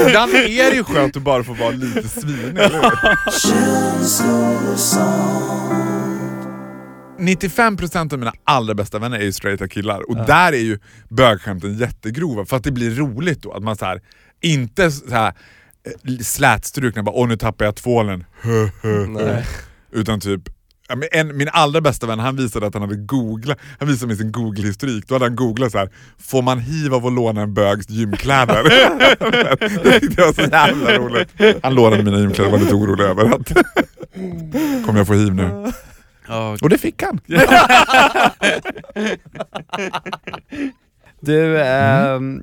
Ibland 0.07 0.35
är 0.35 0.71
det 0.71 0.77
ju 0.77 0.85
skönt 0.85 1.17
att 1.17 1.23
bara 1.23 1.45
få 1.45 1.53
vara 1.53 1.71
lite 1.71 2.09
svinig, 2.09 2.59
eller 2.59 2.81
hur? 2.81 2.93
95% 7.23 8.13
av 8.13 8.19
mina 8.19 8.33
allra 8.45 8.75
bästa 8.75 8.99
vänner 8.99 9.19
är 9.19 9.25
ju 9.25 9.33
straighta 9.33 9.69
killar 9.69 10.11
och 10.11 10.17
där 10.17 10.53
är 10.53 10.59
ju 10.59 10.79
bögskämten 11.09 11.79
jättegrova 11.79 12.45
för 12.45 12.57
att 12.57 12.65
det 12.65 12.73
blir 12.73 12.91
roligt 12.91 13.43
då. 13.43 13.53
Att 13.53 13.63
man 13.63 13.77
så 13.77 13.85
här, 13.85 14.01
inte 14.41 14.91
så 14.91 15.15
här 15.15 15.35
eh, 16.09 16.19
slätstrukna 16.19 17.03
bara 17.03 17.15
åh 17.15 17.29
nu 17.29 17.37
tappar 17.37 17.65
jag 17.65 17.77
tvålen, 17.77 18.25
utan 19.93 20.21
typ 20.21 20.41
ja, 20.89 20.97
en, 21.13 21.37
min 21.37 21.49
allra 21.53 21.81
bästa 21.81 22.07
vän 22.07 22.19
han 22.19 22.37
visade 22.37 22.67
att 22.67 22.75
han 22.75 22.83
hade 22.83 22.97
googlat, 22.97 23.59
han 23.79 23.89
visade 23.89 24.07
mig 24.07 24.17
sin 24.17 24.33
google-historik, 24.33 25.09
då 25.09 25.15
hade 25.15 25.25
han 25.25 25.37
googlat 25.37 25.73
så 25.73 25.79
här: 25.79 25.91
får 26.19 26.43
man 26.43 26.59
hiv 26.59 26.95
av 26.95 27.07
att 27.07 27.13
låna 27.13 27.43
en 27.43 27.55
bögs 27.55 27.91
gymkläder? 27.91 28.63
det 29.85 30.01
tyckte 30.01 30.21
jag 30.21 30.27
var 30.27 30.33
så 30.33 30.51
jävla 30.51 30.99
roligt. 30.99 31.29
Han 31.63 31.75
lånade 31.75 32.03
mina 32.03 32.19
gymkläder 32.19 32.47
och 32.47 32.53
var 32.53 32.59
lite 32.59 32.75
orolig 32.75 33.05
över 33.05 33.25
att 33.25 33.53
kommer 34.87 34.99
jag 34.99 35.07
få 35.07 35.15
hiv 35.15 35.35
nu? 35.35 35.73
Och 36.63 36.69
det 36.69 36.79
fick 36.79 37.03
han. 37.03 37.21
Du, 41.25 41.63
ehm, 41.63 42.43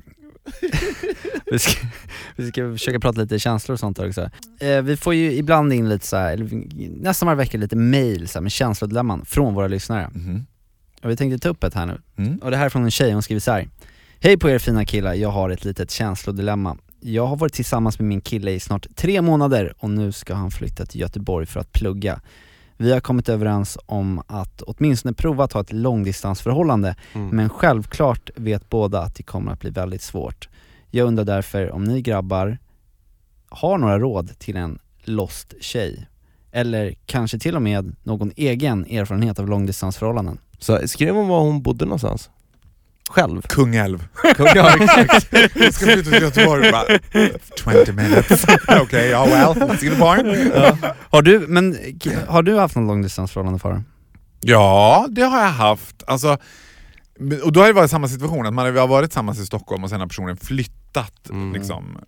vi, 1.50 1.58
ska, 1.58 1.86
vi 2.36 2.48
ska 2.48 2.72
försöka 2.72 3.00
prata 3.00 3.20
lite 3.20 3.38
känslor 3.38 3.72
och 3.72 3.80
sånt 3.80 3.98
också. 3.98 4.30
Eh, 4.60 4.82
vi 4.82 4.96
får 4.96 5.14
ju 5.14 5.32
ibland 5.32 5.72
in 5.72 5.88
lite 5.88 6.06
så 6.06 6.16
här, 6.16 6.32
eller 6.32 6.50
nästan 7.02 7.26
varje 7.26 7.36
vecka 7.36 7.58
lite 7.58 7.76
mail 7.76 8.28
så 8.28 8.38
här, 8.38 8.42
med 8.42 8.52
känslodilemman 8.52 9.24
från 9.24 9.54
våra 9.54 9.68
lyssnare. 9.68 10.10
Mhm. 10.12 10.46
Och 11.02 11.10
vi 11.10 11.16
tänkte 11.16 11.38
ta 11.38 11.48
upp 11.48 11.64
ett 11.64 11.74
här 11.74 11.86
nu. 11.86 12.00
Mm. 12.18 12.38
Och 12.38 12.50
det 12.50 12.56
här 12.56 12.64
är 12.64 12.68
från 12.68 12.84
en 12.84 12.90
tjej, 12.90 13.12
hon 13.12 13.22
skriver 13.22 13.40
så 13.40 13.52
här. 13.52 13.68
Hej 14.20 14.38
på 14.38 14.50
er 14.50 14.58
fina 14.58 14.84
killar, 14.84 15.14
jag 15.14 15.28
har 15.28 15.50
ett 15.50 15.64
litet 15.64 15.90
känslodilemma. 15.90 16.76
Jag 17.00 17.26
har 17.26 17.36
varit 17.36 17.52
tillsammans 17.52 17.98
med 17.98 18.08
min 18.08 18.20
kille 18.20 18.50
i 18.50 18.60
snart 18.60 18.86
tre 18.96 19.22
månader 19.22 19.74
och 19.78 19.90
nu 19.90 20.12
ska 20.12 20.34
han 20.34 20.50
flytta 20.50 20.86
till 20.86 21.00
Göteborg 21.00 21.46
för 21.46 21.60
att 21.60 21.72
plugga. 21.72 22.20
Vi 22.80 22.92
har 22.92 23.00
kommit 23.00 23.28
överens 23.28 23.78
om 23.86 24.22
att 24.26 24.62
åtminstone 24.62 25.14
prova 25.14 25.44
att 25.44 25.52
ha 25.52 25.60
ett 25.60 25.72
långdistansförhållande, 25.72 26.96
Mm. 27.12 27.28
men 27.28 27.48
självklart 27.48 28.30
vet 28.36 28.68
båda 28.70 29.00
att 29.02 29.14
det 29.14 29.22
kommer 29.22 29.52
att 29.52 29.60
bli 29.60 29.70
väldigt 29.70 30.02
svårt. 30.02 30.48
Jag 30.90 31.06
undrar 31.06 31.24
därför 31.24 31.70
om 31.70 31.84
ni 31.84 32.02
grabbar 32.02 32.58
har 33.48 33.78
några 33.78 33.98
råd 33.98 34.38
till 34.38 34.56
en 34.56 34.78
lost 35.04 35.54
tjej? 35.60 36.06
Eller 36.52 36.94
kanske 37.06 37.38
till 37.38 37.56
och 37.56 37.62
med 37.62 37.96
någon 38.02 38.32
egen 38.36 38.86
erfarenhet 38.86 39.38
av 39.38 39.48
långdistansförhållanden? 39.48 40.38
Så 40.58 40.88
skrev 40.88 41.14
hon 41.14 41.28
var 41.28 41.40
hon 41.40 41.62
bodde 41.62 41.84
någonstans? 41.84 42.30
Själv? 43.10 43.42
Kungälv. 43.42 44.06
ja, 44.38 44.76
exakt. 44.80 45.32
Jag 45.54 45.74
ska 45.74 45.84
flytta 45.84 46.10
till 46.10 46.22
Göteborg 46.22 46.72
bara 46.72 46.98
20 47.84 47.92
minutes. 47.92 48.44
Okej, 48.68 49.08
ja 49.08 49.24
well, 49.26 49.78
see 49.78 49.90
the 49.90 49.96
point. 49.96 50.54
Har 51.10 51.22
du, 51.22 51.38
men 51.38 51.78
har 52.28 52.42
du 52.42 52.58
haft 52.58 52.76
någon 52.76 52.86
långdistansförhållande 52.86 53.58
Farah? 53.58 53.80
Ja, 54.40 55.06
det 55.10 55.22
har 55.22 55.40
jag 55.40 55.50
haft. 55.50 56.02
Alltså, 56.06 56.38
och 57.42 57.52
då 57.52 57.60
har 57.60 57.66
det 57.66 57.72
varit 57.72 57.90
samma 57.90 58.08
situation, 58.08 58.46
att 58.46 58.54
man 58.54 58.76
har 58.76 58.86
varit 58.86 59.10
tillsammans 59.10 59.38
i 59.38 59.46
Stockholm 59.46 59.84
och 59.84 59.90
sen 59.90 60.00
har 60.00 60.06
personen 60.06 60.36
flyttat. 60.36 61.30
Mm. 61.30 61.52
Liksom. 61.52 61.98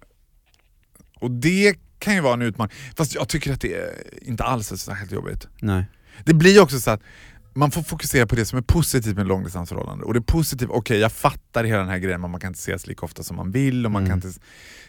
Och 1.20 1.30
det 1.30 1.74
kan 1.98 2.14
ju 2.14 2.20
vara 2.20 2.34
en 2.34 2.42
utmaning. 2.42 2.76
Fast 2.96 3.14
jag 3.14 3.28
tycker 3.28 3.53
att 3.53 3.61
det 3.61 3.94
inte 4.22 4.44
alls 4.44 4.72
är 4.72 4.76
så 4.76 4.84
särskilt 4.84 5.12
jobbigt. 5.12 5.48
Nej. 5.61 5.84
Det 6.24 6.34
blir 6.34 6.61
också 6.61 6.80
så 6.80 6.90
att 6.90 7.00
man 7.55 7.70
får 7.70 7.82
fokusera 7.82 8.26
på 8.26 8.34
det 8.36 8.44
som 8.44 8.59
är 8.59 8.62
positivt 8.62 9.16
med 9.16 9.26
långdistansförhållande. 9.26 10.05
Och 10.05 10.14
det 10.14 10.20
positiva, 10.22 10.74
okej 10.74 10.98
jag 10.98 11.12
fattar 11.12 11.64
hela 11.64 11.78
den 11.78 11.88
här 11.88 11.98
grejen, 11.98 12.20
men 12.20 12.30
man 12.30 12.40
kan 12.40 12.48
inte 12.48 12.59
ses 12.59 12.86
lika 12.86 13.07
ofta 13.07 13.22
som 13.22 13.36
man 13.36 13.50
vill 13.50 13.86
och 13.86 13.92
man 13.92 14.07
Mm. 14.07 14.20
kan 14.20 14.28
inte 14.28 14.40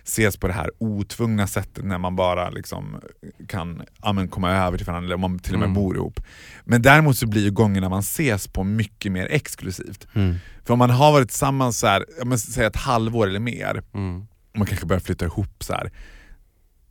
ses 0.04 0.38
på 0.38 0.48
det 0.48 0.54
här 0.54 0.72
otvungna 0.78 1.48
sättet 1.48 1.86
när 1.86 1.98
man 1.98 2.16
bara 2.16 2.50
liksom 2.50 3.02
kan 3.48 3.82
ja, 4.02 4.14
men 4.14 4.28
komma 4.28 4.52
över 4.52 4.78
till 4.78 4.86
varandra, 4.88 5.08
eller 5.08 5.18
man 5.18 5.40
till 5.40 5.54
och 5.54 5.60
med 5.60 5.66
Mm. 5.70 5.76
bor 5.84 5.96
ihop. 5.96 6.20
Men 6.66 6.82
däremot 6.82 7.18
så 7.18 7.28
blir 7.28 7.42
ju 7.44 7.52
gångerna 7.52 7.90
man 7.90 8.00
ses 8.00 8.48
på 8.48 8.64
mycket 8.64 9.12
mer 9.12 9.28
exklusivt. 9.32 10.08
Mm. 10.14 10.36
För 10.66 10.74
om 10.74 10.80
man 10.80 10.90
har 10.90 11.12
varit 11.12 11.30
tillsammans 11.30 11.80
så 11.80 11.88
här, 11.88 12.06
ja, 12.20 12.26
men, 12.26 12.40
säg 12.40 12.66
ett 12.66 12.76
halvår 12.76 13.28
eller 13.28 13.40
mer, 13.40 13.84
Mm. 13.94 14.22
och 14.52 14.58
man 14.58 14.68
kanske 14.68 14.86
börjar 14.86 15.00
flytta 15.02 15.26
ihop 15.26 15.64
så 15.64 15.74
här. 15.74 15.92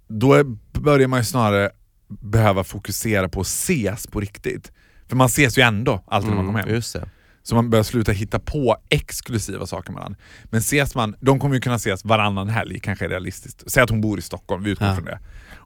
Då 0.09 0.33
är- 0.35 0.81
börjar 0.81 1.09
man 1.09 1.20
ju 1.20 1.25
snarare 1.25 1.70
behöva 2.09 2.64
fokusera 2.64 3.29
på 3.29 3.41
att 3.41 3.47
ses 3.47 4.07
på 4.07 4.20
riktigt. 4.20 4.73
För 5.13 5.17
man 5.17 5.27
ses 5.27 5.59
ju 5.59 5.63
ändå 5.63 6.05
alltid 6.07 6.29
när 6.31 6.37
man 6.37 6.47
kommer 6.47 6.59
hem. 6.59 6.69
Mm, 6.69 6.75
Just 6.77 6.93
det. 6.93 7.09
Så 7.43 7.55
man 7.55 7.71
börjar 7.71 7.83
sluta 7.83 8.13
hitta 8.13 8.39
på 8.39 8.77
exklusiva 8.89 9.67
saker 9.67 9.93
med 9.93 9.99
varandra. 9.99 10.19
Men 10.45 10.59
ses 10.59 10.95
man, 10.95 11.15
de 11.21 11.39
kommer 11.41 11.55
ju 11.55 11.61
kunna 11.61 11.75
ses 11.77 12.05
varannan 12.05 12.49
helg, 12.49 12.81
kanske 12.81 13.05
är 13.05 13.09
realistiskt. 13.09 13.71
Säg 13.71 13.83
att 13.83 13.91
hon 13.91 14.01
bor 14.01 14.19
i 14.19 14.23
Stockholm, 14.23 14.63
vi 14.63 14.71
utgår 14.71 14.89
Ja. 14.89 14.95
från 14.95 15.05
det. 15.05 15.19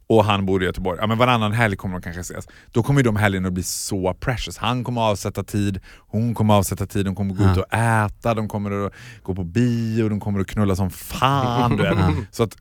Och 0.07 0.24
han 0.24 0.47
bor 0.47 0.62
i 0.62 0.66
Göteborg. 0.66 0.99
Ja 1.01 1.07
men 1.07 1.18
varannan 1.18 1.53
helg 1.53 1.76
kommer 1.76 1.94
de 1.99 2.03
kanske 2.03 2.20
ses. 2.20 2.49
Då 2.72 2.82
kommer 2.82 3.01
ju 3.01 3.05
de 3.05 3.16
helgerna 3.16 3.49
att 3.49 3.55
bli 3.55 3.62
så 3.62 4.14
precious. 4.14 4.59
Han 4.59 4.84
kommer 4.84 5.01
att 5.07 5.11
avsätta 5.12 5.44
tid, 5.44 5.80
hon 5.99 6.34
kommer 6.34 6.55
att 6.55 6.59
avsätta 6.59 6.86
tid, 6.86 7.05
de 7.05 7.14
kommer 7.14 7.32
att 7.32 7.38
gå 7.38 7.44
Ja. 7.44 7.53
ut 7.53 7.59
och 7.59 7.74
äta, 7.74 8.34
de 8.34 8.49
kommer 8.49 8.86
att 8.86 8.92
gå 9.22 9.34
på 9.34 9.44
bio, 9.44 10.09
de 10.09 10.20
kommer 10.20 10.40
att 10.40 10.47
knulla 10.47 10.76
som 10.76 10.90
fan. 10.90 11.76
Du 11.76 11.82
vet. 11.82 11.94
Så 12.30 12.42
att, 12.42 12.57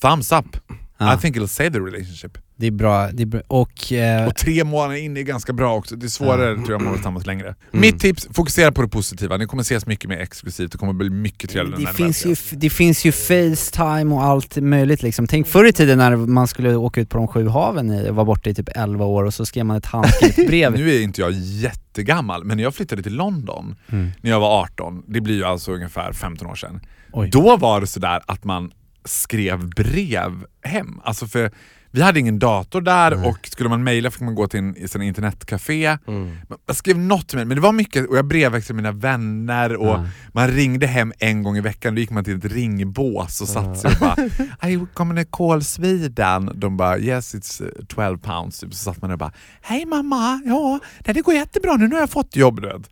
thumbs 0.00 0.32
up. 0.32 0.56
Ja. 0.98 1.14
I 1.14 1.18
think 1.18 1.36
it'll 1.36 1.46
save 1.46 1.70
the 1.70 1.78
relationship. 1.78 2.38
Det 2.56 2.66
är 2.66 2.70
bra, 2.70 3.10
det 3.12 3.22
är 3.22 3.26
bra. 3.26 3.40
och 3.46 3.92
eh, 3.92 4.26
Och 4.28 4.36
tre 4.36 4.64
månader 4.64 4.96
in 4.96 5.16
är 5.16 5.22
ganska 5.22 5.52
bra 5.52 5.74
också. 5.74 5.96
Det 5.96 6.06
är 6.06 6.08
svårare 6.08 6.54
tror 6.54 6.70
jag 6.70 6.76
om 6.78 6.84
man 6.84 6.94
tillsammans 6.94 7.26
längre. 7.26 7.46
Mm. 7.46 7.80
Mitt 7.80 8.00
tips, 8.00 8.28
fokusera 8.32 8.72
på 8.72 8.82
det 8.82 8.88
positiva. 8.88 9.36
Ni 9.36 9.46
kommer 9.46 9.62
ses 9.62 9.86
mycket 9.86 10.08
mer 10.08 10.18
exklusivt, 10.18 10.72
det 10.72 10.78
kommer 10.78 10.92
bli 10.92 11.10
mycket 11.10 11.50
trevligare 11.50 11.80
det 11.80 11.86
ni 11.90 12.12
finns, 12.12 12.26
ju, 12.26 12.36
det 12.58 12.70
finns 12.70 13.04
ju 13.04 13.12
Facetime 13.12 14.14
och 14.14 14.24
allt 14.24 14.56
möjligt 14.56 15.02
liksom. 15.02 15.26
Tänk 15.26 15.46
förr 15.46 15.64
i 15.64 15.72
tiden 15.72 15.98
när 15.98 16.16
man 16.16 16.46
skulle 16.48 16.76
åka 16.76 17.00
ut 17.00 17.08
på 17.10 17.18
de 17.18 17.28
sju 17.28 17.48
haven 17.48 17.90
i, 17.92 18.10
var 18.10 18.24
borta 18.24 18.50
i 18.50 18.54
typ 18.54 18.68
11 18.74 19.04
år 19.04 19.24
och 19.24 19.34
så 19.34 19.46
skrev 19.46 19.66
man 19.66 19.76
ett 19.76 19.86
handskrivet 19.86 20.36
brev. 20.46 20.72
Nu 20.72 20.94
är 20.94 21.00
inte 21.02 21.20
jag 21.20 21.32
jättegammal, 21.32 22.44
men 22.44 22.56
när 22.56 22.64
jag 22.64 22.74
flyttade 22.74 23.02
till 23.02 23.14
London 23.14 23.76
Mm. 23.88 24.10
när 24.20 24.30
jag 24.30 24.40
var 24.40 24.60
18, 24.62 25.02
det 25.08 25.20
blir 25.20 25.34
ju 25.34 25.44
alltså 25.44 25.72
ungefär 25.72 26.12
15 26.12 26.48
år 26.50 26.54
sedan. 26.54 26.80
Oj. 27.12 27.28
Då 27.32 27.56
var 27.56 27.80
det 27.80 27.86
sådär 27.86 28.20
att 28.26 28.44
man 28.44 28.72
skrev 29.04 29.68
brev 29.68 30.44
hem. 30.62 31.00
Alltså 31.04 31.26
för 31.26 31.50
vi 31.94 32.02
hade 32.02 32.20
ingen 32.20 32.38
dator 32.38 32.80
där 32.80 33.28
och 33.28 33.46
skulle 33.46 33.68
man 33.68 33.84
mejla 33.84 34.10
fick 34.10 34.20
man 34.20 34.34
gå 34.34 34.48
till 34.48 34.58
en, 34.60 34.76
en 34.94 35.02
internetcafé. 35.02 35.98
Mm. 36.06 36.36
Jag 36.66 36.76
skrev 36.76 36.98
något 36.98 37.28
till 37.28 37.38
mig, 37.38 37.44
men 37.44 37.54
det 37.56 37.60
var 37.60 37.72
mycket, 37.72 38.08
och 38.08 38.16
jag 38.16 38.24
brevväxlade 38.24 38.82
med 38.82 38.92
mina 38.94 39.00
vänner 39.00 39.76
och 39.76 39.86
Ja. 39.86 40.06
man 40.32 40.48
ringde 40.48 40.86
hem 40.86 41.12
en 41.18 41.42
gång 41.42 41.56
i 41.56 41.60
veckan, 41.60 41.94
då 41.94 42.00
gick 42.00 42.10
man 42.10 42.24
till 42.24 42.36
ett 42.36 42.44
ringbås 42.44 43.40
och 43.40 43.48
satt 43.48 43.78
sig 43.78 43.90
och 43.90 43.98
bara 44.00 44.68
I 44.70 44.76
to 44.76 45.24
call 45.30 45.64
Sweden. 45.64 46.50
De 46.54 46.76
bara 46.76 46.98
yes 46.98 47.34
it's 47.34 47.64
eh, 47.64 47.84
12 47.86 48.18
pounds. 48.18 48.60
Typ. 48.60 48.74
Så 48.74 48.78
satt 48.84 49.02
man 49.02 49.08
där 49.10 49.14
och 49.14 49.18
bara 49.18 49.32
Hej 49.62 49.86
mamma, 49.86 50.40
ja 50.44 50.80
det 51.04 51.12
det 51.12 51.20
går 51.20 51.34
jättebra 51.34 51.76
nu, 51.76 51.88
nu 51.88 51.94
har 51.94 52.00
jag 52.00 52.10
fått 52.10 52.36
jobb. 52.36 52.60
Du 52.60 52.68
vet. 52.68 52.90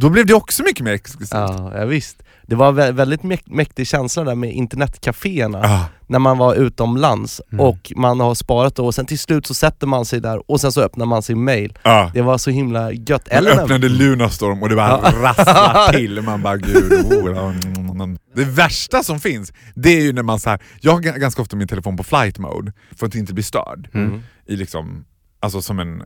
Då 0.00 0.10
blev 0.10 0.26
det 0.26 0.34
också 0.34 0.62
mycket 0.62 0.84
mer 0.84 0.92
exklusivt. 0.92 1.30
Ja, 1.32 1.72
ja, 1.78 1.84
visst. 1.84 2.22
Det 2.46 2.56
var 2.56 2.72
vä- 2.72 2.92
väldigt 2.92 3.20
mäk- 3.22 3.54
mäktig 3.54 3.86
känsla 3.86 4.24
där 4.24 4.34
med 4.34 4.52
internetcaféerna, 4.54 5.60
Ah. 5.64 5.84
när 6.06 6.18
man 6.18 6.38
var 6.38 6.54
utomlands 6.54 7.40
Mm. 7.52 7.64
och 7.66 7.92
man 7.96 8.20
har 8.20 8.34
sparat 8.34 8.78
och 8.78 8.94
sen 8.94 9.06
till 9.06 9.18
slut 9.18 9.46
så 9.46 9.54
sätter 9.54 9.86
man 9.86 10.04
sig 10.04 10.20
där 10.20 10.50
och 10.50 10.60
sen 10.60 10.72
så 10.72 10.80
öppnar 10.82 11.06
man 11.06 11.22
sin 11.22 11.44
mail. 11.44 11.78
Ah. 11.82 12.10
Det 12.14 12.22
var 12.22 12.38
så 12.38 12.50
himla 12.50 12.92
gött. 12.92 13.08
Man 13.30 13.38
Eller 13.38 13.54
när- 13.56 13.62
öppnade 13.62 13.88
Lunarstorm 13.88 14.62
och 14.62 14.68
det 14.68 14.76
bara 14.76 15.00
Ja. 15.02 15.12
rasslar 15.22 15.92
till. 15.92 16.22
Man 16.22 16.42
bara 16.42 16.56
gud, 16.56 16.92
oh, 16.92 17.50
mm, 17.76 17.90
mm. 17.90 18.18
Det 18.34 18.44
värsta 18.44 19.02
som 19.02 19.20
finns, 19.20 19.52
det 19.74 19.88
är 19.90 20.02
ju 20.02 20.12
när 20.12 20.22
man 20.22 20.40
så 20.40 20.50
här, 20.50 20.60
jag 20.80 20.92
har 20.92 21.00
ganska 21.00 21.42
ofta 21.42 21.56
min 21.56 21.68
telefon 21.68 21.96
på 21.96 22.02
flight 22.04 22.38
mode 22.38 22.72
för 22.96 23.06
att 23.06 23.14
inte 23.14 23.34
bli 23.34 23.42
störd. 23.42 23.88
Mm. 23.94 24.22
I 24.46 24.56
liksom, 24.56 25.04
alltså 25.40 25.62
som 25.62 25.78
en, 25.78 26.02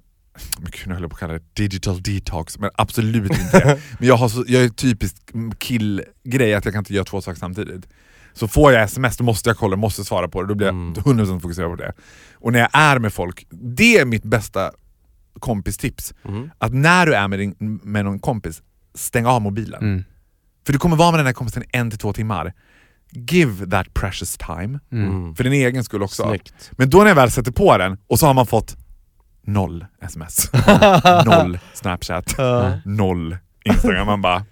gud, 0.59 0.87
nu 0.87 0.93
höll 0.95 1.03
jag 1.03 1.11
på 1.11 1.15
att 1.15 1.21
kalla 1.21 1.33
det 1.33 1.43
digital 1.55 2.03
detox, 2.03 2.59
men 2.59 2.71
absolut 2.75 3.33
inte 3.33 3.59
det. 3.59 3.81
Men 3.99 4.09
jag, 4.09 4.17
har 4.17 4.29
så, 4.29 4.45
jag 4.49 4.65
är 4.65 4.69
typisk 4.69 5.17
killgrej 5.59 6.55
att 6.55 6.65
jag 6.65 6.75
kan 6.75 6.81
inte 6.81 6.95
göra 6.95 7.05
två 7.05 7.21
saker 7.21 7.39
samtidigt. 7.39 7.89
Så 8.33 8.49
får 8.49 8.73
jag 8.73 8.83
sms 8.83 9.17
då 9.17 9.25
måste 9.25 9.51
jag 9.51 9.57
kolla, 9.57 9.77
måste 9.77 10.05
svara 10.05 10.29
på 10.29 10.43
det, 10.43 10.49
då 10.49 10.55
blir 10.55 10.67
jag 10.67 10.75
Mm. 10.75 10.95
100% 10.95 11.41
fokuserad 11.41 11.71
på 11.71 11.77
det. 11.77 11.93
Och 12.35 12.53
när 12.53 12.59
jag 12.59 12.69
är 12.73 12.99
med 12.99 13.13
folk, 13.13 13.47
det 13.51 13.99
är 13.99 14.05
mitt 14.05 14.23
bästa 14.25 14.73
kompistips. 15.39 16.15
Mm. 16.25 16.51
Att 16.59 16.75
när 16.75 17.07
du 17.07 17.15
är 17.15 17.29
med, 17.29 17.39
din, 17.39 17.81
med 17.83 18.05
någon 18.05 18.19
kompis, 18.19 18.63
stäng 18.95 19.27
av 19.27 19.43
mobilen. 19.43 19.83
Mm. 19.83 20.05
För 20.67 20.73
du 20.73 20.79
kommer 20.79 20.97
vara 20.97 21.11
med 21.11 21.19
den 21.21 21.27
här 21.27 21.33
kompisen 21.33 21.63
en 21.71 21.91
till 21.91 21.99
två 21.99 22.13
timmar. 22.13 22.53
Give 23.11 23.71
that 23.71 23.95
precious 23.95 24.37
time. 24.37 24.79
Mm. 24.93 25.35
för 25.35 25.45
din 25.45 25.53
egen 25.53 25.85
skull 25.85 26.03
också. 26.03 26.23
Snyggt. 26.29 26.71
Men 26.73 26.91
då 26.91 26.99
när 26.99 27.07
jag 27.07 27.15
väl 27.15 27.31
sätter 27.31 27.53
på 27.53 27.79
den 27.79 27.99
och 28.07 28.19
så 28.19 28.27
har 28.27 28.35
man 28.35 28.47
fått 28.47 28.77
noll 29.45 29.87
sms, 30.03 30.51
noll 31.27 31.59
snapchat, 31.75 32.35
noll 32.85 33.37
instagram. 33.65 34.07
Man 34.07 34.23
bara, 34.23 34.45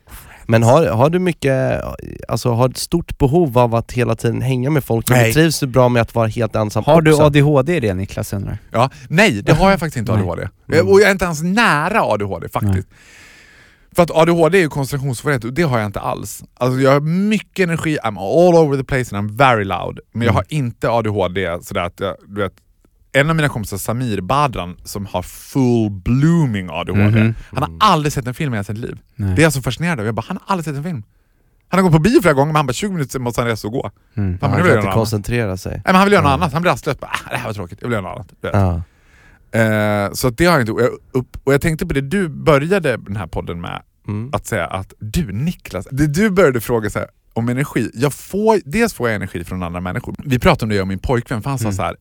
Men 0.47 0.63
har, 0.63 0.87
har 0.87 1.11
du 1.11 1.19
mycket, 1.19 1.83
alltså 2.29 2.51
har 2.53 2.69
ett 2.69 2.77
stort 2.77 3.19
behov 3.19 3.59
av 3.59 3.75
att 3.75 3.93
hela 3.93 4.15
tiden 4.15 4.43
hänga 4.43 4.71
med 4.71 4.85
folk? 4.85 5.11
Nej. 5.11 5.33
trivs 5.33 5.61
du 5.61 5.67
bra 5.67 5.89
med 5.89 6.03
att 6.03 6.15
vara 6.15 6.27
helt 6.29 6.57
ensam 6.57 6.85
Har 6.85 7.03
du 7.03 7.13
också? 7.13 7.25
ADHD 7.25 7.77
i 7.77 7.81
det 7.81 7.95
Niklas 7.95 8.33
undrar? 8.33 8.59
ja, 8.71 8.91
nej 9.09 9.43
det 9.43 9.53
har 9.53 9.71
jag 9.71 9.81
faktiskt 9.81 9.97
inte 9.97 10.13
Nej. 10.17 10.23
ADHD. 10.23 10.49
Mm. 10.73 10.89
Och 10.89 11.01
jag 11.01 11.09
är 11.09 11.13
inte 11.13 11.25
ens 11.25 11.43
nära 11.43 12.03
ADHD 12.03 12.49
faktiskt. 12.49 12.89
För 13.97 14.03
att 14.03 14.11
ADHD 14.11 14.59
är 14.59 14.63
ju 14.63 14.69
koncentrationssvårighet 14.69 15.45
och 15.45 15.53
det 15.53 15.63
har 15.63 15.79
jag 15.79 15.87
inte 15.87 16.01
alls. 16.01 16.45
Alltså 16.55 16.81
jag 16.81 16.91
har 16.93 17.01
mycket 17.01 17.65
energi, 17.65 17.99
I'm 18.05 18.19
all 18.19 18.55
over 18.67 18.77
the 18.77 18.85
place 18.85 19.17
and 19.17 19.31
I'm 19.31 19.37
very 19.37 19.65
loud. 19.65 20.01
Men 20.13 20.27
jag 20.27 20.33
har 20.33 20.45
inte 20.49 20.91
ADHD 20.91 21.59
sådär 21.63 21.81
att 21.83 22.01
jag, 22.01 22.17
du 22.27 22.41
vet, 22.43 22.53
en 23.13 23.31
av 23.31 23.37
mina 23.37 23.49
kompisar, 23.49 23.77
Samir 23.77 24.21
Badran, 24.21 24.77
som 24.85 25.07
har 25.07 25.23
full 25.23 25.91
blooming 25.91 26.69
ADHD, 26.71 27.21
Mhm. 27.21 27.35
han 27.55 27.63
har 27.63 27.73
aldrig 27.93 28.13
sett 28.13 28.27
en 28.27 28.35
film 28.35 28.55
i 28.55 28.57
hela 28.57 28.65
sitt 28.65 28.79
liv. 28.79 28.99
Nej. 29.17 29.35
Det 29.35 29.43
är 29.43 29.45
jag 29.45 29.53
så 29.53 29.63
fascinerad 29.63 30.01
av. 30.01 30.07
Jag 30.07 30.15
bara, 30.15 30.25
han 30.29 30.39
har 30.45 30.53
aldrig 30.53 30.65
sett 30.65 30.77
en 30.77 30.83
film. 30.85 31.03
Han 31.69 31.79
har 31.79 31.83
gått 31.83 31.93
på 31.93 31.99
bio 31.99 32.21
flera 32.23 32.35
gånger 32.35 32.47
men 32.53 32.57
han 32.57 32.67
bara 32.67 32.73
20 32.73 32.93
minuter 32.93 33.19
måste 33.19 33.41
han 33.41 33.49
resa 33.49 33.69
och 33.69 33.73
gå. 33.73 33.91
Mm. 34.15 34.39
Han 34.41 34.51
nu 34.51 34.57
kan 34.57 34.67
jag 34.67 34.67
inte 34.67 34.77
något 34.77 34.85
annat. 34.85 34.95
koncentrera 34.95 35.57
sig. 35.57 35.73
Nej, 35.73 35.83
men 35.85 35.95
han 35.95 36.05
vill 36.05 36.13
göra 36.13 36.23
något 36.23 36.31
Ja. 36.31 36.35
annat, 36.35 36.53
han 36.53 36.63
blir 36.63 36.73
rastlös. 36.73 37.01
Bara, 37.01 37.11
Ah, 37.11 37.31
det 37.31 37.37
här 37.37 37.47
var 37.47 37.55
tråkigt, 37.55 37.79
jag 37.83 37.89
vill 37.89 37.93
göra 37.93 38.03
något 38.15 38.33
annat. 38.43 38.55
Ja. 38.55 38.83
Eh, 39.61 40.13
så 40.13 40.31
det 40.31 40.45
har 40.45 40.53
jag 40.53 40.63
inte. 40.63 40.73
Och 40.73 40.81
jag, 40.83 40.91
upp, 41.13 41.37
och 41.45 41.55
jag 41.55 41.61
tänkte 41.61 41.87
på 41.87 41.95
det 41.95 42.01
du 42.01 42.29
började 42.29 42.97
den 42.97 43.17
här 43.17 43.27
podden 43.27 43.61
med, 43.61 43.83
Mm. 44.09 44.31
att 44.33 44.47
säga 44.47 44.67
att 44.67 44.93
du 44.99 45.33
Niklas, 45.33 45.87
det 45.91 46.07
du 46.07 46.31
började 46.31 46.61
fråga 46.61 46.91
så 46.91 46.99
här, 46.99 47.09
om 47.33 47.49
energi. 47.49 47.91
Jag 47.95 48.13
får, 48.13 48.61
dels 48.65 48.95
får 48.95 49.09
jag 49.09 49.17
energi 49.17 49.45
från 49.45 49.63
andra 49.63 49.81
människor. 49.81 50.15
Vi 50.25 50.39
pratade 50.39 50.65
om 50.65 50.69
det 50.69 50.81
om 50.83 50.89
min 50.89 50.99
pojkvän, 50.99 51.43
för 51.43 51.51
han 51.51 51.59
sa 51.59 51.65
Mm. 51.65 51.75
så 51.77 51.83
här. 51.83 51.97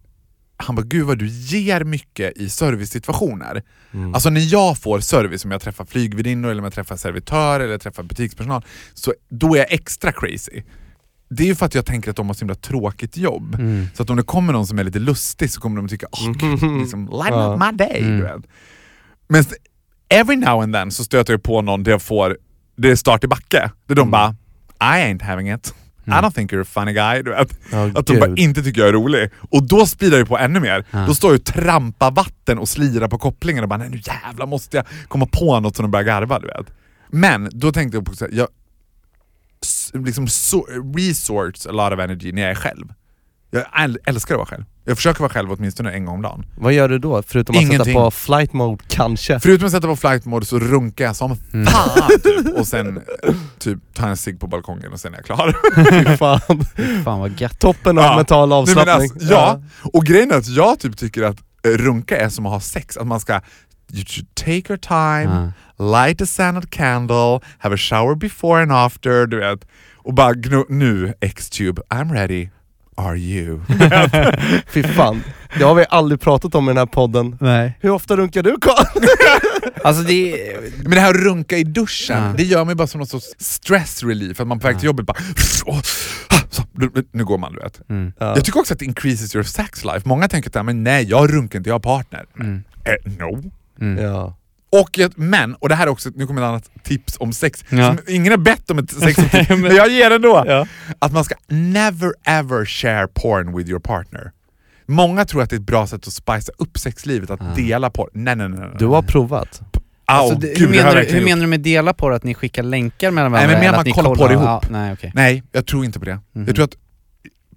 Han 0.61 0.75
bara, 0.75 0.85
gud 0.85 1.05
vad 1.05 1.17
du 1.17 1.27
ger 1.27 1.83
mycket 1.83 2.37
i 2.37 2.49
servicesituationer. 2.49 3.63
Mm. 3.93 4.13
Alltså 4.13 4.29
när 4.29 4.53
jag 4.53 4.77
får 4.77 4.99
service, 4.99 5.45
om 5.45 5.51
jag 5.51 5.61
träffar 5.61 5.85
flygvärdinnor, 5.85 6.49
eller 6.51 6.61
om 6.61 6.63
jag 6.63 6.73
träffar 6.73 6.95
servitör 6.97 7.59
eller 7.59 7.77
träffar 7.77 8.03
butikspersonal, 8.03 8.65
så 8.93 9.13
då 9.29 9.53
är 9.55 9.57
jag 9.57 9.71
extra 9.73 10.11
crazy. 10.11 10.61
det 11.29 11.43
är 11.43 11.47
ju 11.47 11.55
för 11.55 11.65
att 11.65 11.75
jag 11.75 11.85
tänker 11.85 12.09
att 12.09 12.15
de 12.15 12.27
har 12.27 12.33
så 12.33 12.39
himla 12.39 12.55
tråkigt 12.55 13.17
jobb. 13.17 13.55
Mm. 13.55 13.87
Så 13.93 14.03
att 14.03 14.09
om 14.09 14.17
det 14.17 14.23
kommer 14.23 14.53
någon 14.53 14.67
som 14.67 14.79
är 14.79 14.83
lite 14.83 14.99
lustig 14.99 15.51
så 15.51 15.61
kommer 15.61 15.75
de 15.77 15.87
tycka 15.87 16.07
åh 16.11 16.31
gud, 16.31 16.79
liksom, 16.81 17.05
lighten 17.11 17.39
Ja. 17.39 17.53
up 17.55 17.59
my 17.71 17.77
day. 17.77 18.01
Mm. 18.03 18.43
Men 19.27 19.43
every 20.09 20.35
now 20.35 20.61
and 20.61 20.73
then 20.73 20.91
så 20.91 21.03
stöter 21.03 21.33
jag 21.33 21.43
på 21.43 21.61
någon 21.61 21.83
där 21.83 21.91
jag 21.91 22.01
får, 22.01 22.37
det 22.77 22.91
är 22.91 22.95
start 22.95 23.23
i 23.23 23.27
backe. 23.27 23.71
Där 23.87 23.95
de 23.95 24.11
bara, 24.11 24.35
I 24.79 24.83
ain't 25.13 25.23
having 25.23 25.53
it. 25.53 25.73
I 26.05 26.09
don't 26.09 26.31
think 26.31 26.51
you're 26.51 26.61
a 26.61 26.65
funny 26.65 26.93
guy. 26.93 27.21
Du 27.23 27.31
vet. 27.31 27.59
Ja, 27.71 27.89
Att 27.95 28.05
de 28.05 28.19
bara 28.19 28.35
inte 28.35 28.63
tycker 28.63 28.81
jag 28.81 28.89
är 28.89 28.93
rolig. 28.93 29.29
Och 29.49 29.63
då 29.67 29.85
speedar 29.85 30.17
det 30.17 30.25
på 30.25 30.37
ännu 30.37 30.59
mer. 30.59 30.85
Ja. 30.91 31.05
Då 31.05 31.15
står 31.15 31.31
jag 31.31 31.39
och 31.39 31.45
trampar 31.45 32.11
vatten 32.11 32.57
och 32.57 32.69
slirar 32.69 33.07
på 33.07 33.17
kopplingen 33.17 33.63
och 33.63 33.69
bara 33.69 33.77
nej 33.77 33.89
nu 33.89 34.01
jävlar 34.03 34.45
måste 34.45 34.77
jag 34.77 34.85
komma 35.07 35.25
på 35.25 35.59
något 35.59 35.75
som 35.75 35.83
de 35.83 35.91
börjar 35.91 36.05
garva. 36.05 36.39
Du 36.39 36.47
vet. 36.47 36.65
Men 37.09 37.49
då 37.51 37.71
tänkte 37.71 37.97
jag 37.97 38.05
på 38.05 38.11
att 38.11 38.31
jag 38.31 38.47
liksom 39.93 40.27
so 40.27 40.65
resorts 40.95 41.67
a 41.67 41.71
lot 41.71 41.93
of 41.93 41.99
energy 41.99 42.31
när 42.31 42.41
jag 42.41 42.51
är 42.51 42.55
själv. 42.55 42.93
Jag 43.51 43.63
äl- 43.73 43.97
älskar 44.05 44.35
att 44.35 44.37
vara 44.39 44.45
själv. 44.47 44.63
Jag 44.85 44.97
försöker 44.97 45.19
vara 45.19 45.29
själv 45.33 45.51
åtminstone 45.51 45.91
en 45.91 46.05
gång 46.05 46.15
om 46.15 46.21
dagen. 46.21 46.45
Vad 46.57 46.73
gör 46.73 46.89
du 46.89 46.99
då? 46.99 47.23
Förutom 47.27 47.55
att 47.55 47.61
sätta 47.61 47.73
Ingenting. 47.73 47.93
på 47.93 48.11
flight 48.11 48.53
mode 48.53 48.83
kanske? 48.87 49.39
Förutom 49.39 49.65
att 49.65 49.71
sätta 49.71 49.87
på 49.87 49.95
flight 49.95 50.25
mode 50.25 50.45
så 50.45 50.59
runkar 50.59 51.05
jag 51.05 51.15
som 51.15 51.37
Mm. 51.53 51.65
fan 51.65 52.09
typ. 52.23 52.57
och 52.57 52.67
sen 52.67 53.01
typ 53.59 53.79
tar 53.93 54.03
jag 54.03 54.09
en 54.09 54.17
cigg 54.17 54.39
på 54.39 54.47
balkongen 54.47 54.91
och 54.93 54.99
sen 54.99 55.13
är 55.13 55.17
jag 55.17 55.25
klar. 55.25 56.17
Fan. 56.17 56.39
Fan 57.03 57.19
vad 57.19 57.41
gött. 57.41 57.59
Toppen 57.59 57.97
av 57.97 58.03
Ja. 58.03 58.15
mental 58.15 58.53
avslappning. 58.53 58.93
alltså, 58.93 59.33
ja, 59.33 59.61
och 59.93 60.05
grejen 60.05 60.31
är 60.31 60.35
att 60.35 60.47
jag 60.47 60.79
typ 60.79 60.97
tycker 60.97 61.23
att 61.23 61.37
eh, 61.65 61.69
runka 61.69 62.17
är 62.17 62.29
som 62.29 62.45
att 62.45 62.51
ha 62.51 62.59
sex, 62.59 62.97
att 62.97 63.07
man 63.07 63.19
ska 63.19 63.41
You 63.93 64.05
should 64.07 64.35
take 64.35 64.73
your 64.73 64.77
time, 64.77 65.51
light 65.79 66.21
a 66.21 66.25
scented 66.25 66.69
candle, 66.71 67.39
have 67.57 67.75
a 67.75 67.77
shower 67.77 68.15
before 68.15 68.61
and 68.63 68.71
after, 68.71 69.25
du 69.27 69.39
vet. 69.39 69.65
Och 69.95 70.13
bara 70.13 70.33
nu 70.69 71.13
X-tube, 71.21 71.81
I'm 71.89 72.13
ready, 72.13 72.49
are 73.01 73.17
you? 73.17 73.59
Fy 74.67 74.83
fan. 74.83 75.23
Det 75.57 75.63
har 75.63 75.75
vi 75.75 75.85
aldrig 75.89 76.21
pratat 76.21 76.55
om 76.55 76.65
i 76.65 76.67
den 76.67 76.77
här 76.77 76.85
podden. 76.85 77.37
Nej. 77.41 77.77
Hur 77.81 77.89
ofta 77.89 78.15
runkar 78.17 78.43
du 78.43 78.57
Karl? 78.61 78.85
Alltså 79.83 80.03
det. 80.03 80.35
Men 80.83 80.91
det 80.91 80.99
här 80.99 81.09
att 81.09 81.21
runka 81.21 81.57
i 81.57 81.63
duschen, 81.63 82.23
Ja. 82.23 82.33
det 82.37 82.43
gör 82.43 82.65
mig 82.65 82.75
bara 82.75 82.87
som 82.87 82.99
någon 82.99 83.07
sorts 83.07 83.25
stress 83.39 84.03
relief, 84.03 84.39
att 84.39 84.47
man 84.47 84.59
på 84.59 84.67
väg 84.67 84.79
till 84.79 84.85
jobbet 84.85 85.05
bara 85.05 85.17
åh, 85.65 85.79
så, 86.49 86.63
nu- 87.11 87.23
går 87.23 87.37
man 87.37 87.53
du 87.53 87.59
vet. 87.59 87.89
Mm. 87.89 88.13
Ja. 88.19 88.25
Jag 88.35 88.45
tycker 88.45 88.59
också 88.59 88.73
att 88.73 88.79
det 88.79 88.85
increases 88.85 89.35
your 89.35 89.43
sex 89.43 89.83
life. 89.85 90.01
Många 90.09 90.27
tänker 90.27 90.59
att 90.59 90.65
men 90.65 90.83
nej, 90.83 91.03
jag 91.09 91.33
runkar 91.33 91.59
inte, 91.59 91.69
jag 91.69 91.75
har 91.75 91.79
partner. 91.79 92.25
Mm. 92.39 92.63
Eh, 92.83 93.11
no. 93.19 93.51
Mm. 93.81 94.03
Ja. 94.03 94.37
Och 94.71 94.97
jag, 94.97 95.11
men, 95.15 95.55
och 95.55 95.69
det 95.69 95.75
här 95.75 95.87
är 95.87 95.89
också, 95.89 96.09
nu 96.15 96.27
kommer 96.27 96.41
ett 96.41 96.45
annat 96.47 96.69
tips 96.83 97.17
om 97.19 97.33
sex, 97.33 97.65
Ja. 97.69 97.87
som 97.87 97.97
ingen 98.07 98.31
har 98.31 98.37
bett 98.37 98.71
om 98.71 98.79
ett 98.79 98.91
sextips, 98.91 99.49
men 99.49 99.75
jag 99.75 99.89
ger 99.89 100.09
det 100.09 100.15
ändå. 100.15 100.43
Ja. 100.47 100.67
Att 100.99 101.11
man 101.11 101.23
ska 101.23 101.35
never 101.47 102.13
ever 102.25 102.65
share 102.65 103.07
porn 103.07 103.57
with 103.57 103.69
your 103.69 103.79
partner. 103.79 104.31
Många 104.85 105.25
tror 105.25 105.41
att 105.41 105.49
det 105.49 105.55
är 105.55 105.59
ett 105.59 105.65
bra 105.65 105.87
sätt 105.87 106.07
att 106.07 106.13
spicea 106.13 106.55
upp 106.57 106.77
sexlivet, 106.79 107.29
att 107.29 107.41
Ah. 107.41 107.55
dela 107.55 107.89
porn. 107.89 108.09
Nej 108.13 108.35
nej 108.35 108.49
nej. 108.49 108.59
nej. 108.59 108.69
Du 108.79 108.85
har 108.85 109.01
provat? 109.01 109.61
Alltså, 110.05 110.39
det, 110.39 110.47
gud, 110.47 110.57
hur, 110.57 110.67
menar 110.69 110.95
du, 110.95 111.01
hur 111.01 111.25
menar 111.25 111.41
du 111.41 111.47
med 111.47 111.59
dela 111.59 111.93
på 111.93 112.09
det? 112.09 112.15
Att 112.15 112.23
ni 112.23 112.33
skickar 112.33 112.63
länkar 112.63 113.11
mellan 113.11 113.31
Nej, 113.31 113.37
varandra? 113.47 113.53
men 113.53 113.59
mer 113.59 113.67
eller 113.67 113.71
man 113.71 113.79
att 113.79 113.85
ni 113.85 113.91
kollar 113.91 114.15
på 114.15 114.27
det 114.27 114.33
ihop. 114.33 114.45
Ja, 114.45 114.61
nej, 114.69 114.93
okej. 114.93 115.11
Nej, 115.15 115.43
jag 115.51 115.65
tror 115.67 115.85
inte 115.85 115.99
på 115.99 116.05
det. 116.05 116.19
Mhm. 116.33 116.45
Jag 116.45 116.55
tror 116.55 116.65
att 116.65 116.75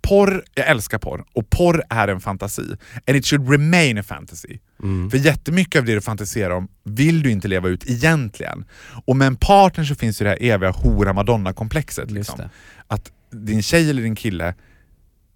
porr, 0.08 0.44
jag 0.54 0.66
älskar 0.68 0.98
porr, 0.98 1.24
och 1.34 1.50
porr 1.50 1.82
är 1.90 2.08
en 2.08 2.20
fantasi. 2.20 2.76
And 3.06 3.16
it 3.16 3.26
should 3.26 3.50
remain 3.50 3.98
a 3.98 4.02
fantasy. 4.02 4.58
Mm. 4.82 5.10
För 5.10 5.18
jättemycket 5.18 5.78
av 5.78 5.84
det 5.84 5.94
du 5.94 6.00
fantiserar 6.00 6.50
om 6.54 6.68
vill 6.84 7.22
du 7.22 7.30
inte 7.30 7.48
leva 7.48 7.68
ut 7.68 7.90
egentligen. 7.90 8.64
Och 9.06 9.16
med 9.16 9.26
en 9.26 9.36
partner 9.36 9.84
så 9.84 9.94
finns 9.94 10.20
ju 10.20 10.24
det 10.24 10.30
här 10.30 10.42
eviga 10.42 10.70
hora-madonna-komplexet. 10.70 12.10
Liksom. 12.10 12.40
Att 12.88 13.12
din 13.32 13.62
tjej 13.62 13.90
eller 13.90 14.02
din 14.02 14.14
kille 14.14 14.54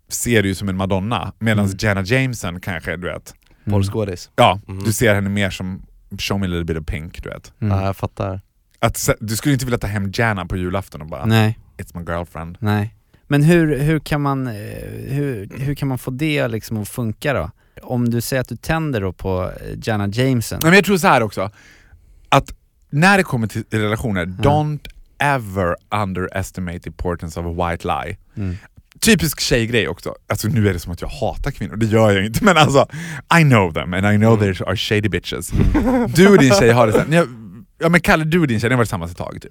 ser 0.08 0.42
du 0.42 0.54
som 0.54 0.68
en 0.68 0.76
madonna, 0.76 1.32
medan 1.38 1.64
Mm. 1.64 1.76
Jenna 1.80 2.02
Jameson 2.02 2.60
kanske, 2.60 2.96
du 2.96 3.06
vet, 3.06 3.34
Mm. 3.64 3.72
Porrskådis? 3.72 4.30
ja, 4.36 4.60
Mm. 4.68 4.84
du 4.84 4.92
ser 4.92 5.14
henne 5.14 5.28
mer 5.30 5.50
som 5.50 5.82
show 6.18 6.40
me 6.40 6.46
a 6.46 6.48
little 6.48 6.64
bit 6.64 6.76
of 6.82 6.86
pink, 6.86 7.22
du 7.22 7.28
vet. 7.30 7.52
Mm. 7.60 7.78
Ja, 7.78 7.84
jag 7.86 7.96
fattar. 7.96 8.40
Att, 8.80 9.08
du 9.20 9.36
skulle 9.36 9.52
inte 9.52 9.64
vilja 9.64 9.78
ta 9.78 9.86
hem 9.86 10.10
Jana 10.14 10.46
på 10.46 10.56
julafton 10.56 11.00
och 11.02 11.06
bara 11.08 11.24
Nej, 11.26 11.58
“It's 11.78 11.98
my 11.98 12.12
girlfriend”. 12.12 12.56
nej. 12.60 12.94
Men 13.28 13.42
hur, 13.42 13.78
hur, 13.78 13.98
kan 13.98 14.20
man, 14.22 14.46
eh, 14.46 14.52
hur, 15.08 15.48
hur 15.58 15.74
kan 15.74 15.88
man 15.88 15.98
få 15.98 16.10
det 16.10 16.48
liksom 16.48 16.76
att 16.82 16.88
funka 16.88 17.32
då? 17.32 17.50
Om 17.82 18.10
du 18.10 18.20
säger 18.20 18.40
att 18.40 18.48
du 18.48 18.56
tänder 18.56 19.00
då 19.00 19.12
på 19.12 19.42
eh, 19.60 19.78
Jana 19.82 20.06
Jameson, 20.08 20.58
men 20.62 20.72
jag 20.72 20.84
tror 20.84 20.96
så 20.96 21.06
här 21.08 21.22
också, 21.22 21.50
att 22.28 22.54
när 22.90 23.16
det 23.16 23.22
kommer 23.24 23.46
till 23.46 23.64
relationer, 23.70 24.34
Ja. 24.42 24.50
don't 24.50 24.86
ever 25.18 25.76
underestimate 26.02 26.80
the 26.80 26.88
importance 26.88 27.40
of 27.40 27.46
a 27.46 27.70
white 27.70 27.86
lie. 27.88 28.16
mm. 28.36 28.56
Typisk 29.00 29.40
tjejgrej 29.40 29.88
också, 29.88 30.14
alltså 30.26 30.48
nu 30.48 30.68
är 30.68 30.72
det 30.72 30.78
som 30.78 30.92
att 30.92 31.00
jag 31.00 31.08
hatar 31.08 31.50
kvinnor, 31.50 31.76
det 31.76 31.86
gör 31.86 32.10
jag 32.10 32.24
inte 32.26 32.44
men 32.44 32.56
alltså 32.56 32.86
I 33.40 33.42
know 33.42 33.72
them 33.72 33.94
and 33.94 34.06
I 34.14 34.16
know 34.18 34.42
Mm. 34.42 34.54
they 34.54 34.66
are 34.66 34.76
shady 34.76 35.08
bitches. 35.08 35.50
Du 36.14 36.28
och 36.28 36.38
din 36.38 36.52
tjej 36.52 36.70
har 36.70 36.86
det 36.86 36.92
såhär, 36.92 37.26
ja 37.78 37.88
men 37.88 38.00
Kalle 38.00 38.24
du 38.24 38.40
och 38.40 38.46
din 38.46 38.60
tjej, 38.60 38.68
ni 38.70 38.74
har 38.74 38.78
varit 38.78 38.86
tillsammans 38.88 39.10
ett 39.12 39.18
tag 39.18 39.38
typ. 39.42 39.50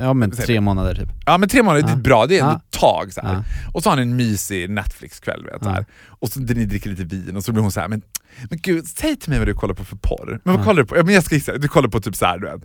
Ja 0.00 0.14
men 0.14 0.30
tre 0.30 0.60
månader 0.60 0.94
typ. 0.94 1.08
Ja 1.26 1.38
men 1.38 1.48
tre 1.48 1.62
månader, 1.62 1.82
det 1.82 1.88
Ja. 1.88 1.94
är 1.96 2.00
bra, 2.00 2.26
det 2.26 2.38
är 2.38 2.42
ändå 2.42 2.52
Ja. 2.52 2.56
ett 2.72 2.80
tag 2.80 3.12
så. 3.12 3.20
Ja. 3.24 3.44
Och 3.74 3.82
så 3.82 3.88
har 3.90 3.96
ni 3.96 4.02
en 4.02 4.16
mysig 4.16 4.70
Netflix-kväll 4.70 5.44
vet, 5.44 5.62
så 5.62 5.68
här. 5.68 5.86
och 6.08 6.28
så 6.28 6.40
ni 6.40 6.64
dricker 6.64 6.90
lite 6.90 7.04
vin 7.04 7.36
och 7.36 7.44
så 7.44 7.52
blir 7.52 7.62
hon 7.62 7.72
så 7.72 7.80
här, 7.80 7.88
men, 7.88 8.02
men 8.50 8.58
gud, 8.62 8.86
säg 8.86 9.16
till 9.16 9.30
mig 9.30 9.38
vad 9.38 9.48
du 9.48 9.54
kollar 9.54 9.74
på 9.74 9.84
för 9.84 9.96
porr. 9.96 10.40
Men 10.44 10.54
vad 10.56 10.64
kollar 10.64 10.82
du 10.82 10.86
på? 10.88 10.96
Ja, 10.96 11.02
men 11.02 11.14
jag 11.14 11.24
ska 11.24 11.34
gissa, 11.34 11.58
du 11.58 11.68
kollar 11.68 11.88
på 11.88 12.00
typ 12.00 12.16
så 12.16 12.26
här, 12.26 12.38
du 12.38 12.46
vet. 12.46 12.60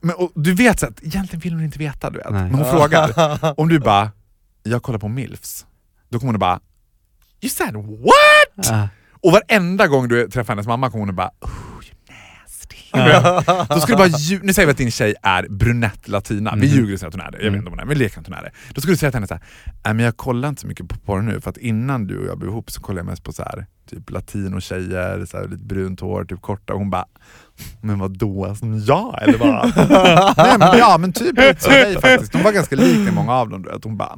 Men, 0.00 0.14
och, 0.14 0.32
du 0.34 0.54
vet 0.54 0.80
så 0.80 0.86
att 0.86 1.02
egentligen 1.02 1.40
vill 1.40 1.52
hon 1.52 1.64
inte 1.64 1.78
veta, 1.78 2.10
du 2.10 2.18
vet. 2.18 2.30
Nej. 2.30 2.42
Men 2.42 2.54
hon 2.54 2.70
frågar. 2.70 3.60
Om 3.60 3.68
du 3.68 3.78
bara, 3.78 4.10
jag 4.62 4.82
kollar 4.82 4.98
på 4.98 5.08
milfs, 5.08 5.66
då 6.08 6.18
kommer 6.18 6.32
hon 6.32 6.40
bara, 6.40 6.60
you 7.42 7.50
said 7.50 7.74
what? 7.74 8.90
Och 9.22 9.32
varenda 9.32 9.86
gång 9.86 10.08
du 10.08 10.28
träffar 10.28 10.52
hennes 10.54 10.66
mamma 10.66 10.90
kommer 10.90 11.06
hon 11.06 11.14
bara 11.16 11.30
oh, 11.40 11.50
Då 13.68 13.80
skulle 13.80 13.96
bara, 13.96 14.08
lju- 14.08 14.40
nu 14.42 14.52
säger 14.52 14.66
vi 14.66 14.70
att 14.70 14.78
din 14.78 14.90
tjej 14.90 15.14
är 15.22 15.46
brunett 15.48 16.08
latina, 16.08 16.50
vi 16.56 16.56
Mhm. 16.56 16.76
ljuger 16.76 16.92
och 16.94 17.00
säger 17.00 17.08
att 17.08 17.14
hon 17.14 17.20
är 17.22 17.30
det, 17.30 17.36
jag 17.38 17.44
vet 17.44 17.48
Mm. 17.48 17.58
inte 17.58 17.66
om 17.66 17.72
hon 17.72 17.80
är, 17.80 17.84
men 17.84 17.98
leker 17.98 18.20
att 18.20 18.26
hon 18.26 18.36
är 18.36 18.42
det. 18.42 18.50
Då 18.74 18.80
skulle 18.80 18.92
du 18.94 18.98
säga 18.98 19.10
till 19.10 19.16
henne 19.16 19.26
så 19.26 19.34
här, 19.34 19.42
"Nej, 19.84 19.94
men 19.94 20.04
jag 20.04 20.16
kollar 20.16 20.48
inte 20.48 20.60
så 20.60 20.66
mycket 20.66 20.88
på 20.88 20.98
porr 20.98 21.20
nu 21.22 21.40
för 21.40 21.50
att 21.50 21.56
innan 21.56 22.06
du 22.06 22.18
och 22.18 22.26
jag 22.26 22.38
blev 22.38 22.50
ihop 22.50 22.70
så 22.70 22.80
kollade 22.80 23.00
jag 23.00 23.06
mest 23.06 23.22
på 23.24 23.32
så 23.32 23.42
här, 23.42 23.66
typ 23.90 24.10
latinotjejer, 24.10 25.24
så 25.26 25.36
här, 25.36 25.48
lite 25.48 25.64
brunt 25.64 26.00
hår, 26.00 26.24
typ 26.24 26.42
korta, 26.42 26.72
och 26.72 26.78
hon 26.78 26.90
bara 26.90 27.04
men 27.80 27.98
vad 27.98 28.18
då? 28.18 28.54
Som 28.54 28.78
jag 28.78 29.22
eller 29.22 29.38
vad? 29.38 29.72
Nej, 30.36 30.58
men, 30.58 30.78
ja 30.78 30.98
men 30.98 31.12
typ 31.12 31.38
som 31.62 31.72
dig 31.72 32.00
faktiskt, 32.00 32.32
de 32.32 32.42
var 32.42 32.52
ganska 32.52 32.76
lika 32.76 33.12
många 33.12 33.32
av 33.32 33.48
dem 33.48 33.62
vet. 33.62 33.84
Hon 33.84 33.96
bara, 33.96 34.16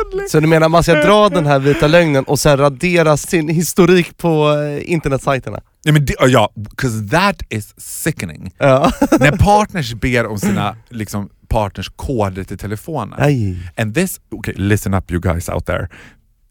är 0.00 0.28
så 0.28 0.40
du 0.40 0.46
menar 0.46 0.68
man 0.68 0.82
ska 0.82 0.94
dra 0.94 1.28
den 1.28 1.46
här 1.46 1.58
vita 1.58 1.86
lögnen 1.86 2.24
och 2.24 2.38
sen 2.38 2.56
radera 2.56 3.16
sin 3.16 3.48
historik 3.48 4.16
på 4.18 4.52
eh, 4.52 4.92
internetsajterna? 4.92 5.60
Ja, 5.82 5.92
men 5.92 6.04
det, 6.04 6.14
ja, 6.20 6.52
'cause 6.76 7.08
that 7.10 7.42
is 7.48 7.74
sickening. 7.76 8.54
Ja. 8.58 8.92
När 9.20 9.36
partners 9.36 9.94
ber 9.94 10.26
om 10.26 10.38
sina 10.38 10.76
liksom, 10.88 11.30
partners 11.48 11.88
koder 11.96 12.44
till 12.44 12.58
telefonen. 12.58 13.14
Nej. 13.18 13.58
And 13.76 13.94
this, 13.94 14.20
okay, 14.30 14.54
listen 14.56 14.94
up 14.94 15.10
you 15.10 15.20
guys 15.20 15.48
out 15.48 15.66
there. 15.66 15.88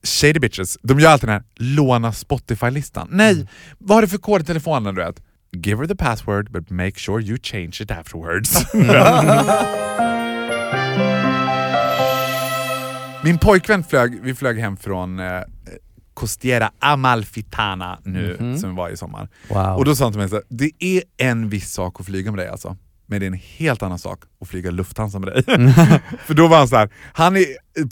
Shady 0.03 0.39
bitches, 0.39 0.77
de 0.83 0.99
gör 0.99 1.09
alltid 1.11 1.29
den 1.29 1.33
här 1.33 1.43
låna 1.55 2.13
Spotify-listan. 2.13 3.07
Nej, 3.11 3.47
vad 3.77 3.97
har 3.97 4.01
du 4.01 4.07
för 4.07 4.17
kod 4.17 4.41
i 4.41 4.45
telefonen 4.45 4.95
du 4.95 5.01
vet? 5.03 5.15
Give 5.57 5.81
her 5.81 5.87
the 5.87 5.95
password 5.95 6.51
but 6.51 6.69
make 6.69 6.99
sure 6.99 7.23
you 7.23 7.37
change 7.43 7.77
it 7.81 7.91
afterwards. 7.91 8.65
Min 13.29 13.37
pojkvän 13.37 13.83
flög, 13.83 14.19
vi 14.23 14.35
flög 14.35 14.59
hem 14.59 14.77
från 14.77 15.19
eh, 15.19 15.41
Costiera 16.13 16.71
Amalfitana 16.79 17.99
nu, 18.03 18.37
Mhm. 18.39 18.57
som 18.57 18.69
vi 18.69 18.75
var 18.75 18.89
i 18.89 18.97
sommar. 18.97 19.29
Wow. 19.49 19.77
Och 19.77 19.85
då 19.85 19.95
sa 19.95 20.05
han 20.05 20.11
till 20.13 20.19
mig 20.19 20.29
så 20.29 20.41
det 20.49 20.71
är 20.79 21.03
en 21.17 21.49
viss 21.49 21.71
sak 21.71 21.99
att 21.99 22.05
flyga 22.05 22.31
med 22.31 22.39
dig 22.39 22.47
alltså. 22.47 22.77
Men 23.05 23.19
det 23.19 23.25
är 23.25 23.27
en 23.27 23.39
helt 23.57 23.83
annan 23.83 23.99
sak 23.99 24.23
att 24.41 24.47
flyga 24.47 24.71
Lufthansa 24.71 25.19
med 25.19 25.29
dig. 25.33 25.43
För 26.25 26.33
då 26.33 26.47
var 26.47 26.57
han 26.57 26.67
så 26.67 26.75
här, 26.75 26.89
han 27.13 27.37
är, 27.37 27.45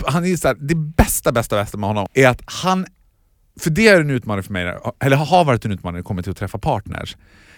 han 0.08 0.26
är 0.26 0.36
så 0.36 0.48
här, 0.48 0.56
det 0.60 0.76
bästa, 0.76 1.32
bästa, 1.32 1.56
bästa 1.56 1.78
med 1.78 1.90
honom 1.90 2.08
är 2.14 2.28
att 2.28 2.42
han, 2.46 2.86
för 3.60 3.70
det 3.70 3.88
är 3.88 4.02
en 4.02 4.10
utmaning 4.10 4.44
för 4.44 4.54
mig, 4.54 4.78
eller 5.00 5.18
har 5.18 5.46
varit 5.46 5.66
en 5.66 5.72
utmaning 5.72 5.94
när 5.94 6.00
det 6.00 6.04
kommer 6.08 6.22
till 6.22 6.32
att 6.32 6.38
träffa 6.38 6.58
partners. 6.58 7.18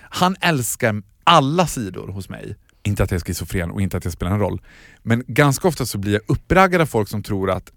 Han 0.10 0.36
älskar 0.42 1.02
alla 1.24 1.68
sidor 1.68 2.08
hos 2.08 2.30
mig. 2.30 2.56
Inte 2.84 3.04
att 3.04 3.12
jag 3.12 3.20
är 3.20 3.26
schizofren 3.26 3.72
och 3.72 3.82
inte 3.82 3.98
att 3.98 4.04
jag 4.04 4.14
spelar 4.14 4.32
en 4.32 4.40
roll. 4.40 4.62
Men 5.04 5.24
ganska 5.28 5.68
ofta 5.68 5.86
så 5.86 5.98
blir 5.98 6.14
jag 6.14 6.22
uppraggad 6.28 6.82
av 6.82 6.86
folk 6.86 7.10
som 7.10 7.24
tror 7.24 7.52
att 7.52 7.72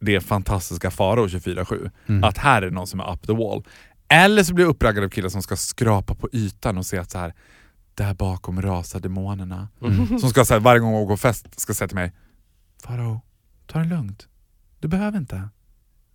det 0.00 0.14
är 0.14 0.20
fantastiska 0.20 0.90
Farao 0.90 1.26
24-7. 1.26 1.90
Mm. 2.06 2.24
Att 2.24 2.38
här 2.38 2.62
är 2.62 2.70
någon 2.70 2.86
som 2.86 3.00
är 3.00 3.12
up 3.12 3.26
the 3.26 3.32
wall. 3.32 3.64
Eller 4.08 4.42
så 4.42 4.54
blir 4.54 4.64
jag 4.64 4.70
uppraggad 4.70 5.04
av 5.04 5.08
killar 5.08 5.28
som 5.28 5.42
ska 5.42 5.56
skrapa 5.56 6.14
på 6.14 6.28
ytan 6.32 6.78
och 6.78 6.86
se 6.86 6.98
att 6.98 7.10
så 7.10 7.18
här, 7.18 7.34
där 7.94 8.14
bakom 8.14 8.62
rasar 8.62 9.00
demonerna. 9.00 9.68
Mm. 9.82 10.18
Som 10.18 10.30
ska 10.30 10.44
så 10.44 10.54
här, 10.54 10.60
varje 10.60 10.80
gång 10.80 10.94
jag 10.94 11.06
går 11.06 11.16
fest 11.16 11.60
ska 11.60 11.74
säga 11.74 11.88
till 11.88 11.94
mig, 11.94 12.12
Farao, 12.84 13.20
ta 13.66 13.78
det 13.78 13.84
lugnt. 13.84 14.28
Du 14.80 14.88
behöver 14.88 15.18
inte. 15.18 15.48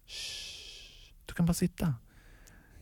Shh, 0.08 1.12
du 1.26 1.34
kan 1.34 1.46
bara 1.46 1.54
sitta. 1.54 1.94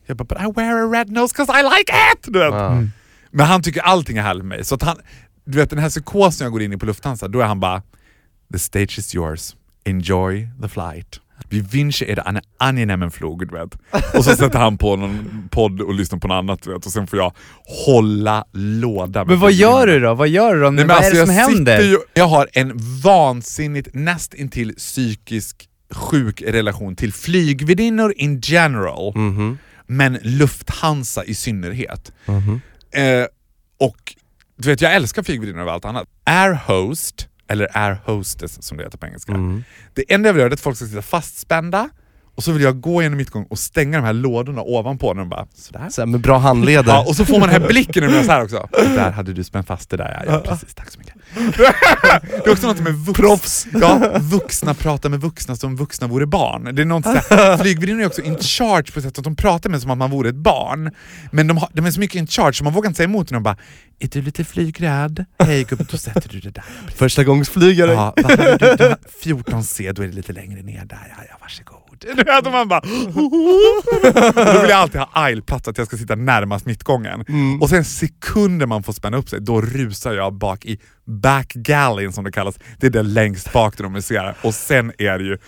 Jag 0.06 0.16
bara, 0.16 0.24
but 0.24 0.38
I 0.38 0.60
wear 0.60 0.76
a 0.76 0.90
red 0.90 1.10
nose 1.10 1.36
cause 1.36 1.52
I 1.60 1.62
like 1.62 1.92
it! 1.92 2.32
Du 2.32 2.38
vet. 2.38 2.52
Mm. 2.52 2.90
Men 3.30 3.46
han 3.46 3.62
tycker 3.62 3.80
allting 3.80 4.16
är 4.16 4.22
härligt 4.22 4.44
med 4.44 4.56
mig. 4.58 4.64
Så 4.64 4.74
att 4.74 4.82
han, 4.82 4.96
du 5.52 5.58
vet 5.58 5.70
den 5.70 5.78
här 5.78 5.88
psykosen 5.90 6.44
jag 6.44 6.52
går 6.52 6.62
in 6.62 6.72
i 6.72 6.76
på 6.78 6.86
Lufthansa, 6.86 7.28
då 7.28 7.40
är 7.40 7.44
han 7.46 7.60
bara 7.60 7.82
The 8.52 8.58
stage 8.58 8.98
is 8.98 9.14
yours. 9.14 9.56
enjoy 9.84 10.48
the 10.62 10.68
flight. 10.68 11.20
Vi 11.48 11.60
wünsche 11.60 12.04
er 12.04 12.18
en 12.28 12.40
angenehmen 12.58 13.10
Flug, 13.10 13.38
du 13.48 13.54
vet. 13.58 13.74
Och 14.16 14.24
så 14.24 14.36
sätter 14.36 14.58
han 14.58 14.78
på 14.78 14.96
någon 14.96 15.48
podd 15.50 15.80
och 15.80 15.94
lyssnar 15.94 16.18
på 16.18 16.28
något 16.28 16.34
annat, 16.34 16.62
du 16.62 16.72
vet. 16.72 16.86
Och 16.86 16.92
sen 16.92 17.06
får 17.06 17.18
jag 17.18 17.32
hålla 17.86 18.44
låda. 18.52 19.24
Men 19.24 19.38
vad 19.40 19.52
gör 19.52 19.86
du 19.86 20.00
då? 20.00 20.14
Vad 20.14 20.28
gör 20.28 20.54
du 20.54 20.60
då? 20.60 20.70
Nej, 20.70 20.84
vad 20.84 20.96
är 20.96 21.00
alltså, 21.00 21.20
det 21.20 21.26
som 21.26 21.34
jag 21.34 21.42
händer? 21.48 21.82
Ju, 21.82 21.98
jag 22.14 22.28
har 22.28 22.48
en 22.52 22.72
vansinnigt, 23.02 23.88
näst 23.94 24.34
intill 24.34 24.74
psykisk 24.74 25.68
sjuk 25.92 26.42
relation 26.42 26.96
till 26.96 27.12
flygvärdinnor 27.12 28.12
in 28.16 28.40
general, 28.42 29.12
Mhm. 29.16 29.58
men 29.86 30.18
Lufthansa 30.22 31.24
i 31.24 31.34
synnerhet. 31.34 32.12
Mhm. 32.26 32.60
Eh, 32.92 33.24
och 33.78 34.14
du 34.62 34.68
vet, 34.68 34.80
jag 34.80 34.94
älskar 34.94 35.22
flygvärdinnor 35.22 35.60
över 35.60 35.72
allt 35.72 35.84
annat. 35.84 36.08
Air 36.24 36.52
host, 36.52 37.28
eller 37.48 37.68
air 37.78 38.00
hostess 38.04 38.62
som 38.62 38.76
det 38.76 38.84
heter 38.84 38.98
på 38.98 39.06
engelska. 39.06 39.32
Mm. 39.32 39.64
Det 39.94 40.12
enda 40.12 40.28
jag 40.28 40.34
vill 40.34 40.40
göra 40.40 40.50
är 40.50 40.54
att 40.54 40.60
folk 40.60 40.76
ska 40.76 40.86
sitta 40.86 41.02
fastspända 41.02 41.88
och 42.40 42.44
så 42.44 42.52
vill 42.52 42.62
jag 42.62 42.80
gå 42.80 43.02
genom 43.02 43.16
mittgång 43.16 43.46
och 43.50 43.58
stänga 43.58 43.98
de 43.98 44.04
här 44.04 44.12
lådorna 44.12 44.62
ovanpå 44.62 45.14
när 45.14 45.20
de 45.20 45.28
bara 45.28 45.46
sådär. 45.54 45.86
Så 45.90 46.06
med 46.06 46.20
bra 46.20 46.38
handleder. 46.38 46.92
Ja, 46.92 47.04
och 47.08 47.16
så 47.16 47.24
får 47.24 47.38
man 47.38 47.48
den 47.48 47.62
här 47.62 47.68
blicken 47.68 48.04
när 48.04 48.10
man 48.10 48.24
så 48.24 48.30
här 48.32 48.42
också. 48.42 48.68
Där 48.72 49.10
hade 49.10 49.32
du 49.32 49.44
spänt 49.44 49.66
fast 49.66 49.90
det 49.90 49.96
där 49.96 50.22
ja. 50.26 50.32
ja 50.32 50.40
precis, 50.40 50.74
tack 50.74 50.90
så 50.90 50.98
mycket. 50.98 51.14
Det 52.44 52.46
är 52.46 52.52
också 52.52 52.66
något 52.66 52.80
med 52.80 52.94
vuxna, 52.94 53.28
Proffs. 53.28 53.66
ja, 53.72 54.18
vuxna 54.20 54.74
pratar 54.74 55.08
med 55.08 55.20
vuxna 55.20 55.56
som 55.56 55.76
vuxna 55.76 56.06
vore 56.06 56.26
barn. 56.26 56.74
Det 56.74 56.82
är 56.82 56.86
något 56.86 57.04
sådär, 57.04 58.00
är 58.00 58.06
också 58.06 58.22
in 58.22 58.38
charge 58.38 58.92
på 58.94 59.00
sätt 59.00 59.18
att 59.18 59.24
de 59.24 59.36
pratar 59.36 59.70
med 59.70 59.82
som 59.82 59.90
att 59.90 59.98
man 59.98 60.10
vore 60.10 60.28
ett 60.28 60.34
barn. 60.34 60.90
Men 61.30 61.46
de, 61.46 61.56
har, 61.56 61.68
de 61.72 61.86
är 61.86 61.90
så 61.90 62.00
mycket 62.00 62.16
in 62.16 62.26
charge 62.26 62.52
så 62.52 62.64
man 62.64 62.72
vågar 62.72 62.88
inte 62.88 62.96
säga 62.96 63.08
emot 63.08 63.30
när 63.30 63.36
de 63.36 63.42
bara 63.42 63.56
Är 63.98 64.08
du 64.08 64.22
lite 64.22 64.44
flygrädd? 64.44 65.24
Hej 65.38 65.64
gubben, 65.64 65.86
då 65.90 65.96
sätter 65.98 66.28
du 66.28 66.40
det 66.40 66.50
där. 66.50 66.64
Första. 66.96 66.96
Ja, 67.92 68.14
vad 68.16 68.30
hade 68.30 68.58
du, 68.58 68.76
du 68.76 68.84
har 68.84 68.98
14C, 69.24 69.92
då 69.92 70.02
är 70.02 70.06
det 70.06 70.14
lite 70.14 70.32
längre 70.32 70.62
ner 70.62 70.84
där. 70.84 71.14
Ja, 71.18 71.24
ja 71.28 71.36
varsågod. 71.40 71.79
Vet, 72.04 72.46
och 72.46 72.52
man 72.52 72.68
bara... 72.68 72.80
Då 74.54 74.60
vill 74.60 74.70
jag 74.70 74.78
alltid 74.78 75.00
ha 75.00 75.08
aisleplats, 75.12 75.68
att 75.68 75.78
jag 75.78 75.86
ska 75.86 75.96
sitta 75.96 76.14
närmast 76.14 76.66
mittgången. 76.66 77.24
Mm. 77.28 77.62
Och 77.62 77.68
sen 77.68 77.84
sekunder 77.84 78.66
man 78.66 78.82
får 78.82 78.92
spänna 78.92 79.16
upp 79.16 79.28
sig, 79.28 79.40
då 79.40 79.60
rusar 79.60 80.12
jag 80.12 80.34
bak 80.34 80.64
i 80.64 80.80
back 81.04 81.52
galley 81.52 82.12
som 82.12 82.24
det 82.24 82.32
kallas. 82.32 82.58
Det 82.78 82.86
är 82.86 82.90
där 82.90 83.02
längst 83.02 83.52
bak 83.52 83.76
där 83.76 83.84
de 83.84 83.92
musicerar. 83.92 84.36
Och 84.42 84.54
sen 84.54 84.92
är 84.98 85.18
det 85.18 85.24
ju 85.24 85.38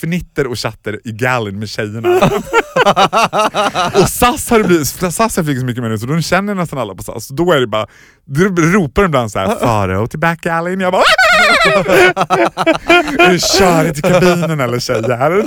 fnitter 0.00 0.46
och 0.46 0.58
chatter 0.58 1.00
i 1.04 1.12
galleyn 1.12 1.58
med 1.58 1.68
tjejerna. 1.68 2.16
och 3.94 4.08
SAS 4.08 4.50
har 4.50 4.58
det 4.58 4.64
blivit, 4.64 4.86
SAS 4.86 5.36
har 5.36 5.44
flugit 5.44 5.60
så 5.60 5.66
mycket 5.66 5.82
med 5.82 5.90
nu 5.90 5.98
så 5.98 6.06
då 6.06 6.20
känner 6.20 6.54
nästan 6.54 6.78
alla 6.78 6.94
på 6.94 7.02
SAS. 7.02 7.28
Då 7.28 7.52
är 7.52 7.60
det 7.60 7.66
bara, 7.66 7.86
då 8.24 8.44
ropar 8.44 9.02
de 9.02 9.06
ibland 9.06 9.30
såhär 9.30 9.56
Farao 9.56 10.06
till 10.06 10.18
back 10.18 10.46
alleyn. 10.46 10.80
Jag 10.80 10.92
bara 10.92 11.02
Är 13.18 13.32
det 13.32 13.42
körigt 13.58 13.98
i 13.98 14.02
kabinen 14.02 14.60
eller 14.60 14.78
tjejer? 14.78 15.46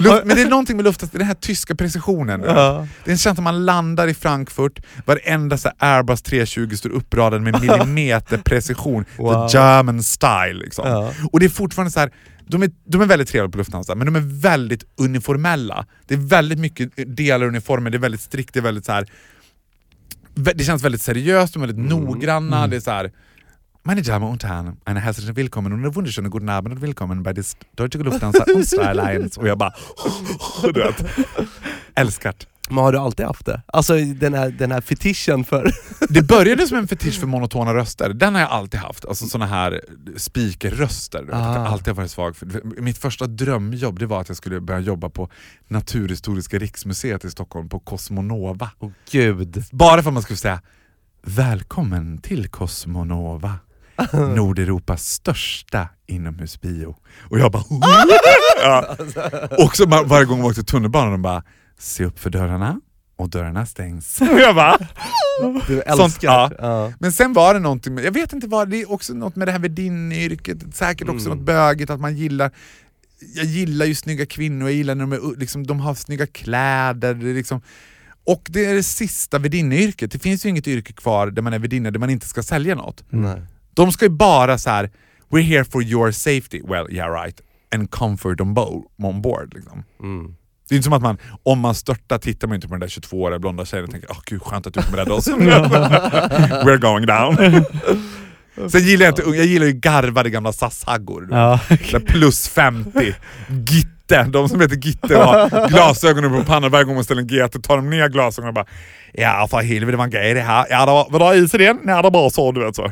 Luft, 0.00 0.24
men 0.24 0.36
det 0.36 0.42
är 0.42 0.48
någonting 0.48 0.76
med 0.76 0.84
luften, 0.84 1.08
den 1.12 1.26
här 1.26 1.34
tyska 1.34 1.74
precisionen. 1.74 2.42
Ja. 2.46 2.86
Det 3.04 3.10
är 3.10 3.12
en 3.12 3.18
känsla 3.18 3.42
man 3.42 3.64
landar 3.64 4.08
i 4.08 4.14
Frankfurt, 4.14 4.80
varenda 5.04 5.58
så 5.58 5.70
Airbus 5.78 6.22
320 6.22 6.76
står 6.76 6.90
uppradad 6.90 7.42
med 7.42 7.60
millimeter 7.60 8.38
precision. 8.38 9.04
Wow. 9.16 9.48
The 9.48 9.58
German 9.58 10.02
style. 10.02 10.52
Liksom. 10.52 10.88
Ja. 10.88 11.12
Och 11.32 11.40
det 11.40 11.46
är 11.46 11.50
fortfarande 11.50 11.90
så 11.90 12.00
här. 12.00 12.10
De 12.46 12.62
är, 12.62 12.70
de 12.84 13.00
är 13.00 13.06
väldigt 13.06 13.28
trevliga 13.28 13.50
på 13.50 13.58
Lufthansa, 13.58 13.94
men 13.94 14.06
de 14.06 14.16
är 14.16 14.40
väldigt 14.40 14.84
uniformella. 14.96 15.86
Det 16.06 16.14
är 16.14 16.18
väldigt 16.18 16.58
mycket 16.58 17.16
delar 17.16 17.46
i 17.46 17.48
uniformen, 17.48 17.92
det 17.92 17.98
är 17.98 18.00
väldigt 18.00 18.20
strikt, 18.20 18.54
det 18.54 18.60
är 18.60 18.62
väldigt 18.62 18.84
så 18.84 18.92
här. 18.92 19.06
Det 20.34 20.64
känns 20.64 20.82
väldigt 20.82 21.02
seriöst, 21.02 21.54
de 21.54 21.62
är 21.62 21.66
väldigt 21.66 21.90
noggranna. 21.90 22.66
Det 22.66 22.76
är 22.76 22.80
så 22.80 22.90
här. 22.90 23.12
Meine 23.86 24.00
Damen 24.00 24.28
und 24.28 24.42
Herren, 24.44 24.76
eine 24.86 25.00
herzliche 25.00 25.36
Willkommen 25.36 25.72
und 25.72 25.80
eine 25.80 25.94
wunderschöne 25.94 26.28
guten 26.28 26.48
Abend 26.48 26.74
und 26.74 26.80
willkommen 26.82 27.22
bei 27.22 27.32
des 27.34 27.56
Deutsche 27.76 27.98
Lufthansa 27.98 28.44
Unstra 28.54 28.86
Alliance. 28.86 29.40
Och 29.40 29.48
jag 29.48 29.58
bara, 29.58 29.72
älskat. 31.94 32.46
Men 32.68 32.78
har 32.78 32.92
du 32.92 32.98
alltid 32.98 33.26
haft 33.26 33.46
det? 33.46 33.62
Alltså 33.66 33.94
den 33.96 34.34
här, 34.34 34.50
den 34.50 34.72
här 34.72 34.80
fetischen 34.80 35.44
för... 35.44 35.72
Det 36.08 36.22
började 36.22 36.66
som 36.66 36.78
en 36.78 36.88
fetisch 36.88 37.20
för 37.20 37.26
monotona 37.26 37.74
röster, 37.74 38.08
den 38.12 38.34
har 38.34 38.40
jag 38.40 38.50
alltid 38.50 38.80
haft. 38.80 39.04
Alltså 39.04 39.26
såna 39.26 39.46
här 39.46 39.80
speakerröster. 40.16 41.22
att 41.22 41.28
Jag 41.28 41.38
Ah. 41.40 41.66
alltid 41.68 41.88
har 41.88 41.94
varit 41.94 42.10
svag 42.10 42.36
för. 42.36 42.80
Mitt 42.80 42.98
första 42.98 43.26
drömjobb 43.26 43.98
det 43.98 44.06
var 44.06 44.20
att 44.20 44.28
jag 44.28 44.36
skulle 44.36 44.60
börja 44.60 44.80
jobba 44.80 45.08
på 45.08 45.28
Naturhistoriska 45.68 46.58
riksmuseet 46.58 47.24
i 47.24 47.30
Stockholm 47.30 47.68
på 47.68 47.80
Cosmonova. 47.80 48.70
Åh 48.78 48.90
gud. 49.10 49.64
Bara 49.72 50.02
för 50.02 50.10
att 50.10 50.14
man 50.14 50.22
skulle 50.22 50.36
säga 50.36 50.60
Välkommen 51.26 52.18
till 52.18 52.48
Cosmonova. 52.48 53.54
Nordeuropas 54.12 55.06
största 55.06 55.88
inomhusbio. 56.06 56.96
Och 57.30 57.38
jag 57.38 57.52
bara 57.52 57.62
ja. 58.62 58.96
Och 59.64 59.76
så 59.76 59.86
varje 59.86 60.24
gång 60.24 60.38
vi 60.42 60.44
åkte 60.48 60.62
tunnelbanan 60.62 61.12
de 61.12 61.22
bara 61.22 61.42
Se 61.84 62.04
upp 62.04 62.18
för 62.18 62.30
dörrarna 62.30 62.80
och 63.16 63.30
dörrarna 63.30 63.66
stängs. 63.66 64.20
Och 64.20 64.26
jag 64.40 64.54
bara 64.54 64.78
Du 65.66 65.80
älskar 65.80 65.96
Sånt, 65.96 66.22
ja. 66.22 66.50
ja. 66.58 66.92
men 66.98 67.12
sen 67.12 67.32
var 67.32 67.54
det 67.54 67.60
någonting, 67.60 67.94
med, 67.94 68.04
jag 68.04 68.12
vet 68.12 68.32
inte 68.32 68.46
vad, 68.46 68.68
det 68.70 68.80
är 68.82 68.92
också 68.92 69.14
något 69.14 69.36
med 69.36 69.48
det 69.48 69.52
här 69.52 69.58
värdinneyrket, 69.58 70.76
säkert 70.76 71.08
också 71.08 71.26
Mm. 71.26 71.38
något 71.38 71.46
bögigt 71.46 71.90
att 71.90 72.00
man 72.00 72.16
gillar 72.16 72.50
jag 73.34 73.44
gillar 73.44 73.86
ju 73.86 73.94
snygga 73.94 74.26
kvinnor, 74.26 74.68
jag 74.68 74.76
gillar 74.76 74.94
när 74.94 75.04
de, 75.06 75.12
är, 75.12 75.38
liksom, 75.38 75.66
de 75.66 75.80
har 75.80 75.94
snygga 75.94 76.26
kläder. 76.26 77.14
Det 77.14 77.30
är 77.30 77.34
liksom, 77.34 77.60
och 78.24 78.42
det 78.50 78.64
är 78.66 78.74
det 78.74 78.82
sista 78.82 79.38
värdinneyrket. 79.38 80.10
Det 80.12 80.18
finns 80.18 80.44
ju 80.46 80.48
inget 80.48 80.68
yrke 80.68 80.92
kvar 80.92 81.26
där 81.30 81.42
man 81.42 81.52
är 81.52 81.58
värdinna 81.58 81.90
där 81.90 82.00
man 82.00 82.10
inte 82.10 82.26
ska 82.28 82.42
sälja 82.42 82.74
något. 82.74 83.04
Nej. 83.08 83.42
De 83.74 83.92
ska 83.92 84.04
ju 84.04 84.10
bara 84.10 84.58
så 84.58 84.70
här: 84.70 84.90
we're 85.30 85.42
here 85.42 85.64
for 85.64 85.82
your 85.82 86.10
safety, 86.12 86.62
well 86.68 86.86
yeah 86.90 87.22
right, 87.24 87.40
and 87.74 87.90
comfort 87.90 88.40
on, 88.40 88.54
bo- 88.54 88.84
on 88.98 89.22
board. 89.22 89.54
Liksom. 89.54 89.82
Mm. 90.02 90.34
Det 90.74 90.76
är 90.76 90.78
inte 90.78 90.84
som 90.84 90.92
att 90.92 91.02
man, 91.02 91.18
om 91.42 91.58
man 91.60 91.74
störtar 91.74 92.18
tittar 92.18 92.48
man 92.48 92.54
inte 92.54 92.68
på 92.68 92.74
den 92.74 92.80
där 92.80 92.86
22-åriga 92.88 93.38
blonda 93.38 93.64
tjejen 93.64 93.84
och 93.84 93.90
tänker 93.90 94.10
åh 94.10 94.18
gud 94.26 94.42
skönt 94.42 94.66
att 94.66 94.74
du 94.74 94.82
kommer 94.82 94.98
rädda 94.98 95.12
oss. 95.14 95.28
We're 96.64 96.78
going 96.78 97.06
down. 97.06 97.64
Sen 98.70 98.80
gillar 98.82 99.04
jag 99.06 99.12
inte 99.12 99.22
unga- 99.22 99.36
jag 99.36 99.46
gillar 99.46 99.66
ju 99.66 99.72
garvade 99.72 100.30
gamla 100.30 100.52
SAS-haggor. 100.52 101.28
Ja. 101.30 101.60
Där 101.68 101.98
Plus 102.00 102.48
50, 102.48 103.14
Gitte, 103.70 104.22
de 104.22 104.48
som 104.48 104.60
heter 104.60 104.76
Gitte 104.76 105.16
och 105.16 105.24
har 105.24 105.68
glasögonen 105.68 106.32
på 106.32 106.44
pannan 106.44 106.70
varje 106.70 106.84
gång 106.84 106.94
man 106.94 107.04
ställer 107.04 107.22
en 107.22 107.28
GT 107.28 107.62
tar 107.62 107.76
de 107.76 107.90
ner 107.90 108.08
glasögonen 108.08 108.48
och 108.48 108.54
bara 108.54 108.66
Ja 109.12 109.46
för 109.50 109.62
helvete 109.62 109.90
det 109.90 109.96
var 109.96 110.04
en 110.04 110.10
grej 110.10 110.34
det 110.34 110.40
här. 110.40 110.66
Ja 110.70 110.86
det 110.86 110.92
var, 110.92 111.06
var 111.10 111.32
det 111.34 111.38
is 111.38 111.54
i 111.54 111.58
den? 111.58 111.78
Nej 111.82 112.02
det 112.02 112.10
var 112.10 112.30
så 112.30 112.52
du 112.52 112.64
vet 112.64 112.76
så. 112.76 112.82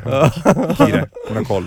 Kire, 0.77 1.09
hon 1.27 1.37
har 1.37 1.43
koll. 1.43 1.65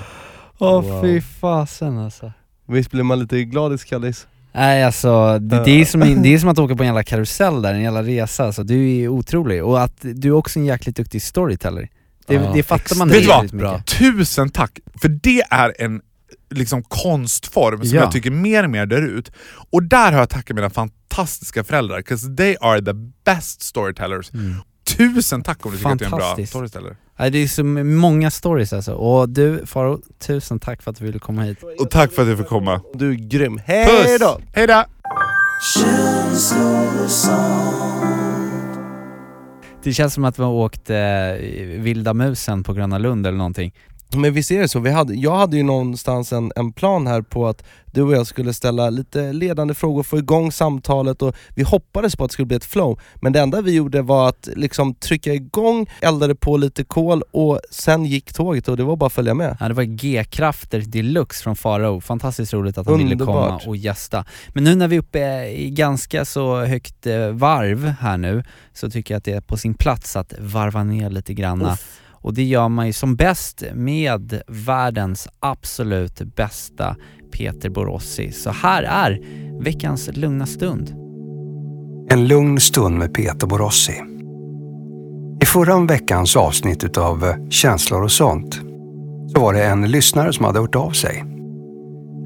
Åh 0.58 0.80
Wow. 0.80 1.02
fy 1.02 1.20
fasen 1.40 1.98
alltså. 1.98 2.32
Visst 2.68 2.90
blir 2.90 3.02
man 3.02 3.18
lite 3.20 3.44
glad 3.44 3.72
i 3.74 3.78
skallis? 3.78 4.26
Nej 4.56 4.84
alltså, 4.84 5.38
det, 5.38 5.64
det, 5.64 5.70
är 5.80 5.84
som, 5.84 6.22
det 6.22 6.34
är 6.34 6.38
som 6.38 6.48
att 6.48 6.58
åka 6.58 6.76
på 6.76 6.82
en 6.82 6.86
jävla 6.86 7.02
karusell 7.02 7.62
där, 7.62 7.74
en 7.74 7.82
jävla 7.82 8.02
resa 8.02 8.44
alltså. 8.44 8.62
Du 8.64 8.90
är 8.90 9.08
otrolig. 9.08 9.64
Och 9.64 9.82
att 9.82 9.96
du 10.00 10.28
är 10.28 10.32
också 10.32 10.58
en 10.58 10.64
jäkligt 10.66 10.96
duktig 10.96 11.22
storyteller. 11.22 11.88
Det, 12.26 12.34
Ja, 12.34 12.50
det 12.54 12.62
fattar 12.62 12.96
man 12.96 13.08
Vet 13.08 13.22
du 13.50 13.58
vad? 13.58 13.86
Tusen 13.86 14.50
tack! 14.50 14.78
För 15.00 15.08
det 15.08 15.42
är 15.50 15.74
en 15.82 16.00
liksom 16.50 16.82
konstform 16.82 17.78
som 17.84 17.96
Ja. 17.96 18.02
jag 18.02 18.12
tycker 18.12 18.30
mer 18.30 18.64
och 18.64 18.70
mer 18.70 18.86
dör 18.86 19.02
ut. 19.02 19.32
Och 19.70 19.82
där 19.82 20.12
har 20.12 20.18
jag 20.18 20.28
tackat 20.30 20.56
mina 20.56 20.70
fantastiska 20.70 21.64
föräldrar, 21.64 22.00
'cause 22.02 22.36
they 22.36 22.56
are 22.60 22.82
the 22.84 22.92
best 23.24 23.62
storytellers. 23.62 24.30
Tusen 24.96 25.42
tack 25.42 25.66
om 25.66 25.72
du 25.72 25.78
tycker 25.78 25.90
att 25.90 26.00
jag 26.00 26.12
är 26.12 26.14
en 26.14 26.36
bra 26.36 26.46
storyteller. 26.46 26.96
Nej, 27.18 27.30
det 27.30 27.38
är 27.38 27.46
så 27.46 27.64
många 27.64 28.30
stories 28.30 28.72
alltså. 28.72 28.92
Och 28.94 29.28
du 29.28 29.66
Faro, 29.66 30.00
tusen 30.18 30.58
tack 30.58 30.82
för 30.82 30.90
att 30.90 30.98
du 30.98 31.04
ville 31.04 31.18
komma 31.18 31.42
hit. 31.42 31.58
Och 31.80 31.90
tack 31.90 32.12
för 32.12 32.22
att 32.22 32.28
du 32.28 32.36
fick 32.36 32.46
komma. 32.46 32.80
Du 32.94 33.10
är 33.10 33.14
grym. 33.14 33.60
Hej 33.64 34.18
då! 34.18 34.40
Hej 34.52 34.66
då! 34.66 34.84
Det 39.82 39.92
känns 39.92 40.14
som 40.14 40.24
att 40.24 40.38
vi 40.38 40.42
har 40.42 40.50
åkt 40.50 40.90
eh, 40.90 40.96
Vilda 41.78 42.14
musen 42.14 42.62
på 42.62 42.72
Gröna 42.72 42.98
Lund 42.98 43.26
eller 43.26 43.38
någonting. 43.38 43.72
Men 44.14 44.32
visst 44.32 44.50
är 44.50 44.60
det 44.60 44.68
så, 44.68 44.80
vi 44.80 44.90
hade, 44.90 45.14
jag 45.14 45.36
hade 45.36 45.56
ju 45.56 45.62
någonstans 45.62 46.32
en, 46.32 46.52
en 46.56 46.72
plan 46.72 47.06
här 47.06 47.22
på 47.22 47.46
att 47.46 47.62
du 47.96 48.02
och 48.02 48.12
jag 48.12 48.26
skulle 48.26 48.54
ställa 48.54 48.90
lite 48.90 49.32
ledande 49.32 49.74
frågor, 49.74 50.02
få 50.02 50.18
igång 50.18 50.52
samtalet 50.52 51.22
och 51.22 51.34
vi 51.54 51.62
hoppades 51.62 52.16
på 52.16 52.24
att 52.24 52.30
det 52.30 52.32
skulle 52.32 52.46
bli 52.46 52.56
ett 52.56 52.64
flow. 52.64 53.00
Men 53.14 53.32
det 53.32 53.40
enda 53.40 53.60
vi 53.60 53.74
gjorde 53.74 54.02
var 54.02 54.28
att 54.28 54.48
liksom 54.56 54.94
trycka 54.94 55.34
igång, 55.34 55.86
eldade 56.00 56.34
på 56.34 56.56
lite 56.56 56.84
kol 56.84 57.22
och 57.30 57.60
sen 57.70 58.04
gick 58.04 58.32
tåget 58.32 58.68
och 58.68 58.76
det 58.76 58.84
var 58.84 58.96
bara 58.96 59.06
att 59.06 59.12
följa 59.12 59.34
med. 59.34 59.56
Ja, 59.60 59.68
det 59.68 59.74
var 59.74 59.82
G-krafter 59.82 60.80
deluxe 60.80 61.42
från 61.42 61.56
Farao. 61.56 62.00
Fantastiskt 62.00 62.52
roligt 62.52 62.78
att 62.78 62.86
han 62.86 62.98
ville 62.98 63.16
komma 63.16 63.32
Underbart. 63.32 63.66
och 63.66 63.76
gästa. 63.76 64.24
Men 64.48 64.64
nu 64.64 64.74
när 64.74 64.88
vi 64.88 64.96
är 64.96 65.00
uppe 65.00 65.48
i 65.48 65.70
ganska 65.70 66.24
så 66.24 66.64
högt 66.64 67.06
eh, 67.06 67.28
varv 67.28 67.84
här 68.00 68.16
nu, 68.16 68.44
så 68.72 68.90
tycker 68.90 69.14
jag 69.14 69.18
att 69.18 69.24
det 69.24 69.32
är 69.32 69.40
på 69.40 69.56
sin 69.56 69.74
plats 69.74 70.16
att 70.16 70.34
varva 70.38 70.84
ner 70.84 71.10
lite 71.10 71.34
granna. 71.34 71.76
Och 72.20 72.34
det 72.34 72.44
gör 72.44 72.68
man 72.68 72.86
ju 72.86 72.92
som 72.92 73.16
bäst 73.16 73.62
med 73.74 74.42
världens 74.46 75.28
absolut 75.40 76.20
bästa 76.36 76.96
Peter 77.32 77.70
Borossi. 77.70 78.32
Så 78.32 78.50
här 78.50 78.82
är 78.82 79.20
veckans 79.60 80.10
lugna 80.12 80.46
stund. 80.46 80.94
En 82.10 82.28
lugn 82.28 82.60
stund 82.60 82.98
med 82.98 83.14
Peter 83.14 83.46
Borossi. 83.46 84.02
I 85.42 85.46
förra 85.46 85.80
veckans 85.80 86.36
avsnitt 86.36 86.84
utav 86.84 87.48
Känslor 87.50 88.02
och 88.02 88.12
sånt 88.12 88.54
så 89.34 89.40
var 89.40 89.52
det 89.52 89.64
en 89.64 89.90
lyssnare 89.90 90.32
som 90.32 90.44
hade 90.44 90.60
hört 90.60 90.74
av 90.74 90.90
sig. 90.90 91.24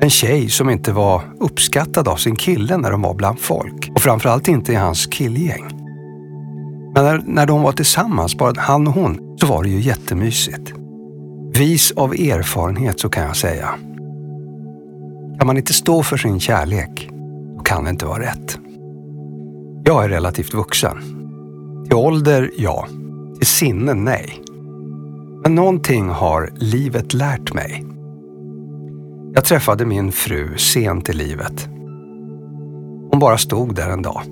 En 0.01 0.11
tjej 0.11 0.49
som 0.49 0.71
inte 0.71 0.93
var 0.93 1.23
uppskattad 1.41 2.09
av 2.09 2.17
sin 2.17 2.37
kille 2.37 2.77
när 2.77 2.91
de 2.91 3.03
var 3.03 3.15
bland 3.15 3.41
folk. 3.41 3.91
Och 3.95 4.01
framförallt 4.01 4.49
inte 4.49 4.73
i 4.73 4.75
hans 4.75 5.07
killgäng. 5.07 5.80
Men 7.01 7.07
när, 7.07 7.23
när 7.27 7.47
de 7.47 7.63
var 7.63 7.73
tillsammans, 7.73 8.39
bara 8.39 8.61
han 8.61 8.87
och 8.87 8.95
hon, 8.95 9.37
så 9.41 9.47
var 9.47 9.63
det 9.63 9.69
ju 9.69 9.81
jättemysigt. 9.81 10.73
Vis 11.55 11.93
av 11.93 12.13
erfarenhet 12.13 13.01
så 13.01 13.09
kan 13.09 13.23
jag 13.23 13.37
säga. 13.37 13.69
Kan 15.39 15.47
man 15.47 15.57
inte 15.57 15.73
stå 15.73 16.03
för 16.03 16.17
sin 16.17 16.41
kärlek, 16.41 17.11
då 17.57 17.63
kan 17.63 17.85
det 17.85 17.91
inte 17.91 18.07
vara 18.07 18.23
rätt. 18.23 18.59
Jag 19.85 20.05
är 20.05 20.09
relativt 20.09 20.55
vuxen. 20.55 20.97
Till 21.85 21.97
ålder, 21.97 22.51
ja. 22.57 22.87
Till 23.39 23.47
sinne, 23.47 23.95
nej. 23.95 24.43
Men 25.43 25.55
någonting 25.55 26.09
har 26.09 26.51
livet 26.55 27.15
lärt 27.15 27.55
mig. 27.55 27.87
Jag 29.35 29.45
träffade 29.45 29.87
min 29.87 30.13
fru 30.13 30.57
sent 30.57 31.09
i 31.09 31.13
livet. 31.13 31.69
Hon 33.11 33.19
bara 33.21 33.39
stod 33.39 33.75
där 33.75 33.91
en 33.91 34.03
dag 34.03 34.23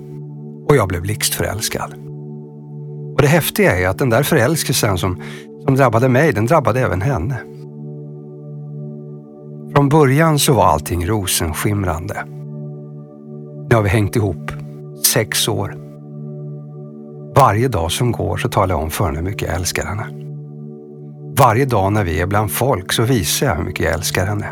och 0.67 0.75
jag 0.75 0.87
blev 0.87 1.01
blixtförälskad. 1.01 2.08
Och 3.19 3.23
det 3.23 3.29
häftiga 3.29 3.77
är 3.77 3.87
att 3.87 3.97
den 3.97 4.09
där 4.09 4.23
förälskelsen 4.23 4.97
som, 4.97 5.21
som 5.65 5.75
drabbade 5.75 6.09
mig, 6.09 6.33
den 6.33 6.45
drabbade 6.45 6.79
även 6.79 7.01
henne. 7.01 7.35
Från 9.75 9.89
början 9.89 10.39
så 10.39 10.53
var 10.53 10.65
allting 10.65 11.07
rosenskimrande. 11.07 12.23
Nu 13.69 13.75
har 13.75 13.81
vi 13.81 13.89
hängt 13.89 14.15
ihop 14.15 14.51
sex 15.05 15.47
år. 15.47 15.75
Varje 17.35 17.67
dag 17.67 17.91
som 17.91 18.11
går 18.11 18.37
så 18.37 18.49
talar 18.49 18.75
jag 18.75 18.83
om 18.83 18.91
för 18.91 19.05
henne 19.05 19.17
hur 19.17 19.25
mycket 19.25 19.47
jag 19.47 19.57
älskar 19.57 19.85
henne. 19.85 20.07
Varje 21.37 21.65
dag 21.65 21.93
när 21.93 22.03
vi 22.03 22.21
är 22.21 22.25
bland 22.25 22.51
folk 22.51 22.93
så 22.93 23.03
visar 23.03 23.47
jag 23.47 23.55
hur 23.55 23.63
mycket 23.63 23.85
jag 23.85 23.93
älskar 23.93 24.25
henne. 24.25 24.47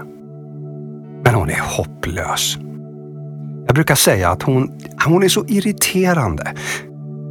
Men 1.23 1.35
hon 1.35 1.49
är 1.49 1.77
hopplös. 1.77 2.57
Jag 3.65 3.75
brukar 3.75 3.95
säga 3.95 4.29
att 4.29 4.43
hon, 4.43 4.71
hon 5.05 5.23
är 5.23 5.27
så 5.27 5.45
irriterande, 5.47 6.53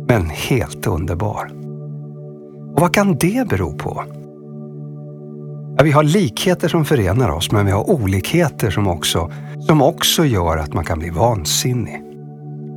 men 0.09 0.31
helt 0.31 0.87
underbar. 0.87 1.51
Och 2.75 2.81
vad 2.81 2.95
kan 2.95 3.17
det 3.17 3.49
bero 3.49 3.73
på? 3.73 4.05
Ja, 5.79 5.85
vi 5.85 5.91
har 5.91 6.03
likheter 6.03 6.69
som 6.69 6.85
förenar 6.85 7.31
oss, 7.31 7.53
men 7.53 7.67
vi 7.67 7.73
har 7.73 7.91
olikheter 7.91 8.71
som 8.71 8.89
också, 8.89 9.31
som 9.67 9.83
också 9.83 10.25
gör 10.25 10.57
att 10.57 10.75
man 10.75 10.85
kan 10.85 10.99
bli 10.99 11.11
vansinnig. 11.11 12.03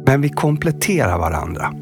Men 0.05 0.21
vi 0.21 0.29
kompletterar 0.29 1.17
varandra. 1.17 1.73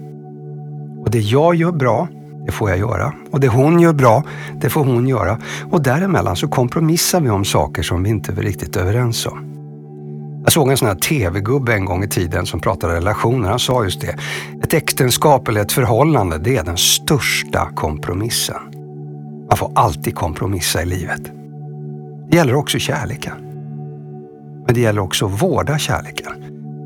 Och 1.06 1.12
det 1.12 1.20
jag 1.20 1.56
gör 1.56 1.72
bra, 1.72 2.08
det 2.46 2.52
får 2.52 2.70
jag 2.70 2.80
göra. 2.80 3.14
Och 3.32 3.40
det 3.40 3.48
hon 3.48 3.80
gör 3.80 3.94
bra, 3.94 4.24
det 4.62 4.70
får 4.70 4.84
hon 4.84 5.08
göra. 5.08 5.38
Och 5.72 5.84
däremellan 5.84 6.36
så 6.36 6.48
kompromissar 6.48 7.22
vi 7.22 7.30
om 7.30 7.46
saker 7.46 7.84
som 7.84 8.04
vi 8.04 8.10
inte 8.10 8.32
är 8.32 8.36
riktigt 8.36 8.78
överens 8.78 9.26
om. 9.26 9.57
Jag 10.44 10.54
såg 10.54 10.70
en 10.72 10.78
sån 10.78 10.88
här 10.88 10.96
tv-gubbe 10.96 11.74
en 11.74 11.86
gång 11.86 12.04
i 12.04 12.08
tiden 12.08 12.46
som 12.46 12.60
pratade 12.60 12.94
relationer. 12.94 13.50
Han 13.50 13.60
sa 13.60 13.84
just 13.84 14.02
det. 14.02 14.16
Ett 14.64 14.74
äktenskap 14.74 15.48
eller 15.48 15.62
ett 15.62 15.72
förhållande, 15.72 16.38
det 16.38 16.58
är 16.58 16.64
den 16.64 16.78
största 16.78 17.70
kompromissen. 17.76 18.62
Man 19.50 19.58
får 19.58 19.72
alltid 19.76 20.16
kompromissa 20.16 20.82
i 20.82 20.86
livet. 20.86 21.22
Det 22.30 22.38
gäller 22.38 22.56
också 22.56 22.80
kärleken. 22.80 23.34
Men 24.66 24.76
det 24.76 24.82
gäller 24.82 25.02
också 25.02 25.26
att 25.26 25.42
vårda 25.42 25.78
kärleken. 25.78 26.34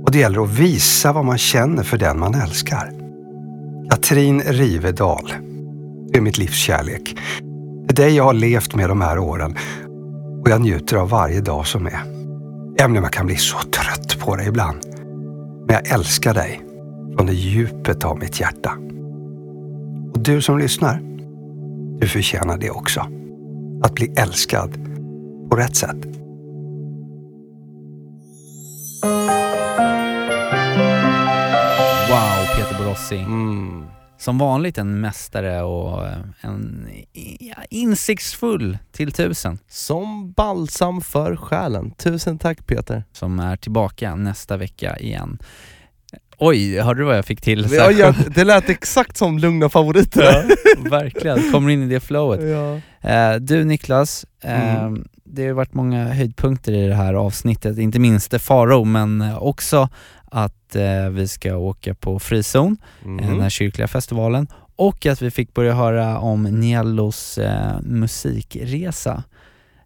Och 0.05 0.11
det 0.11 0.19
gäller 0.19 0.43
att 0.43 0.49
visa 0.49 1.13
vad 1.13 1.25
man 1.25 1.37
känner 1.37 1.83
för 1.83 1.97
den 1.97 2.19
man 2.19 2.35
älskar. 2.35 2.91
Katrin 3.89 4.41
Rivedal. 4.41 5.33
Det 6.11 6.17
är 6.17 6.21
mitt 6.21 6.37
livs 6.37 6.57
kärlek. 6.57 7.17
Det 7.87 7.93
är 7.93 8.05
dig 8.05 8.15
jag 8.15 8.23
har 8.23 8.33
levt 8.33 8.75
med 8.75 8.89
de 8.89 9.01
här 9.01 9.19
åren 9.19 9.55
och 10.41 10.49
jag 10.49 10.61
njuter 10.61 10.97
av 10.97 11.09
varje 11.09 11.41
dag 11.41 11.67
som 11.67 11.85
är. 11.85 12.20
Även 12.81 12.97
om 12.97 13.03
jag 13.03 13.13
kan 13.13 13.25
bli 13.25 13.35
så 13.35 13.57
trött 13.57 14.19
på 14.19 14.35
dig 14.35 14.47
ibland. 14.47 14.79
Men 15.67 15.75
jag 15.75 15.87
älskar 15.87 16.33
dig 16.33 16.61
från 17.15 17.25
det 17.25 17.33
djupet 17.33 18.05
av 18.05 18.19
mitt 18.19 18.39
hjärta. 18.39 18.71
Och 20.13 20.19
du 20.19 20.41
som 20.41 20.57
lyssnar, 20.57 21.01
du 21.99 22.07
förtjänar 22.07 22.57
det 22.57 22.69
också. 22.69 22.99
Att 23.83 23.93
bli 23.93 24.13
älskad 24.17 24.73
på 25.49 25.55
rätt 25.55 25.75
sätt. 25.75 26.05
Wow, 32.09 32.45
Peter 32.55 32.83
Borossi. 32.83 33.17
Mm. 33.17 34.00
Som 34.21 34.37
vanligt 34.37 34.77
en 34.77 35.01
mästare 35.01 35.61
och 35.63 36.07
eh, 36.07 36.13
en 36.41 36.87
insiktsfull 37.69 38.77
till 38.91 39.11
tusen. 39.11 39.59
Som 39.67 40.31
balsam 40.31 41.01
för 41.01 41.35
själen. 41.35 41.91
Tusen 41.91 42.37
tack 42.39 42.67
Peter. 42.67 43.03
Som 43.13 43.39
är 43.39 43.55
tillbaka 43.57 44.15
nästa 44.15 44.57
vecka 44.57 44.97
igen. 44.97 45.37
Oj, 46.37 46.79
hörde 46.79 46.99
du 47.01 47.05
vad 47.05 47.17
jag 47.17 47.25
fick 47.25 47.41
till? 47.41 47.67
Ja, 47.71 47.91
ja, 47.91 48.13
det 48.35 48.43
lät 48.43 48.69
exakt 48.69 49.17
som 49.17 49.37
lugna 49.39 49.69
favoriter. 49.69 50.21
Ja, 50.23 50.89
verkligen, 50.89 51.51
kommer 51.51 51.69
in 51.69 51.83
i 51.83 51.87
det 51.93 51.99
flowet. 51.99 52.41
Ja. 52.49 52.79
Eh, 53.09 53.35
du 53.35 53.63
Niklas, 53.63 54.25
eh, 54.43 54.83
Mm. 54.85 55.07
det 55.23 55.47
har 55.47 55.53
varit 55.53 55.73
många 55.73 56.05
höjdpunkter 56.13 56.71
i 56.71 56.87
det 56.87 56.95
här 56.95 57.13
avsnittet, 57.13 57.77
inte 57.77 57.99
minst 57.99 58.41
Faro 58.41 58.83
men 58.85 59.35
också 59.39 59.89
att 60.31 60.75
eh, 60.75 61.09
vi 61.11 61.27
ska 61.27 61.55
åka 61.57 61.93
på 61.95 62.19
frizon, 62.19 62.77
eh, 63.05 63.29
den 63.29 63.41
här 63.41 63.49
kyrkliga 63.49 63.87
festivalen, 63.87 64.47
och 64.75 65.05
att 65.05 65.21
vi 65.21 65.31
fick 65.31 65.53
börja 65.53 65.73
höra 65.73 66.19
om 66.19 66.43
Niellos 66.43 67.37
eh, 67.37 67.81
musikresa. 67.81 69.23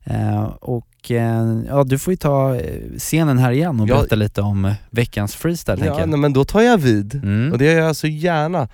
Eh, 0.04 0.44
och 0.46 1.12
eh, 1.12 1.60
ja, 1.68 1.84
du 1.84 2.00
får 2.00 2.14
ju 2.14 2.18
ta 2.18 2.56
eh, 2.56 2.82
scenen 2.98 3.38
här 3.38 3.52
igen 3.52 3.80
och 3.80 3.88
Ja. 3.90 3.96
berätta 3.96 4.16
lite 4.16 4.42
om 4.42 4.74
veckans 4.90 5.36
freestyle 5.36 5.86
Ja, 5.86 6.06
nej, 6.06 6.20
men 6.20 6.34
då 6.34 6.46
tar 6.46 6.62
jag 6.62 6.78
vid. 6.78 7.16
Mm. 7.16 7.52
Och 7.52 7.58
det 7.58 7.66
gör 7.66 7.80
jag 7.80 7.96
så 7.96 8.08
gärna. 8.08 8.68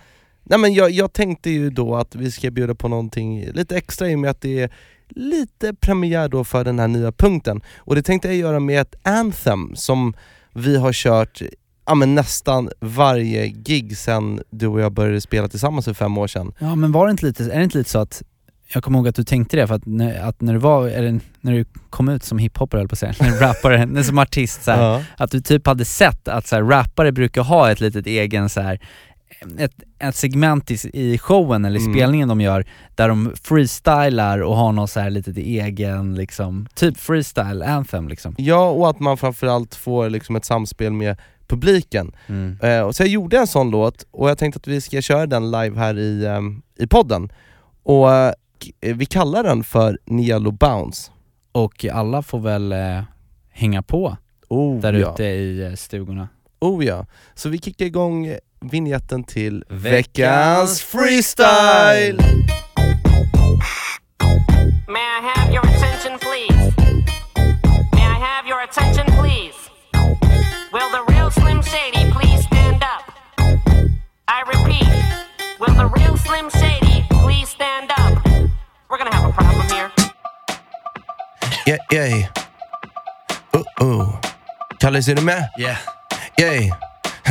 Nej 0.43 0.59
men 0.59 0.73
jag, 0.73 0.91
jag 0.91 1.13
tänkte 1.13 1.49
ju 1.49 1.69
då 1.69 1.95
att 1.95 2.15
vi 2.15 2.31
ska 2.31 2.51
bjuda 2.51 2.75
på 2.75 2.87
någonting 2.87 3.45
lite 3.53 3.77
extra 3.77 4.09
i 4.09 4.15
och 4.15 4.19
med 4.19 4.31
att 4.31 4.41
det 4.41 4.59
är 4.59 4.69
lite 5.09 5.73
premiär 5.73 6.27
då 6.29 6.43
för 6.43 6.63
den 6.63 6.79
här 6.79 6.87
nya 6.87 7.11
punkten. 7.11 7.61
Och 7.77 7.95
det 7.95 8.01
tänkte 8.03 8.27
jag 8.27 8.37
göra 8.37 8.59
med 8.59 8.81
ett 8.81 8.95
anthem 9.03 9.75
som 9.75 10.13
vi 10.53 10.77
har 10.77 10.93
kört 10.93 11.41
ja, 11.91 11.95
men 11.95 12.15
nästan 12.15 12.69
varje 12.79 13.47
gig 13.47 13.97
sen 13.97 14.41
du 14.49 14.67
och 14.67 14.81
jag 14.81 14.91
började 14.91 15.21
spela 15.21 15.47
tillsammans 15.47 15.85
för 15.85 15.93
fem 15.93 16.17
år 16.17 16.27
sedan. 16.27 16.53
Ja 16.59 16.75
men 16.75 16.91
var 16.91 17.07
det 17.07 17.11
inte 17.11 17.25
lite, 17.25 17.43
är 17.43 17.57
det 17.57 17.63
inte 17.63 17.77
lite 17.77 17.89
så 17.89 17.99
att 17.99 18.23
jag 18.73 18.83
kommer 18.83 18.99
ihåg 18.99 19.07
att 19.07 19.15
du 19.15 19.23
tänkte 19.23 19.57
det 19.57 19.67
för 19.67 19.75
att 19.75 19.85
när, 19.85 20.21
att 20.23 20.41
när 20.41 20.53
du 20.53 20.59
var, 20.59 20.87
eller 20.87 21.19
när 21.41 21.51
du 21.53 21.65
kom 21.89 22.09
ut 22.09 22.23
som 22.23 22.37
hiphopare 22.37 22.79
höll 22.79 22.87
på 22.87 22.93
att 22.93 22.99
säga, 22.99 23.13
när 23.19 23.31
du 23.31 23.37
rappare, 23.37 23.85
när 23.91 24.03
som 24.03 24.17
artist 24.19 24.63
så 24.63 24.71
här, 24.71 24.81
Ja. 24.83 25.01
att 25.17 25.31
du 25.31 25.41
typ 25.41 25.67
hade 25.67 25.85
sett 25.85 26.27
att 26.27 26.47
så 26.47 26.55
här, 26.55 26.63
rappare 26.63 27.11
brukar 27.11 27.41
ha 27.43 27.71
ett 27.71 27.79
litet 27.79 28.07
egen 28.07 28.49
så 28.49 28.61
här, 28.61 28.79
ett, 29.57 29.73
ett 29.99 30.15
segment 30.15 30.71
i, 30.71 30.77
i 30.93 31.17
showen 31.17 31.65
eller 31.65 31.79
Mm. 31.79 31.93
spelningen 31.93 32.27
de 32.27 32.41
gör 32.41 32.65
där 32.95 33.07
de 33.09 33.31
freestylar 33.43 34.39
och 34.41 34.55
har 34.55 34.71
någon 34.71 34.87
så 34.87 34.99
här 34.99 35.09
litet 35.09 35.37
egen 35.37 36.15
liksom, 36.15 36.67
typ 36.75 36.97
freestyle 36.97 37.63
anthem 37.63 38.07
liksom. 38.07 38.35
Ja, 38.37 38.69
och 38.69 38.89
att 38.89 38.99
man 38.99 39.17
framförallt 39.17 39.75
får 39.75 40.09
liksom 40.09 40.35
ett 40.35 40.45
samspel 40.45 40.93
med 40.93 41.17
publiken. 41.51 42.11
Mm. 42.27 42.57
Eh, 42.61 42.81
och 42.81 42.95
så 42.95 43.03
jag 43.03 43.09
gjorde 43.09 43.37
en 43.37 43.47
sån 43.47 43.71
låt 43.71 44.05
och 44.11 44.29
jag 44.29 44.37
tänkte 44.37 44.57
att 44.57 44.67
vi 44.67 44.81
ska 44.81 45.01
köra 45.01 45.25
den 45.25 45.51
live 45.51 45.79
här 45.79 45.99
i, 45.99 46.25
ehm, 46.25 46.61
i 46.79 46.87
podden. 46.87 47.31
Och 47.83 48.11
eh, 48.11 48.33
vi 48.79 49.05
kallar 49.05 49.43
den 49.43 49.63
för 49.63 49.99
Nialo 50.05 50.51
Bounce. 50.51 51.11
Och 51.51 51.85
alla 51.85 52.21
får 52.21 52.39
väl 52.39 52.71
eh, 52.71 53.01
hänga 53.49 53.81
på 53.81 54.17
Oh, 54.49 54.81
där 54.81 54.93
ja. 54.93 55.13
ute 55.13 55.23
i 55.23 55.63
eh, 55.63 55.73
stugorna. 55.73 56.27
Oh 56.59 56.85
ja. 56.85 57.05
Så 57.35 57.49
vi 57.49 57.57
kickar 57.57 57.85
igång 57.85 58.35
vignetten 58.61 59.23
till 59.23 59.63
Veckans 59.69 60.81
freestyle! 60.81 62.17
May 64.87 64.99
I 64.99 65.21
have 65.35 65.53
your 65.53 65.65
attention, 65.65 66.19
please? 66.19 66.73
May 67.93 68.01
I 68.01 68.19
have 68.19 68.49
your 68.49 68.61
attention, 68.63 69.05
please? 69.05 69.70
Will 70.71 70.89
the 70.89 71.03
real 71.11 71.29
Slim 71.31 71.61
Shady 71.61 72.09
please 72.11 72.43
stand 72.45 72.81
up? 72.83 73.03
I 74.27 74.41
repeat, 74.47 74.87
will 75.59 75.75
the 75.75 75.87
real 75.97 76.15
Slim 76.15 76.49
Shady 76.49 77.05
please 77.09 77.49
stand 77.49 77.91
up? 77.97 78.25
We're 78.89 78.97
gonna 78.97 79.13
have 79.13 79.29
a 79.29 79.33
problem 79.33 79.67
here. 79.67 79.91
Yeah, 81.67 81.77
yeah. 81.91 82.27
Uh 83.53 83.63
oh. 83.81 84.19
Kallis, 84.79 85.07
är 85.07 85.15
du 85.15 85.21
med? 85.21 85.49
Yeah. 85.57 85.77
Yay. 86.39 86.71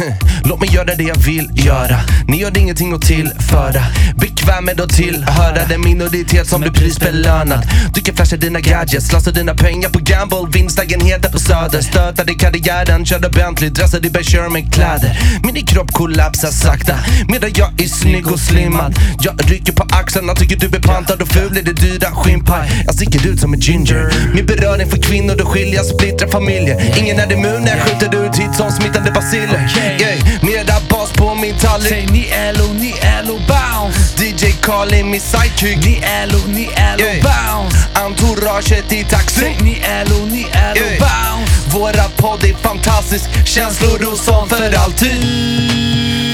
Låt 0.45 0.61
mig 0.61 0.75
göra 0.75 0.95
det 0.95 1.03
jag 1.03 1.17
vill 1.17 1.51
göra. 1.55 2.01
Ni 2.29 2.43
har 2.43 2.59
ingenting 2.59 2.93
att 2.93 3.03
tillföra. 3.03 3.83
Bekväm 4.17 4.65
med 4.65 4.81
att 4.81 4.91
tillhöra 4.91 5.67
den 5.69 5.81
minoritet 5.81 6.49
som 6.49 6.61
blir 6.61 6.71
prisbelönad. 6.71 7.67
Du 7.95 8.01
kan 8.01 8.17
flasha 8.17 8.37
dina 8.37 8.61
gadgets, 8.61 9.07
slösa 9.07 9.31
dina 9.31 9.55
pengar 9.55 9.89
på 9.89 9.99
gamble. 9.99 10.49
Vinstlägenheter 10.53 11.31
på 11.33 11.39
söder. 11.39 11.81
Stöta 11.83 12.25
dig 12.25 12.39
karriären, 12.39 13.07
köra 13.07 13.29
Bentley, 13.29 13.71
dressa 13.71 14.01
dig 14.01 14.11
Berger 14.11 14.49
med 14.49 14.75
kläder. 14.75 15.19
Min 15.43 15.67
kropp 15.67 15.93
kollapsar 15.93 16.51
sakta 16.51 16.95
medan 17.29 17.51
jag 17.55 17.81
är 17.81 17.89
snygg 17.89 18.33
och 18.33 18.41
slimmad. 18.41 18.95
Jag 19.21 19.51
rycker 19.51 19.73
på 19.73 19.87
axlarna, 20.01 20.35
tycker 20.35 20.57
du 20.57 20.67
är 20.67 20.81
pantad 20.81 21.23
och 21.23 21.29
ful 21.29 21.59
i 21.59 21.63
det 21.63 21.73
dyra 21.73 22.11
skinnpaj. 22.11 22.83
Jag 22.87 22.95
sticker 22.95 23.29
ut 23.29 23.41
som 23.41 23.55
en 23.55 23.61
ginger. 23.61 24.05
Min 24.35 24.47
beröring 24.47 24.91
för 24.91 24.99
kvinnor, 24.99 25.35
då 25.39 25.45
skiljer 25.45 25.83
splittrar 25.83 26.29
familjer. 26.29 26.99
Ingen 26.99 27.19
är 27.19 27.33
immun 27.33 27.63
när 27.63 27.77
jag 27.77 27.81
skjuter 27.87 28.27
ut 28.27 28.37
hit 28.39 28.55
som 28.57 28.71
smittande 28.71 29.11
basiller. 29.11 29.61
Yeah, 29.77 30.19
mera 30.43 30.77
bas 30.91 31.13
på 31.13 31.35
min 31.35 31.55
tallrik. 31.55 31.93
Säg 31.93 32.07
ni 32.07 32.25
LO, 32.57 32.67
ni 32.83 32.95
LO 33.27 33.37
bounce 33.51 34.01
DJ 34.25 34.53
Carl 34.63 34.93
är 34.93 35.05
min 35.05 35.21
sidekick. 35.21 35.85
Ni 35.85 36.03
LO, 36.31 36.41
ni 36.47 36.65
LO 36.65 37.05
Yeah. 37.05 37.23
bounce 37.29 37.77
Entouraget 37.95 38.93
i 38.93 39.05
taxi. 39.05 39.41
Säg 39.41 39.57
ni 39.63 39.75
LO, 40.09 40.27
ni 40.27 40.43
LO 40.43 40.77
Yeah. 40.77 41.01
bounce 41.01 41.51
Våra 41.73 42.09
podd 42.17 42.45
är 42.45 42.55
fantastisk, 42.55 43.25
känslor 43.45 44.13
och 44.13 44.19
sånt 44.19 44.51
för 44.51 44.75
alltid. 44.77 45.11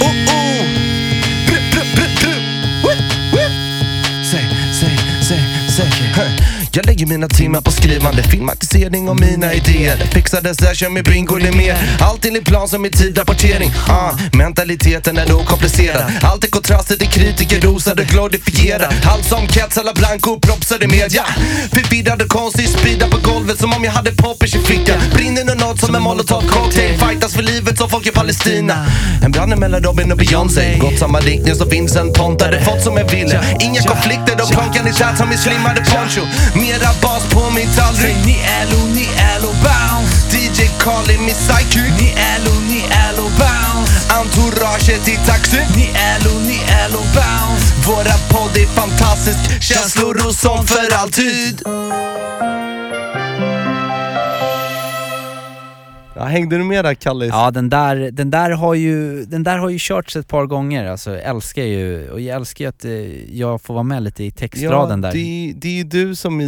Oh, 0.00 0.08
oh. 0.08 1.05
Säg, 5.76 5.90
säg. 5.90 6.24
Huh. 6.24 6.55
Jag 6.76 6.86
lägger 6.86 7.06
mina 7.06 7.28
timmar 7.28 7.60
på 7.60 7.70
skrivande, 7.70 8.22
filmatisering 8.22 9.08
av 9.08 9.20
mina 9.20 9.54
idéer. 9.54 9.96
Fixade 9.96 10.54
session 10.54 10.92
med 10.94 11.04
bingo 11.04 11.36
mer. 11.56 11.76
Allt 12.00 12.24
enligt 12.24 12.44
plan 12.44 12.68
som 12.68 12.86
i 12.86 12.90
tidrapportering. 12.90 13.72
Ah, 13.88 14.12
mentaliteten 14.32 15.18
är 15.18 15.28
nog 15.28 15.46
komplicerad. 15.46 16.12
Allt 16.22 16.44
är 16.44 16.48
kontraster 16.48 16.96
till 16.96 17.08
kritiker, 17.08 17.60
rosade, 17.60 18.04
glorifierad. 18.04 18.94
Allt 19.04 19.24
som 19.24 19.48
Kets 19.48 19.78
alla 19.78 19.92
blanco 19.92 20.40
propsar 20.40 20.84
i 20.84 20.86
media. 20.86 21.24
Förvirrad 21.72 22.22
och 22.22 22.28
konstig, 22.28 22.68
sprida 22.68 23.08
på 23.08 23.18
golvet 23.30 23.58
som 23.58 23.72
om 23.72 23.84
jag 23.84 23.92
hade 23.92 24.12
poppers 24.12 24.54
i 24.54 24.58
fickan. 24.58 24.98
Brinner 25.14 25.44
nu 25.44 25.54
något 25.54 25.80
som 25.80 25.94
en 25.94 26.02
molotov 26.02 26.42
cocktail. 26.48 26.98
Fightas 26.98 27.34
för 27.34 27.42
livet 27.42 27.78
som 27.78 27.90
folk 27.90 28.06
i 28.06 28.10
Palestina. 28.10 28.86
En 29.22 29.32
brand 29.32 29.58
mellan 29.58 29.82
Robin 29.82 30.12
och 30.12 30.18
Beyoncé. 30.18 30.78
Gått 30.78 30.98
samma 30.98 31.20
riktning 31.20 31.54
som 31.54 31.68
Vincent 31.68 32.14
Pontare. 32.14 32.64
Fått 32.64 32.82
som 32.82 32.96
jag 32.96 33.10
ville. 33.10 33.44
Inga 33.60 33.82
konflikter, 33.82 34.36
de 34.36 34.46
plånkar 34.54 34.88
i 34.88 34.92
chat 34.92 35.18
som 35.18 35.32
i 35.32 35.36
slimmade 35.36 35.80
poncho. 35.80 36.22
Mera 36.66 36.92
bas 37.02 37.24
på 37.30 37.50
min 37.50 37.68
tallrik. 37.72 38.16
Ni 38.24 38.36
LO, 38.70 38.86
ni 38.94 39.08
LO 39.40 39.52
bounce 39.64 40.16
DJ 40.30 40.70
Carl 40.78 41.10
är 41.10 41.18
min 41.18 41.34
sidekick. 41.34 41.92
Ni 42.00 42.14
LO, 42.44 42.54
ni 42.68 42.80
LO 43.16 43.22
bounce 43.22 43.92
Entouraget 44.18 45.08
i 45.08 45.16
taxi. 45.26 45.60
Ni 45.76 45.86
LO, 46.24 46.38
ni 46.40 46.60
LO 46.90 46.98
bounce 46.98 47.66
Våra 47.86 48.18
podd 48.28 48.56
är 48.56 48.66
fantastisk. 48.66 49.62
Känslor 49.62 50.26
och 50.26 50.34
sånt 50.34 50.70
för 50.70 50.94
alltid. 50.94 51.62
Ja, 56.16 56.24
hängde 56.24 56.58
du 56.58 56.64
med 56.64 56.84
där 56.84 56.94
Kallis? 56.94 57.28
Ja 57.32 57.50
den 57.50 57.68
där, 57.68 58.10
den 58.10 58.30
där 58.30 58.50
har 58.50 58.74
ju, 58.74 59.24
den 59.24 59.42
där 59.42 59.58
har 59.58 59.68
ju 59.68 59.78
körts 59.78 60.16
ett 60.16 60.28
par 60.28 60.46
gånger 60.46 60.86
alltså, 60.90 61.10
jag 61.10 61.22
älskar 61.24 61.62
ju, 61.62 62.10
och 62.10 62.20
jag 62.20 62.36
älskar 62.36 62.68
att 62.68 62.84
eh, 62.84 63.34
jag 63.38 63.62
får 63.62 63.74
vara 63.74 63.84
med 63.84 64.02
lite 64.02 64.24
i 64.24 64.30
textraden 64.30 65.00
där 65.00 65.12
Det, 65.12 65.52
det 65.56 65.68
är 65.68 65.72
ju 65.72 65.84
du 65.84 66.14
som 66.14 66.40
är 66.40 66.44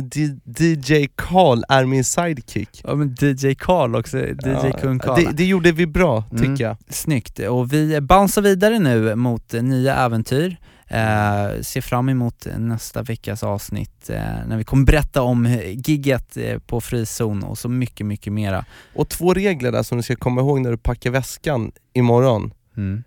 DJ 0.62 1.08
Carl 1.16 1.62
är 1.68 1.84
min 1.84 2.04
sidekick. 2.04 2.80
Ja 2.84 2.94
men 2.94 3.16
DJ 3.20 3.54
Karl 3.54 3.96
också, 3.96 4.18
DJ 4.18 4.34
Ja, 4.44 4.72
Kung 4.80 4.98
Karl 4.98 5.24
det, 5.24 5.30
det 5.32 5.44
gjorde 5.44 5.72
vi 5.72 5.86
bra 5.86 6.24
tycker 6.30 6.44
Mm. 6.44 6.56
jag. 6.60 6.76
Snyggt, 6.90 7.38
och 7.38 7.72
vi 7.72 8.00
bouncear 8.00 8.42
vidare 8.42 8.78
nu 8.78 9.14
mot 9.14 9.52
nya 9.52 9.94
äventyr. 9.96 10.56
Eh, 10.90 11.60
ser 11.60 11.80
fram 11.80 12.08
emot 12.08 12.46
nästa 12.58 13.02
veckas 13.02 13.42
avsnitt 13.42 14.10
eh, 14.10 14.22
när 14.46 14.56
vi 14.56 14.64
kommer 14.64 14.84
berätta 14.84 15.22
om 15.22 15.46
gigget 15.64 16.36
eh, 16.36 16.58
på 16.58 16.80
frizon 16.80 17.42
och 17.42 17.58
så 17.58 17.68
mycket, 17.68 18.06
mycket 18.06 18.32
mera. 18.32 18.64
Och 18.94 19.08
två 19.08 19.34
regler 19.34 19.72
där 19.72 19.82
som 19.82 19.98
du 19.98 20.02
ska 20.02 20.16
komma 20.16 20.40
ihåg 20.40 20.60
när 20.60 20.70
du 20.70 20.76
packar 20.76 21.10
väskan 21.10 21.72
imorgon. 21.92 22.52
Mm. 22.76 23.04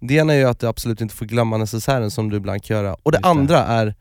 Det 0.00 0.14
ena 0.14 0.32
är 0.32 0.38
ju 0.38 0.44
att 0.44 0.60
du 0.60 0.66
absolut 0.66 1.00
inte 1.00 1.14
får 1.14 1.26
glömma 1.26 1.56
necessären 1.56 2.10
som 2.10 2.30
du 2.30 2.36
ibland 2.36 2.62
kan 2.62 2.76
göra. 2.76 2.96
Och 3.02 3.12
det 3.12 3.18
det. 3.18 3.28
andra 3.28 3.58
är 3.58 3.94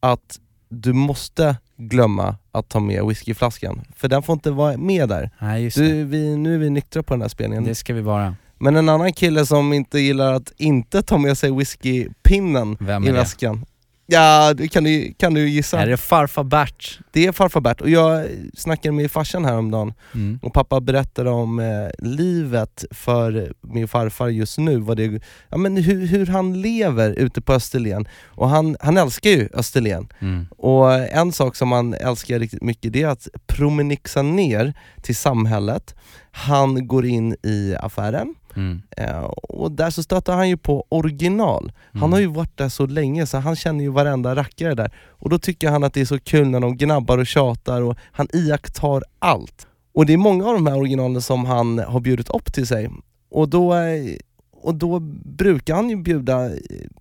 att 0.00 0.40
du 0.68 0.92
måste 0.92 1.56
glömma 1.76 2.36
att 2.52 2.68
ta 2.68 2.80
med 2.80 3.06
whiskyflaskan. 3.06 3.84
För 3.96 4.08
den 4.08 4.22
får 4.22 4.32
inte 4.32 4.50
vara 4.50 4.76
med 4.76 5.08
där. 5.08 5.30
Nej 5.38 5.70
Du, 5.74 6.04
vi, 6.04 6.36
nu 6.36 6.54
är 6.54 6.58
vi 6.58 6.70
nyktra 6.70 7.02
på 7.02 7.14
den 7.14 7.20
här 7.20 7.28
spelningen. 7.28 7.64
det 7.64 7.74
ska 7.74 7.94
vi 7.94 8.00
vara. 8.00 8.36
Men 8.64 8.76
en 8.76 8.88
annan 8.88 9.12
kille 9.12 9.46
som 9.46 9.72
inte 9.72 9.98
gillar 9.98 10.32
att 10.32 10.52
inte 10.56 11.02
ta 11.02 11.18
med 11.18 11.38
sig 11.38 11.50
whiskypinnen 11.50 12.76
i 12.80 12.84
är 12.84 13.00
det? 13.00 13.12
väskan. 13.12 13.64
Ja, 14.06 14.54
det 14.54 14.68
kan 14.68 14.84
du, 14.84 15.14
kan 15.18 15.34
du 15.34 15.48
gissa? 15.48 15.80
Är 15.80 15.86
det 15.86 15.96
farfar 15.96 16.44
Bert? 16.44 16.98
Det 17.12 17.26
är 17.26 17.32
farfar 17.32 17.60
Bert 17.60 17.80
och 17.80 17.90
jag 17.90 18.26
snackade 18.56 18.92
med 18.92 19.10
farsan 19.10 19.44
häromdagen 19.44 19.92
Mm. 20.14 20.38
och 20.42 20.52
pappa 20.54 20.80
berättade 20.80 21.30
om 21.30 21.58
eh, 21.58 21.88
livet 21.98 22.84
för 22.90 23.52
min 23.60 23.88
farfar 23.88 24.28
just 24.28 24.58
nu, 24.58 24.76
vad 24.78 24.96
det, 24.96 25.22
ja, 25.48 25.56
men 25.56 25.76
hur, 25.76 26.06
hur 26.06 26.26
han 26.26 26.62
lever 26.62 27.10
ute 27.10 27.40
på 27.40 27.52
Österlen. 27.52 28.08
Och 28.24 28.48
han, 28.48 28.76
han 28.80 28.96
älskar 28.96 29.30
ju 29.30 29.48
Österlen. 29.54 30.08
Mm. 30.20 30.46
Och 30.58 30.92
en 30.94 31.32
sak 31.32 31.56
som 31.56 31.72
han 31.72 31.94
älskar 31.94 32.38
riktigt 32.38 32.62
mycket 32.62 32.92
det 32.92 33.02
är 33.02 33.08
att 33.08 33.28
promenixa 33.46 34.22
ner 34.22 34.74
till 35.02 35.16
samhället. 35.16 35.94
Han 36.30 36.86
går 36.86 37.06
in 37.06 37.36
i 37.42 37.74
affären 37.80 38.34
Mm. 38.56 38.82
eh, 38.96 39.20
och 39.24 39.72
där 39.72 39.90
så 39.90 40.02
stöter 40.02 40.32
han 40.32 40.48
ju 40.48 40.56
på 40.56 40.86
original. 40.88 41.72
Han 41.92 42.02
Mm. 42.02 42.12
har 42.12 42.20
ju 42.20 42.26
varit 42.26 42.56
där 42.56 42.68
så 42.68 42.86
länge 42.86 43.26
så 43.26 43.38
han 43.38 43.56
känner 43.56 43.84
ju 43.84 43.90
varenda 43.90 44.36
rackare 44.36 44.74
där. 44.74 44.90
Och 45.08 45.30
då 45.30 45.38
tycker 45.38 45.70
han 45.70 45.84
att 45.84 45.94
det 45.94 46.00
är 46.00 46.04
så 46.04 46.18
kul 46.20 46.48
när 46.48 46.60
de 46.60 46.76
gnabbar 46.76 47.18
och 47.18 47.26
tjatar 47.26 47.82
och 47.82 47.96
han 48.12 48.28
iakttar 48.32 49.02
allt. 49.18 49.66
Och 49.94 50.06
det 50.06 50.12
är 50.12 50.16
många 50.16 50.46
av 50.46 50.54
de 50.54 50.66
här 50.66 50.76
originalen 50.78 51.22
som 51.22 51.44
han 51.44 51.78
har 51.78 52.00
bjudit 52.00 52.28
upp 52.30 52.52
till 52.52 52.66
sig. 52.66 52.90
Och 53.30 53.48
då, 53.48 53.74
eh, 53.74 54.16
och 54.64 54.74
då 54.74 55.00
brukar 55.38 55.74
han 55.74 55.90
ju 55.90 55.96
bjuda 55.96 56.50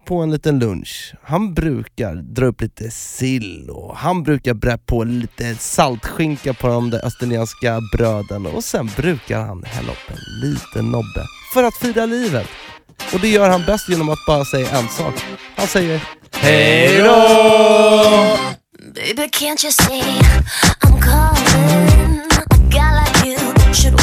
på 0.06 0.18
en 0.18 0.32
liten 0.32 0.60
lunch. 0.60 1.14
Han 1.24 1.54
brukar 1.54 2.16
dra 2.16 2.46
upp 2.46 2.62
lite 2.62 2.92
sill 2.92 3.70
och 3.70 3.98
han 3.98 4.24
brukar 4.24 4.54
bre 4.54 4.78
på 4.78 5.04
lite 5.04 5.56
saltskinka 5.56 6.54
på 6.54 6.68
de 6.68 6.90
där 6.90 7.06
österlenska 7.06 7.80
bröden 7.98 8.46
och 8.46 8.64
sen 8.64 8.90
brukar 8.98 9.40
han 9.40 9.64
hälla 9.64 9.92
upp 9.92 10.10
en 10.10 10.50
liten 10.50 10.86
nobbe 10.92 11.26
för 11.54 11.64
att 11.64 11.76
fira 11.76 12.06
livet. 12.06 12.48
Och 13.14 13.20
det 13.20 13.28
gör 13.28 13.50
han 13.50 13.66
bäst 13.66 13.90
genom 13.90 14.10
att 14.10 14.26
bara 14.28 14.46
säga 14.46 14.70
en 14.70 14.88
sak. 14.88 15.14
Han 15.56 15.68
säger 15.68 16.02
Baby, 18.96 19.28
can't 19.30 19.64
you 19.64 19.72
see 19.72 20.04
I'm 20.82 21.02
calling? 21.02 22.22
A 22.52 22.58
guy 22.70 22.92
like 23.00 23.26
you 23.26 23.74
should 23.74 24.03